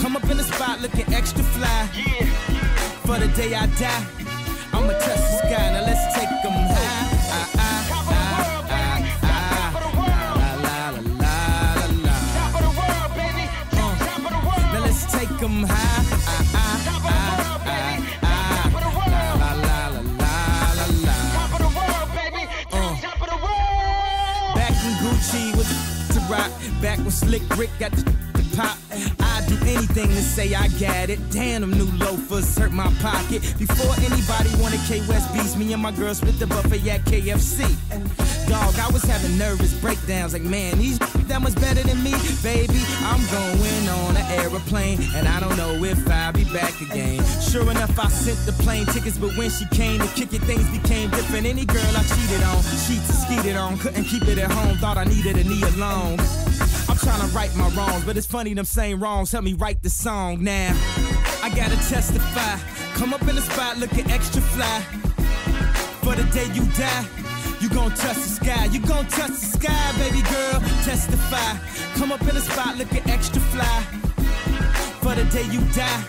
Come 0.00 0.16
up 0.16 0.30
in 0.30 0.36
the 0.36 0.44
spot 0.44 0.80
looking 0.80 1.12
extra 1.12 1.42
fly. 1.42 1.88
Yeah. 1.92 2.24
For 3.04 3.18
the 3.18 3.28
day 3.28 3.54
I 3.54 3.66
die, 3.66 4.06
I'ma 4.72 4.92
touch 4.92 5.22
the 5.30 5.38
sky. 5.38 5.70
Now 5.72 5.82
let's 5.82 6.14
take 6.14 6.28
them 6.42 6.52
high. 6.52 7.08
Ah, 7.30 7.48
ah, 7.58 7.58
ah, 7.58 8.06
ah, 8.10 8.72
ah. 8.72 8.88
Uh. 9.20 9.22
Ah, 9.22 9.64
ah, 9.64 9.74
ah, 9.74 9.78
ah, 9.78 9.78
ah. 9.78 10.38
Uh. 22.72 22.98
Back 26.82 26.98
when 26.98 27.10
Slick 27.10 27.42
Rick 27.56 27.70
got 27.80 27.90
the 27.92 28.04
pop. 28.56 28.78
Do 29.18 29.27
anything 29.68 30.08
to 30.08 30.22
say 30.22 30.54
I 30.54 30.68
got 30.80 31.10
it. 31.10 31.18
Damn, 31.30 31.60
them 31.60 31.72
new 31.72 31.90
loafers 32.04 32.56
hurt 32.56 32.72
my 32.72 32.90
pocket. 33.00 33.42
Before 33.58 33.94
anybody 33.98 34.50
wanted 34.60 34.80
K 34.88 35.00
West 35.08 35.32
beats, 35.32 35.56
me 35.56 35.72
and 35.72 35.82
my 35.82 35.92
girl 35.92 36.14
split 36.14 36.38
the 36.38 36.46
buffet 36.46 36.88
at 36.88 37.02
KFC. 37.04 37.60
Dog, 38.48 38.74
I 38.78 38.90
was 38.90 39.02
having 39.02 39.36
nervous 39.36 39.74
breakdowns 39.80 40.32
like, 40.32 40.42
man, 40.42 40.78
these 40.78 40.98
that 41.28 41.42
much 41.42 41.54
better 41.56 41.82
than 41.82 42.02
me, 42.02 42.14
baby. 42.42 42.80
I'm 43.04 43.20
going 43.28 43.88
on 44.00 44.16
an 44.16 44.26
aeroplane, 44.40 44.98
and 45.14 45.28
I 45.28 45.38
don't 45.40 45.56
know 45.56 45.84
if 45.84 46.08
I'll 46.08 46.32
be 46.32 46.44
back 46.44 46.80
again. 46.80 47.22
Sure 47.40 47.70
enough, 47.70 47.98
I 47.98 48.08
sent 48.08 48.38
the 48.46 48.52
plane 48.64 48.86
tickets, 48.86 49.18
but 49.18 49.36
when 49.36 49.50
she 49.50 49.66
came 49.66 50.00
to 50.00 50.08
kick 50.08 50.32
it, 50.32 50.42
things 50.42 50.68
became 50.70 51.10
different. 51.10 51.46
Any 51.46 51.66
girl 51.66 51.92
I 51.94 52.02
cheated 52.04 52.42
on, 52.42 52.62
sheets 52.62 53.22
skeeted 53.24 53.56
on, 53.56 53.78
couldn't 53.78 54.04
keep 54.04 54.26
it 54.28 54.38
at 54.38 54.50
home, 54.50 54.76
thought 54.78 54.96
I 54.96 55.04
needed 55.04 55.36
a 55.36 55.44
knee 55.44 55.62
alone. 55.74 56.18
I'm 56.88 56.96
trying 56.96 57.20
to 57.20 57.26
right 57.36 57.54
my 57.54 57.68
wrongs, 57.70 58.04
but 58.04 58.16
it's 58.16 58.26
funny 58.26 58.54
them 58.54 58.64
same 58.64 59.02
wrongs 59.02 59.30
help 59.30 59.44
me 59.44 59.54
write 59.58 59.82
the 59.82 59.90
song 59.90 60.42
now. 60.42 60.72
I 61.42 61.50
gotta 61.50 61.76
testify. 61.88 62.58
Come 62.94 63.12
up 63.12 63.22
in 63.22 63.34
the 63.34 63.42
spot 63.42 63.78
looking 63.78 64.08
extra 64.10 64.40
fly. 64.40 64.80
For 66.02 66.14
the 66.14 66.24
day 66.32 66.46
you 66.54 66.64
die, 66.72 67.06
you 67.60 67.68
gon' 67.68 67.90
touch 67.90 68.16
the 68.16 68.28
sky. 68.40 68.64
You 68.66 68.80
gon' 68.80 69.06
touch 69.08 69.30
the 69.30 69.46
sky, 69.58 69.92
baby 69.98 70.22
girl. 70.22 70.60
Testify. 70.84 71.58
Come 71.98 72.12
up 72.12 72.20
in 72.22 72.34
the 72.34 72.40
spot 72.40 72.78
looking 72.78 73.02
extra 73.10 73.40
fly. 73.52 73.82
For 75.02 75.14
the 75.14 75.24
day 75.24 75.44
you 75.52 75.60
die, 75.72 76.04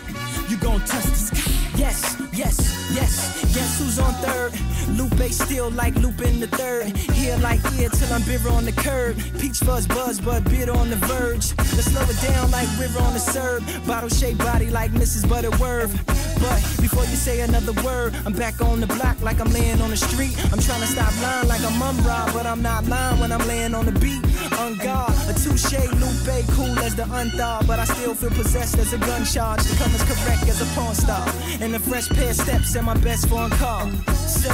you 0.47 0.57
gon' 0.57 0.79
touch 0.81 1.05
the 1.05 1.15
sky. 1.15 1.58
Yes, 1.79 2.17
yes, 2.33 2.91
yes. 2.93 3.55
Guess 3.55 3.79
who's 3.79 3.99
on 3.99 4.13
third? 4.15 4.51
Lupe 4.97 5.31
still 5.31 5.69
like 5.71 5.95
Lupin 5.95 6.41
the 6.41 6.47
third. 6.47 6.87
Here 7.15 7.37
like 7.37 7.65
here 7.71 7.87
till 7.87 8.11
I'm 8.11 8.21
bitter 8.23 8.49
on 8.49 8.65
the 8.65 8.73
curb. 8.73 9.15
Peach 9.39 9.59
fuzz 9.59 9.87
buzz, 9.87 10.19
but 10.19 10.43
bitter 10.43 10.73
on 10.73 10.89
the 10.89 10.97
verge. 10.97 11.55
Let's 11.57 11.85
slow 11.85 12.01
it 12.03 12.19
down 12.21 12.51
like 12.51 12.67
river 12.77 12.99
on 12.99 13.13
the 13.13 13.19
serve. 13.19 13.63
Bottle 13.87 14.09
shaped 14.09 14.39
body 14.39 14.69
like 14.69 14.91
Mrs. 14.91 15.27
Butterworth. 15.29 16.18
But 16.39 16.61
before 16.81 17.03
you 17.03 17.15
say 17.15 17.41
another 17.41 17.73
word, 17.83 18.15
I'm 18.25 18.33
back 18.33 18.61
on 18.61 18.79
the 18.79 18.87
block 18.87 19.21
like 19.21 19.39
I'm 19.39 19.51
laying 19.51 19.81
on 19.81 19.89
the 19.89 19.97
street. 19.97 20.35
I'm 20.51 20.59
trying 20.59 20.81
to 20.81 20.87
stop 20.87 21.13
lying 21.21 21.47
like 21.47 21.61
I'm 21.61 21.73
Mumra, 21.73 22.33
but 22.33 22.45
I'm 22.45 22.61
not 22.61 22.85
lying 22.85 23.19
when 23.19 23.31
I'm 23.31 23.45
laying 23.47 23.75
on 23.75 23.85
the 23.85 23.91
beat. 23.99 24.23
On 24.59 24.75
guard, 24.77 25.13
a 25.27 25.33
touche, 25.33 25.73
Lupe, 26.01 26.45
cool 26.55 26.77
as 26.79 26.95
the 26.95 27.03
unthaw, 27.03 27.65
but 27.67 27.79
I 27.79 27.85
still 27.85 28.15
feel 28.15 28.31
possessed 28.31 28.77
as 28.77 28.93
a 28.93 28.97
gun 28.97 29.25
charge. 29.25 29.61
To 29.63 29.75
come 29.75 29.93
as 29.93 30.03
correct 30.03 30.43
as 30.47 30.61
a 30.61 30.65
porn 30.79 30.95
star. 30.95 31.27
And 31.61 31.75
a 31.75 31.79
fresh 31.79 32.07
pair 32.09 32.33
steps 32.33 32.75
and 32.75 32.85
my 32.85 32.97
best 32.97 33.27
foreign 33.27 33.51
car. 33.51 33.89
So, 34.15 34.51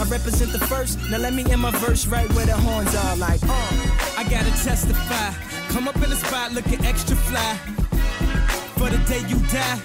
I 0.00 0.04
represent 0.08 0.52
the 0.52 0.58
first. 0.66 0.98
Now 1.10 1.18
let 1.18 1.32
me 1.32 1.44
end 1.50 1.62
my 1.62 1.70
verse 1.72 2.06
right 2.06 2.30
where 2.34 2.46
the 2.46 2.56
horns 2.56 2.94
are 2.94 3.16
like, 3.16 3.40
uh. 3.42 3.94
I 4.18 4.24
gotta 4.28 4.50
testify. 4.62 5.32
Come 5.72 5.88
up 5.88 5.96
in 5.96 6.10
the 6.10 6.16
spot 6.16 6.52
looking 6.52 6.84
extra 6.84 7.16
fly. 7.16 7.56
For 8.76 8.90
the 8.90 8.98
day 9.08 9.20
you 9.28 9.38
die, 9.48 9.80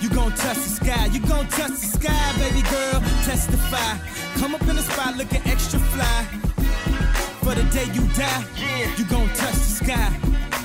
you 0.00 0.08
gon' 0.08 0.32
touch 0.32 0.56
the 0.56 0.70
sky. 0.80 1.06
You 1.06 1.20
gon' 1.20 1.46
touch 1.48 1.70
the 1.70 1.86
sky, 1.98 2.32
baby 2.38 2.62
girl. 2.68 3.00
Testify. 3.24 3.98
Come 4.38 4.54
up 4.54 4.62
in 4.62 4.76
the 4.76 4.82
spot 4.82 5.16
looking 5.16 5.42
extra 5.46 5.78
fly. 5.78 6.24
For 7.42 7.54
the 7.54 7.64
day 7.70 7.86
you 7.92 8.06
die, 8.14 8.44
you 8.96 9.04
gon' 9.04 9.28
touch 9.34 9.54
the 9.54 9.84
sky. 9.84 10.12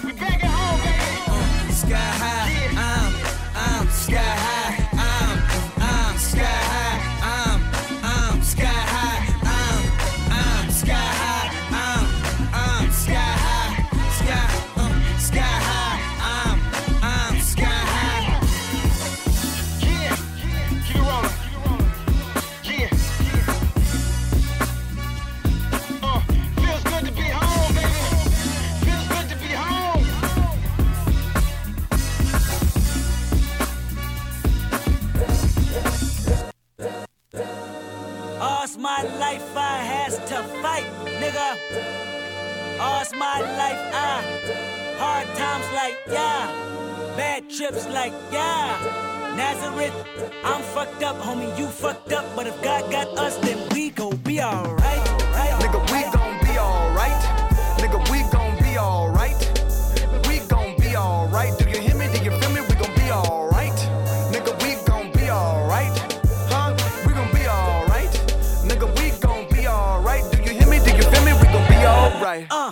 We 0.04 0.14
back 0.14 0.44
at 0.44 0.52
home, 0.52 0.82
baby. 0.82 1.16
Uh, 1.28 1.72
sky 1.72 2.10
high, 2.22 2.52
I'm, 2.78 3.14
I'm 3.56 3.88
sky 3.90 4.18
high. 4.18 4.76
I'm, 4.78 4.80
I'm 4.80 4.80
sky 4.80 4.80
high. 4.80 4.85
Like 45.76 45.98
yeah, 46.10 46.48
bad 47.18 47.50
trips 47.50 47.86
like 47.90 48.14
yeah. 48.32 49.04
Nazareth, 49.36 49.94
I'm 50.46 50.62
fucked 50.62 51.04
up, 51.04 51.18
homie, 51.18 51.52
you 51.60 51.68
fucked 51.68 52.14
up. 52.14 52.24
But 52.34 52.48
if 52.48 52.56
God 52.64 52.90
got 52.90 53.10
us, 53.18 53.36
then 53.40 53.58
we 53.74 53.90
gon' 53.90 54.16
be 54.18 54.42
alright. 54.42 54.80
Right? 54.80 55.54
Nigga, 55.60 55.82
we 55.92 56.02
gon' 56.16 56.40
be 56.46 56.58
alright. 56.58 57.22
Nigga, 57.82 58.00
we 58.10 58.24
gon' 58.32 58.56
be 58.64 58.78
alright. 58.78 59.36
We 60.30 60.40
gon' 60.48 60.78
be 60.80 60.96
alright. 60.96 61.58
Do 61.60 61.70
you 61.70 61.82
hear 61.82 61.96
me? 61.96 62.08
Do 62.08 62.24
you 62.24 62.32
feel 62.40 62.52
me? 62.52 62.62
We 62.62 62.76
gon' 62.76 62.96
be 62.96 63.12
alright. 63.12 63.80
Nigga, 64.32 64.54
we 64.64 64.86
gon' 64.86 65.12
be 65.12 65.30
alright. 65.30 65.98
Huh? 66.48 66.74
We 67.06 67.14
gon' 67.14 67.32
be 67.34 67.46
alright. 67.50 68.14
Nigga, 68.64 68.88
we 68.98 69.12
gon' 69.20 69.50
be 69.52 69.68
alright. 69.68 70.24
Do 70.32 70.42
you 70.42 70.54
hear 70.58 70.70
me? 70.70 70.80
Do 70.80 70.96
you 70.96 71.04
feel 71.04 71.26
me? 71.26 71.34
We 71.34 71.48
gon' 71.52 71.68
be 71.68 71.76
alright. 71.86 72.48
Uh, 72.50 72.72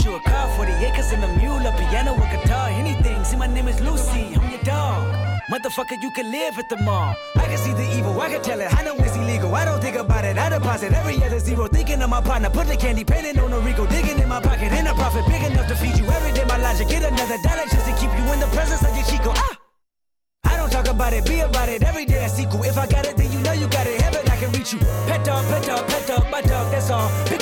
Want? 0.00 0.06
A 0.06 0.28
a 0.28 0.30
car, 0.30 0.56
40 0.56 0.72
acres 0.84 1.12
and 1.12 1.24
a 1.24 1.28
mule, 1.36 1.66
a 1.66 1.72
piano, 1.72 2.14
a 2.14 2.36
guitar, 2.36 2.68
anything. 2.70 3.24
See, 3.24 3.36
my 3.36 3.46
name 3.46 3.68
is 3.68 3.80
Lucy, 3.80 4.34
I'm 4.34 4.50
your 4.50 4.62
dog. 4.62 5.18
Motherfucker, 5.50 6.00
you 6.00 6.10
can 6.12 6.30
live 6.30 6.58
at 6.58 6.68
the 6.68 6.76
mall. 6.82 7.14
I 7.36 7.44
can 7.44 7.58
see 7.58 7.72
the 7.72 7.84
evil, 7.96 8.18
I 8.20 8.30
can 8.30 8.42
tell 8.42 8.60
it. 8.60 8.72
I 8.72 8.82
know 8.84 8.94
it's 8.96 9.16
illegal. 9.16 9.54
I 9.54 9.64
don't 9.64 9.82
think 9.82 9.96
about 9.96 10.24
it. 10.24 10.38
I 10.38 10.48
deposit 10.48 10.92
every 10.92 11.22
other 11.22 11.38
zero. 11.38 11.66
Thinking 11.66 12.00
of 12.00 12.08
my 12.08 12.20
partner, 12.20 12.48
put 12.48 12.68
the 12.68 12.76
candy 12.76 13.04
painting 13.04 13.38
on 13.38 13.52
a 13.52 13.58
Rico, 13.60 13.86
digging 13.86 14.18
in 14.18 14.28
my 14.28 14.40
pocket. 14.40 14.72
In 14.72 14.86
a 14.86 14.94
profit 14.94 15.26
big 15.26 15.42
enough 15.42 15.68
to 15.68 15.76
feed 15.76 15.98
you 15.98 16.06
every 16.06 16.32
day. 16.32 16.44
My 16.46 16.56
logic, 16.56 16.88
get 16.88 17.02
another 17.02 17.36
dollar 17.42 17.66
just 17.70 17.86
to 17.86 17.92
keep 18.00 18.10
you 18.16 18.24
in 18.32 18.40
the 18.40 18.48
presence 18.52 18.82
of 18.82 18.96
your 18.96 19.04
Chico. 19.04 19.32
Ah! 19.36 19.58
I 20.44 20.56
don't 20.56 20.70
talk 20.70 20.88
about 20.88 21.12
it, 21.12 21.26
be 21.26 21.40
about 21.40 21.68
it. 21.68 21.82
Every 21.82 22.06
day 22.06 22.24
I 22.24 22.28
sequel. 22.28 22.62
If 22.62 22.78
I 22.78 22.86
got 22.86 23.04
it, 23.06 23.16
then 23.16 23.30
you 23.30 23.40
know 23.40 23.52
you 23.52 23.68
got 23.68 23.86
it. 23.86 24.00
Heaven, 24.00 24.22
I 24.30 24.36
can 24.36 24.50
reach 24.52 24.72
you. 24.72 24.78
Pet 25.06 25.24
dog, 25.24 25.44
pet 25.48 25.64
dog, 25.66 25.86
pet 25.88 26.06
dog, 26.06 26.30
my 26.30 26.40
dog, 26.40 26.70
that's 26.72 26.90
all. 26.90 27.10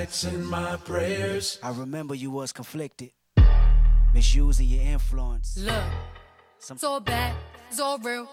Nights 0.00 0.24
and 0.24 0.48
my 0.48 0.76
prayers. 0.76 1.58
I 1.62 1.70
remember 1.72 2.14
you 2.14 2.30
was 2.30 2.52
conflicted, 2.52 3.10
misusing 4.14 4.66
your 4.66 4.82
influence. 4.82 5.58
Look, 5.58 5.84
it's 6.56 6.84
all 6.84 7.00
bad, 7.00 7.34
it's 7.68 7.80
all 7.80 7.98
real. 7.98 8.26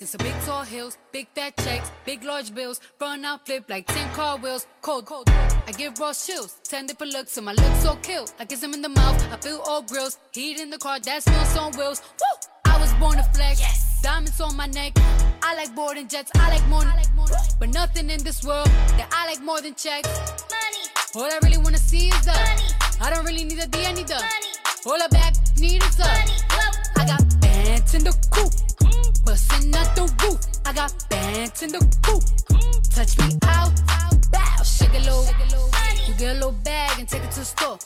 It's 0.00 0.10
some 0.10 0.18
big 0.18 0.34
tall 0.44 0.64
hills, 0.64 0.98
big 1.12 1.28
fat 1.36 1.56
checks, 1.58 1.88
big 2.04 2.24
large 2.24 2.52
bills, 2.52 2.80
run 3.00 3.24
out 3.24 3.46
flip 3.46 3.64
like 3.68 3.86
10 3.86 4.10
car 4.14 4.36
wheels, 4.38 4.66
cold, 4.80 5.04
cold. 5.06 5.28
I 5.68 5.72
give 5.78 6.00
raw 6.00 6.12
chills, 6.12 6.56
10 6.64 6.86
different 6.86 7.12
looks, 7.12 7.36
and 7.36 7.46
my 7.46 7.52
looks 7.52 7.82
so 7.82 7.94
kill. 8.02 8.26
I 8.40 8.44
kiss 8.44 8.60
him 8.60 8.74
in 8.74 8.82
the 8.82 8.88
mouth, 8.88 9.32
I 9.32 9.36
feel 9.36 9.60
all 9.64 9.82
grills, 9.82 10.18
heat 10.32 10.58
in 10.58 10.70
the 10.70 10.78
car, 10.78 10.98
that 10.98 11.22
smells 11.22 11.56
on 11.56 11.72
wheels. 11.78 12.02
Woo! 12.20 12.72
I 12.72 12.80
was 12.80 12.92
born 12.94 13.18
to 13.18 13.24
flex, 13.34 13.60
diamonds 14.02 14.40
on 14.40 14.56
my 14.56 14.66
neck. 14.66 14.92
I 15.42 15.54
like 15.54 15.74
boarding 15.74 16.08
jets, 16.08 16.30
I 16.34 16.50
like 16.50 16.66
more, 16.68 16.82
but 17.58 17.68
nothing 17.70 18.10
in 18.10 18.22
this 18.22 18.44
world 18.44 18.66
that 18.98 19.08
I 19.12 19.26
like 19.26 19.42
more 19.42 19.60
than 19.60 19.74
checks. 19.74 20.08
Money. 20.50 20.84
All 21.14 21.30
I 21.32 21.38
really 21.42 21.58
wanna 21.58 21.78
see 21.78 22.08
is 22.08 22.24
the 22.24 22.32
money. 22.32 22.68
I 23.00 23.10
don't 23.10 23.24
really 23.24 23.44
need 23.44 23.60
a 23.60 23.66
D, 23.66 23.86
I 23.86 23.92
need 23.92 24.08
the 24.08 24.14
money. 24.14 24.52
All 24.86 25.00
I 25.00 25.06
back 25.06 25.34
need 25.58 25.82
is 25.82 25.96
the 25.96 26.04
money. 26.04 26.36
I 26.96 27.06
got 27.06 27.40
bands 27.40 27.94
in 27.94 28.04
the 28.04 28.12
coop, 28.30 28.52
bustin' 29.24 29.74
out 29.74 29.94
the 29.94 30.02
roof. 30.22 30.40
I 30.66 30.72
got 30.72 30.92
bands 31.08 31.62
in 31.62 31.70
the 31.70 31.80
coop. 32.02 32.22
Touch 32.90 33.16
me 33.18 33.38
out, 33.46 33.72
bow, 34.32 34.62
shake 34.64 34.94
a 34.94 34.98
little. 34.98 35.26
You 36.08 36.14
get 36.14 36.32
a 36.32 36.34
little 36.34 36.58
bag 36.64 36.98
and 36.98 37.08
take 37.08 37.22
it 37.22 37.30
to 37.32 37.40
the 37.40 37.46
store. 37.46 37.78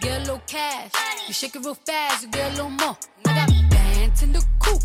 Get 0.00 0.18
a 0.18 0.20
little 0.20 0.42
cash, 0.46 0.90
you 1.28 1.32
shake 1.32 1.54
it 1.54 1.64
real 1.64 1.74
fast, 1.74 2.24
you 2.24 2.28
get 2.28 2.52
a 2.52 2.56
little 2.56 2.70
more. 2.70 2.96
I 3.26 3.34
got 3.46 3.73
bands 4.04 4.22
in 4.22 4.32
the 4.32 4.44
coop, 4.58 4.82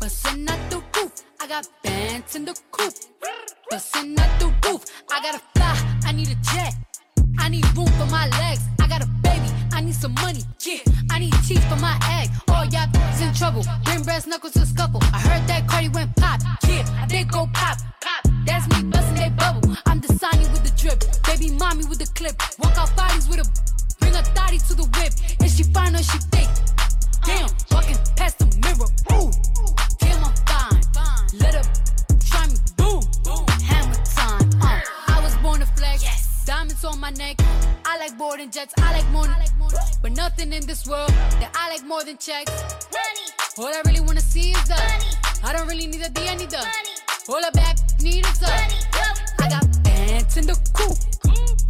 bustin' 0.00 0.48
out 0.48 0.70
the 0.70 0.82
roof. 0.96 1.12
I 1.40 1.46
got 1.46 1.68
bands 1.84 2.34
in 2.34 2.44
the 2.44 2.54
coop, 2.72 2.94
bustin' 3.70 4.18
out 4.18 4.40
the 4.40 4.46
roof. 4.66 4.84
I 5.08 5.22
gotta 5.22 5.40
fly, 5.54 5.76
I 6.04 6.10
need 6.10 6.28
a 6.28 6.34
jet. 6.52 6.74
I 7.38 7.48
need 7.48 7.64
room 7.76 7.86
for 7.98 8.06
my 8.06 8.26
legs. 8.40 8.62
I 8.80 8.88
got 8.88 9.04
a 9.04 9.06
baby, 9.22 9.46
I 9.72 9.80
need 9.82 9.94
some 9.94 10.14
money. 10.14 10.42
Yeah, 10.66 10.80
I 11.12 11.20
need 11.20 11.34
teeth 11.46 11.64
for 11.68 11.76
my 11.76 11.96
egg. 12.18 12.30
All 12.48 12.64
y'all 12.64 12.90
in 13.22 13.32
trouble. 13.34 13.64
Bring 13.84 14.02
brass 14.02 14.26
knuckles 14.26 14.54
to 14.54 14.66
scuffle. 14.66 15.00
I 15.14 15.20
heard 15.20 15.46
that 15.46 15.68
Cardi 15.68 15.88
went 15.88 16.16
pop. 16.16 16.40
Yeah, 16.66 16.84
I 17.00 17.06
did 17.06 17.30
go 17.30 17.48
pop. 17.54 17.78
Pop. 18.00 18.22
That's 18.46 18.66
me 18.68 18.90
busting 18.90 19.14
that 19.14 19.36
bubble. 19.36 19.76
I'm 19.86 20.00
the 20.00 20.12
Sonny 20.14 20.46
with 20.50 20.64
the 20.64 20.74
drip. 20.76 20.98
Baby 21.24 21.54
mommy 21.54 21.84
with 21.84 22.00
the 22.00 22.10
clip. 22.18 22.34
Walk 22.58 22.76
out 22.76 22.96
bodies 22.96 23.28
with 23.28 23.38
a. 23.38 23.46
Bring 24.00 24.14
a 24.16 24.22
thotty 24.34 24.58
to 24.58 24.74
the 24.74 24.86
whip. 24.98 25.12
Is 25.44 25.56
she 25.56 25.62
fine 25.62 25.94
or 25.94 26.02
she 26.02 26.18
thick? 26.32 26.48
Damn, 27.24 27.48
walking 27.70 27.96
past 28.16 28.38
the 28.38 28.46
mirror. 28.62 28.88
Ooh, 29.12 29.30
damn, 29.98 30.24
I'm 30.24 30.34
fine. 30.44 31.38
Let 31.38 31.54
her 31.54 31.64
try 32.28 32.46
me. 32.46 32.56
Boom, 32.76 33.02
hammer 33.62 33.94
time. 34.04 34.50
Uh, 34.60 34.80
I 35.08 35.20
was 35.22 35.34
born 35.36 35.60
to 35.60 35.66
flex. 35.66 36.44
Diamonds 36.44 36.84
on 36.84 36.98
my 37.00 37.10
neck. 37.10 37.36
I 37.84 37.98
like 37.98 38.16
boarding 38.16 38.50
jets. 38.50 38.74
I 38.78 38.92
like 38.92 39.08
more, 39.10 39.26
but 40.02 40.12
nothing 40.12 40.52
in 40.52 40.66
this 40.66 40.86
world 40.86 41.10
that 41.40 41.50
I 41.54 41.70
like 41.70 41.84
more 41.86 42.04
than 42.04 42.16
checks. 42.18 42.52
All 43.58 43.66
I 43.66 43.82
really 43.84 44.00
wanna 44.00 44.20
see 44.20 44.52
is 44.52 44.68
the 44.68 44.80
I 45.44 45.52
don't 45.52 45.68
really 45.68 45.86
need 45.86 46.02
a 46.02 46.08
D, 46.08 46.28
I 46.28 46.36
need 46.36 46.50
the 46.50 46.64
All 47.28 47.44
I 47.44 47.50
back 47.50 47.76
need 48.00 48.24
is 48.24 48.38
the 48.38 48.46
I 49.38 49.48
got 49.48 49.70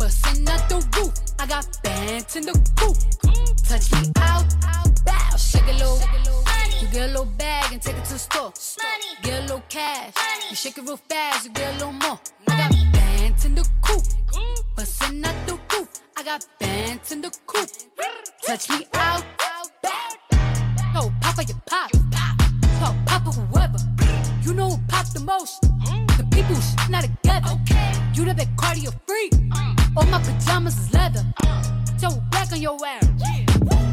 bustin' 0.01 0.49
out 0.49 0.67
the 0.69 0.77
roof. 0.97 1.13
I 1.39 1.47
got 1.47 1.67
bands 1.83 2.35
in 2.35 2.45
the 2.47 2.57
coop. 2.77 2.97
Touch 3.69 3.93
me 3.93 4.11
out, 4.17 4.47
bow, 5.05 5.37
shake 5.37 5.69
a 5.69 5.73
little. 5.73 6.01
You 6.81 6.89
get 6.89 7.03
a 7.03 7.13
little 7.13 7.27
bag 7.27 7.73
and 7.73 7.83
take 7.83 7.97
it 7.97 8.05
to 8.07 8.15
the 8.15 8.19
store. 8.19 8.53
Get 9.23 9.41
a 9.41 9.43
little 9.43 9.63
cash. 9.69 10.15
You 10.49 10.57
shake 10.57 10.79
it 10.79 10.85
real 10.85 10.97
fast, 10.97 11.45
you 11.45 11.53
get 11.53 11.75
a 11.75 11.79
little 11.79 11.93
more. 11.93 12.19
I 12.49 12.57
got 12.63 12.73
bands 12.93 13.45
in 13.45 13.55
the 13.55 13.69
coop. 13.83 14.03
Bustin' 14.75 15.25
out 15.25 15.47
the 15.47 15.59
roof. 15.71 15.89
I 16.17 16.23
got 16.23 16.47
bands 16.59 17.13
in 17.13 17.21
the 17.21 17.31
coop. 17.47 17.69
Touch 18.47 18.71
me 18.71 18.87
out, 18.95 19.23
bow. 19.39 20.01
No, 20.95 21.13
Papa, 21.21 21.45
you 21.45 21.55
pop. 21.67 21.91
Pop, 22.81 22.97
Papa, 23.05 23.31
whoever. 23.31 23.79
You 24.43 24.55
know 24.55 24.71
who 24.71 24.79
pop 24.89 25.07
the 25.13 25.21
most. 25.21 25.61
The 25.61 26.27
people 26.33 26.55
who 26.55 26.91
not 26.91 27.05
together. 27.05 27.51
Okay. 27.63 28.10
You 28.21 28.27
the 28.27 28.35
big 28.35 28.55
cardio 28.55 28.93
freak. 29.09 29.33
All 29.97 30.05
my 30.13 30.19
pajamas 30.19 30.77
is 30.79 30.93
leather. 30.93 31.25
Throw 31.99 32.11
it 32.11 32.31
back 32.31 32.53
on 32.53 32.61
your 32.61 32.77
ass. 32.85 33.09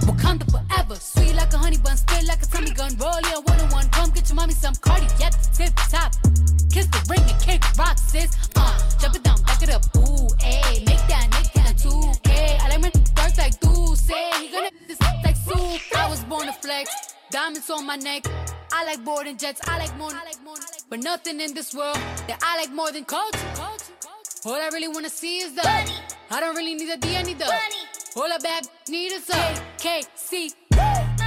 Wakanda 0.04 0.44
forever. 0.52 0.96
Sweet 0.96 1.34
like 1.34 1.54
a 1.54 1.58
honey 1.58 1.78
bun, 1.78 1.96
straight 1.96 2.28
like 2.28 2.42
a 2.42 2.46
semi 2.46 2.72
gun. 2.72 2.92
Roll 2.98 3.22
your 3.32 3.42
one 3.44 3.58
on 3.62 3.70
one. 3.70 3.88
Come 3.88 4.10
get 4.10 4.28
your 4.28 4.36
mommy 4.36 4.54
some 4.54 4.76
cardiac 4.82 5.32
tip 5.54 5.74
top. 5.90 6.12
Kiss 6.70 6.88
the 6.88 7.00
ring 7.10 7.24
and 7.24 7.42
kick 7.42 7.64
rocks, 7.78 8.02
sis. 8.12 8.36
Uh, 8.58 8.78
jump 9.00 9.16
it 9.16 9.24
down, 9.24 9.42
back 9.44 9.64
it 9.64 9.70
up. 9.70 9.84
Ooh, 9.96 10.28
ayy. 10.44 10.86
Make 10.86 11.08
that, 11.08 11.28
make 11.32 11.54
that 11.54 11.78
2K. 11.78 12.60
I 12.60 12.68
like 12.68 12.82
my 12.82 12.92
dark 13.16 13.38
like 13.38 13.58
Deuce. 13.62 14.10
He 14.10 14.50
gonna 14.52 14.72
this 14.90 15.00
like 15.24 15.38
soup. 15.38 15.80
I 15.96 16.10
was 16.10 16.22
born 16.26 16.48
to 16.48 16.54
flex. 16.54 16.90
Diamonds 17.32 17.70
on 17.70 17.86
my 17.86 17.96
neck. 17.96 18.26
I 18.74 18.84
like 18.84 19.06
boarding 19.06 19.38
jets. 19.38 19.62
I 19.66 19.78
like 19.78 19.98
more, 19.98 20.12
I 20.12 20.26
like 20.26 20.44
more. 20.44 20.58
But 20.90 21.00
nothing 21.00 21.40
in 21.40 21.54
this 21.54 21.74
world 21.74 21.96
that 22.28 22.40
I 22.44 22.58
like 22.58 22.74
more 22.74 22.92
than 22.92 23.06
culture. 23.06 23.40
culture. 23.56 23.97
All 24.46 24.54
I 24.54 24.70
really 24.72 24.88
wanna 24.88 25.10
see 25.10 25.40
is 25.40 25.54
the 25.54 25.64
money. 25.64 25.96
I 26.30 26.40
don't 26.40 26.56
really 26.56 26.76
need 26.76 26.90
a 26.90 26.98
D, 26.98 27.18
I 27.18 27.24
need 27.24 27.40
the 27.40 27.46
money. 27.46 27.84
All 28.16 28.32
I 28.32 28.38
bad 28.38 28.68
need 28.88 29.12
is 29.12 29.30
a 29.30 29.62
KC. 29.78 31.27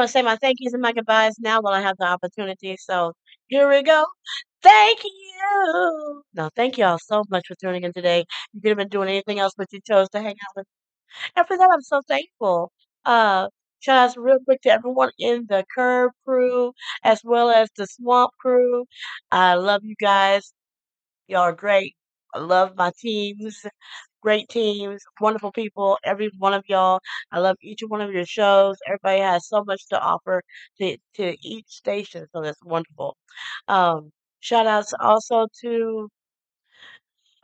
Want 0.00 0.08
to 0.08 0.12
say 0.12 0.22
my 0.22 0.36
thank 0.36 0.58
yous 0.60 0.72
and 0.74 0.82
my 0.82 0.92
goodbyes 0.92 1.34
now 1.40 1.60
while 1.60 1.74
I 1.74 1.80
have 1.82 1.96
the 1.98 2.06
opportunity. 2.06 2.76
So 2.78 3.12
here 3.48 3.68
we 3.68 3.82
go. 3.82 4.04
Thank 4.62 5.04
you. 5.04 6.22
No, 6.34 6.50
thank 6.56 6.78
you 6.78 6.84
all 6.84 6.98
so 6.98 7.24
much 7.30 7.46
for 7.48 7.54
tuning 7.56 7.84
in 7.84 7.92
today. 7.92 8.24
You 8.52 8.60
could 8.60 8.70
have 8.70 8.78
been 8.78 8.88
doing 8.88 9.08
anything 9.08 9.38
else, 9.40 9.54
but 9.56 9.68
you 9.72 9.80
chose 9.86 10.08
to 10.10 10.18
hang 10.20 10.32
out 10.32 10.56
with 10.56 10.66
me. 10.66 11.32
And 11.36 11.46
for 11.46 11.56
that, 11.58 11.70
I'm 11.72 11.82
so 11.82 12.00
thankful. 12.08 12.72
Uh, 13.04 13.48
shout 13.80 14.10
out 14.10 14.16
real 14.18 14.38
quick 14.44 14.62
to 14.62 14.70
everyone 14.70 15.10
in 15.18 15.46
the 15.48 15.64
Curve 15.76 16.12
crew 16.26 16.72
as 17.04 17.20
well 17.24 17.50
as 17.50 17.68
the 17.76 17.86
Swamp 17.86 18.32
crew. 18.40 18.86
I 19.32 19.54
love 19.54 19.82
you 19.84 19.96
guys. 20.00 20.52
Y'all 21.28 21.40
are 21.42 21.52
great. 21.52 21.96
I 22.34 22.40
love 22.40 22.76
my 22.76 22.92
teams. 23.00 23.64
Great 24.22 24.48
teams, 24.48 25.02
wonderful 25.20 25.52
people, 25.52 25.98
every 26.04 26.30
one 26.38 26.54
of 26.54 26.64
y'all. 26.68 27.00
I 27.32 27.38
love 27.40 27.56
each 27.62 27.80
one 27.86 28.00
of 28.00 28.12
your 28.12 28.26
shows. 28.26 28.76
Everybody 28.86 29.20
has 29.20 29.48
so 29.48 29.64
much 29.64 29.86
to 29.88 30.00
offer 30.00 30.42
to, 30.80 30.96
to 31.16 31.36
each 31.42 31.66
station, 31.68 32.26
so 32.32 32.42
that's 32.42 32.62
wonderful. 32.64 33.16
Um, 33.68 34.10
shout 34.40 34.66
outs 34.66 34.94
also 35.00 35.46
to 35.62 36.08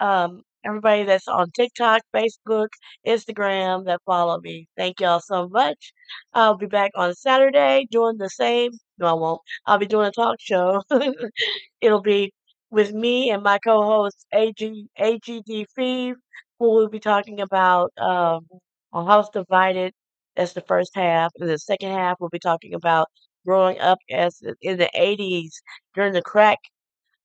um, 0.00 0.42
everybody 0.64 1.04
that's 1.04 1.28
on 1.28 1.50
TikTok, 1.52 2.02
Facebook, 2.14 2.68
Instagram 3.06 3.84
that 3.86 4.00
follow 4.06 4.40
me. 4.40 4.68
Thank 4.76 5.00
y'all 5.00 5.20
so 5.20 5.48
much. 5.48 5.92
I'll 6.34 6.56
be 6.56 6.66
back 6.66 6.90
on 6.96 7.14
Saturday 7.14 7.86
doing 7.90 8.16
the 8.18 8.28
same. 8.30 8.72
No, 8.98 9.06
I 9.06 9.12
won't. 9.14 9.40
I'll 9.66 9.78
be 9.78 9.86
doing 9.86 10.06
a 10.06 10.10
talk 10.12 10.36
show. 10.40 10.82
It'll 11.80 12.02
be 12.02 12.32
with 12.70 12.92
me 12.92 13.30
and 13.30 13.42
my 13.42 13.58
co-host 13.58 14.26
AG 14.34 14.88
AGD 14.98 15.66
Feeve, 15.76 16.14
will 16.60 16.88
be 16.88 17.00
talking 17.00 17.40
about 17.40 17.92
um, 17.98 18.46
on 18.92 19.06
House 19.06 19.28
Divided. 19.30 19.92
That's 20.36 20.52
the 20.52 20.60
first 20.62 20.92
half, 20.94 21.32
and 21.38 21.48
the 21.48 21.58
second 21.58 21.90
half 21.92 22.16
we'll 22.20 22.30
be 22.30 22.38
talking 22.38 22.74
about 22.74 23.08
growing 23.46 23.78
up 23.80 23.98
as 24.10 24.40
in 24.62 24.78
the 24.78 24.90
'80s 24.94 25.54
during 25.94 26.12
the 26.12 26.22
crack 26.22 26.58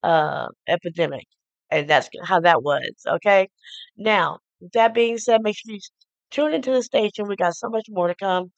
uh, 0.04 0.48
epidemic, 0.68 1.26
and 1.70 1.90
that's 1.90 2.10
how 2.26 2.40
that 2.42 2.64
was. 2.64 2.92
Okay. 3.08 3.50
Now, 3.98 4.40
with 4.62 4.72
that 4.74 4.94
being 4.94 5.18
said, 5.18 5.42
make 5.44 5.58
sure 5.58 5.74
you 5.74 5.80
tune 6.32 6.54
into 6.54 6.72
the 6.72 6.84
station. 6.84 7.28
We 7.28 7.36
got 7.36 7.56
so 7.56 7.70
much 7.70 7.86
more 7.90 8.08
to 8.08 8.16
come. 8.16 8.52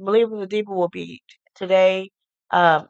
i 0.00 0.04
Believing 0.04 0.40
the 0.40 0.46
Deeper 0.46 0.74
will 0.74 0.88
be 0.88 1.22
today. 1.54 2.10
Um, 2.50 2.88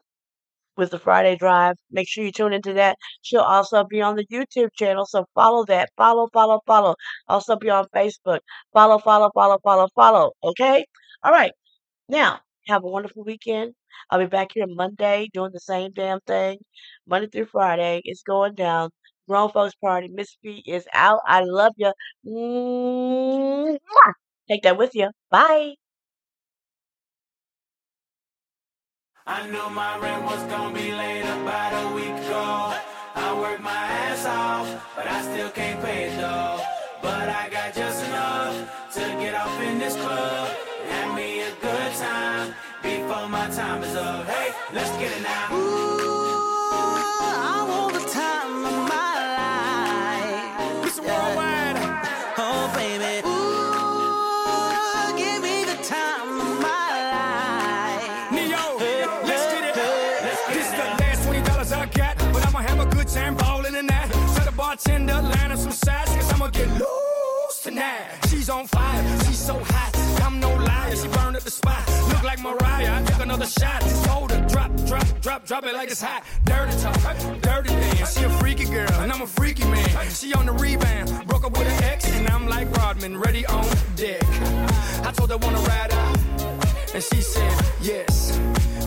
with 0.81 0.91
the 0.91 0.99
Friday 0.99 1.37
Drive. 1.37 1.77
Make 1.93 2.09
sure 2.09 2.25
you 2.25 2.33
tune 2.33 2.53
into 2.53 2.73
that. 2.75 2.97
She'll 3.23 3.41
also 3.43 3.85
be 3.85 4.03
on 4.03 4.17
the 4.17 4.27
YouTube 4.27 4.71
channel, 4.77 5.07
so 5.07 5.27
follow 5.35 5.65
that. 5.67 5.91
Follow, 5.97 6.29
follow, 6.33 6.61
follow. 6.67 6.97
Also 7.29 7.57
be 7.57 7.71
on 7.71 7.87
Facebook. 7.95 8.41
Follow, 8.73 8.99
follow, 8.99 9.31
follow, 9.35 9.59
follow, 9.63 9.89
follow. 9.95 10.33
Okay? 10.43 10.85
All 11.23 11.33
right. 11.33 11.53
Now, 12.09 12.41
have 12.69 12.85
a 12.85 12.89
wonderful 12.89 13.25
weekend. 13.25 13.75
I'll 14.11 14.19
be 14.21 14.27
back 14.27 14.51
here 14.55 14.67
Monday 14.69 15.29
doing 15.35 15.51
the 15.53 15.61
same 15.61 15.93
damn 15.93 16.21
thing. 16.27 16.59
Monday 17.07 17.29
through 17.29 17.47
Friday. 17.47 18.03
It's 18.05 18.23
going 18.23 18.55
down. 18.55 18.91
Grown 19.29 19.51
folks 19.51 19.75
party. 19.77 20.09
Miss 20.13 20.37
B 20.43 20.63
is 20.67 20.87
out. 20.93 21.21
I 21.27 21.43
love 21.45 21.73
you. 21.77 21.93
Take 24.51 24.63
that 24.65 24.77
with 24.79 24.95
you. 24.95 25.11
Bye. 25.31 25.75
I 29.33 29.47
knew 29.47 29.71
my 29.71 29.97
rent 29.99 30.25
was 30.25 30.43
gonna 30.51 30.75
be 30.75 30.91
late 30.91 31.23
about 31.23 31.73
a 31.85 31.95
week 31.95 32.17
ago. 32.27 32.75
I 33.15 33.33
worked 33.41 33.63
my 33.63 33.71
ass 33.71 34.27
off, 34.27 34.67
but 34.97 35.07
I 35.07 35.23
still 35.23 35.51
can't 35.51 35.81
pay 35.81 36.11
it 36.11 36.17
though. 36.17 36.59
But 37.01 37.29
I 37.29 37.49
got 37.49 37.73
just 37.73 38.05
enough 38.07 38.55
to 38.95 39.01
get 39.23 39.35
off 39.37 39.63
in 39.63 39.79
this 39.79 39.95
club. 39.95 40.49
Have 40.89 41.15
me 41.15 41.43
a 41.43 41.53
good 41.63 41.93
time 41.95 42.55
before 42.83 43.29
my 43.29 43.49
time 43.51 43.85
is 43.85 43.95
up. 43.95 44.27
Hey, 44.27 44.51
let's 44.73 44.91
get 44.99 45.13
it 45.17 45.23
now. 45.23 45.60
Bartender 64.81 65.23
line 65.23 65.53
up 65.53 65.59
some 65.59 65.73
sides, 65.73 66.11
cause 66.15 66.33
I'ma 66.33 66.49
get 66.49 66.69
loose 66.69 67.63
tonight. 67.63 68.07
She's 68.29 68.49
on 68.49 68.67
fire, 68.67 69.19
she's 69.25 69.39
so 69.39 69.59
hot. 69.59 70.23
I'm 70.23 70.41
no 70.41 70.55
liar, 70.55 70.97
she 70.97 71.09
burned 71.09 71.37
up 71.37 71.43
the 71.43 71.51
spot. 71.51 71.87
Look 72.09 72.23
like 72.23 72.41
Mariah, 72.41 73.01
I 73.01 73.05
took 73.05 73.23
another 73.23 73.47
shot. 73.47 73.81
Told 74.05 74.31
her 74.31 74.47
drop, 74.49 74.75
drop, 74.87 75.21
drop, 75.21 75.47
drop 75.47 75.65
it 75.65 75.75
like 75.75 75.91
it's 75.91 76.03
hot. 76.03 76.25
Dirty 76.45 76.77
talk, 76.79 77.41
dirty 77.41 77.71
dance. 77.71 78.19
She 78.19 78.25
a 78.25 78.31
freaky 78.31 78.65
girl, 78.67 78.93
and 79.01 79.13
I'm 79.13 79.23
a 79.23 79.27
freaky 79.27 79.65
man. 79.65 80.11
She 80.11 80.33
on 80.35 80.47
the 80.47 80.53
rebound, 80.53 81.27
broke 81.27 81.45
up 81.45 81.57
with 81.59 81.69
an 81.69 81.85
ex, 81.85 82.11
and 82.13 82.29
I'm 82.29 82.47
like 82.49 82.71
Rodman, 82.77 83.19
ready 83.19 83.45
on 83.47 83.67
deck. 83.97 84.23
I 85.05 85.13
told 85.15 85.31
her 85.31 85.39
wanna 85.39 85.61
ride 85.61 85.93
out. 85.93 86.19
And 86.95 87.03
she 87.03 87.21
said, 87.21 87.65
yes. 87.81 88.39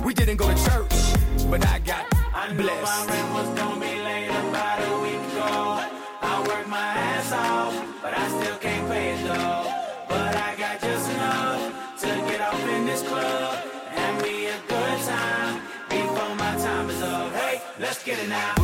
We 0.04 0.14
didn't 0.14 0.36
go 0.38 0.48
to 0.54 0.66
church, 0.66 1.50
but 1.50 1.66
I 1.66 1.80
got 1.80 2.06
I 2.36 2.52
knew 2.52 2.66
my 2.66 3.06
rent 3.08 3.34
was 3.34 3.50
gonna 3.58 3.80
be 3.80 4.02
late 4.02 4.28
about 4.28 4.80
a 4.80 5.03
ago. 5.46 5.84
I 6.22 6.46
worked 6.48 6.68
my 6.68 6.78
ass 6.78 7.32
off, 7.32 7.74
but 8.02 8.18
I 8.18 8.28
still 8.30 8.58
can't 8.58 8.88
pay 8.90 9.12
it 9.14 9.24
though. 9.24 9.64
But 10.08 10.36
I 10.36 10.56
got 10.56 10.82
just 10.82 11.10
enough 11.12 12.00
to 12.02 12.08
get 12.08 12.42
off 12.42 12.68
in 12.70 12.86
this 12.86 13.02
club. 13.04 13.56
Have 13.90 14.22
me 14.24 14.48
a 14.48 14.58
good 14.68 15.00
time 15.02 15.62
before 15.90 16.36
my 16.36 16.56
time 16.58 16.90
is 16.90 17.02
up. 17.02 17.32
Hey, 17.34 17.62
let's 17.80 18.04
get 18.04 18.20
it 18.20 18.30
now. 18.30 18.63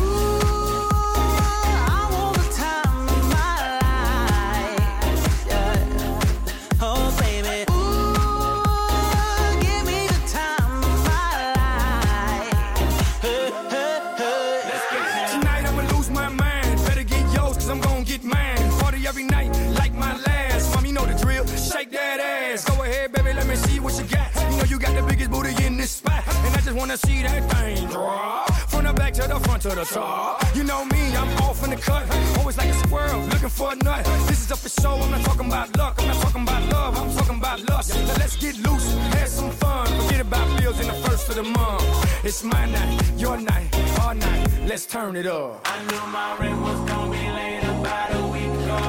Wanna 26.80 26.96
see 26.96 27.22
that 27.22 27.42
thing 27.52 27.86
drop. 27.88 28.50
From 28.70 28.84
the 28.84 28.92
back 28.94 29.12
to 29.14 29.28
the 29.28 29.38
front 29.40 29.62
to 29.62 29.68
the 29.68 29.84
top. 29.84 30.42
You 30.56 30.64
know 30.64 30.84
me, 30.86 31.14
I'm 31.14 31.28
off 31.44 31.62
in 31.62 31.70
the 31.70 31.76
cut. 31.76 32.04
Always 32.38 32.56
like 32.56 32.68
a 32.68 32.78
squirrel, 32.84 33.20
looking 33.32 33.50
for 33.50 33.72
a 33.72 33.76
nut. 33.76 34.04
This 34.28 34.40
is 34.44 34.50
up 34.50 34.58
for 34.58 34.70
show, 34.80 34.94
I'm 34.94 35.10
not 35.10 35.20
talking 35.20 35.46
about 35.46 35.76
luck. 35.76 35.94
I'm 35.98 36.08
not 36.08 36.22
talking 36.22 36.42
about 36.42 36.62
love, 36.72 36.96
I'm 36.96 37.14
talking 37.16 37.36
about 37.36 37.60
lust. 37.68 37.94
Now 37.94 38.14
let's 38.22 38.36
get 38.36 38.56
loose, 38.66 38.94
have 39.16 39.28
some 39.28 39.50
fun. 39.50 39.86
Forget 40.00 40.20
about 40.22 40.46
bills 40.58 40.80
in 40.80 40.86
the 40.86 40.98
first 41.06 41.28
of 41.28 41.34
the 41.34 41.42
month. 41.42 42.24
It's 42.24 42.42
my 42.42 42.64
night, 42.64 43.12
your 43.18 43.36
night, 43.36 43.68
our 44.00 44.14
night. 44.14 44.48
Let's 44.66 44.86
turn 44.86 45.16
it 45.16 45.26
up. 45.26 45.60
I 45.66 45.76
knew 45.84 46.04
my 46.18 46.36
rent 46.38 46.62
was 46.62 46.80
gonna 46.88 47.12
be 47.12 47.24
late 47.38 47.64
about 47.64 48.14
a 48.14 48.26
week 48.34 48.52
ago. 48.64 48.80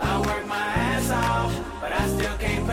I 0.00 0.12
worked 0.26 0.48
my 0.48 0.66
ass 0.90 1.10
off, 1.10 1.52
but 1.80 1.92
I 1.92 2.08
still 2.08 2.36
can't 2.38 2.66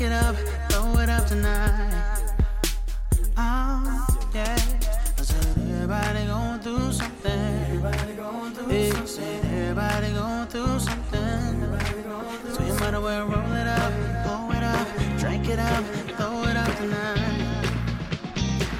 drink 0.00 0.12
it 0.12 0.24
up, 0.24 0.36
throw 0.70 0.98
it 0.98 1.08
up 1.10 1.26
tonight. 1.26 2.32
Oh, 3.36 4.06
yeah. 4.34 4.56
I 5.18 5.22
said 5.22 5.58
everybody 5.58 6.24
gon' 6.24 6.60
do 6.60 6.90
something. 6.90 7.64
Everybody 7.66 8.12
gon' 8.14 8.54
do 8.54 8.74
yeah, 8.74 8.92
something. 8.92 9.06
Said 9.06 9.44
everybody 9.44 10.12
gon' 10.14 10.48
do 10.48 10.80
something. 10.80 12.54
So 12.54 12.64
you 12.64 12.72
might 12.80 12.94
as 12.94 13.02
well 13.02 13.26
roll 13.26 13.52
it 13.52 13.66
up, 13.66 13.92
blow 14.24 14.50
it 14.56 14.62
up, 14.62 14.88
drink 15.18 15.48
it 15.50 15.58
up, 15.58 15.84
throw 16.16 16.44
it 16.44 16.56
up 16.56 16.76
tonight. 16.78 17.70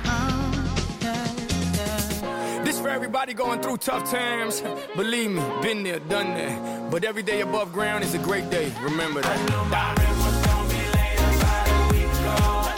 Oh, 0.06 0.98
yeah, 1.02 1.26
yeah. 1.76 2.62
This 2.64 2.80
for 2.80 2.88
everybody 2.88 3.34
going 3.34 3.60
through 3.60 3.76
tough 3.76 4.10
times. 4.10 4.62
Believe 4.96 5.32
me, 5.32 5.42
been 5.60 5.82
there, 5.82 6.00
done 6.00 6.28
that. 6.28 6.90
But 6.90 7.04
every 7.04 7.22
day 7.22 7.42
above 7.42 7.74
ground 7.74 8.04
is 8.04 8.14
a 8.14 8.18
great 8.18 8.48
day. 8.48 8.72
Remember 8.80 9.20
that. 9.20 10.39
Oh, 12.32 12.69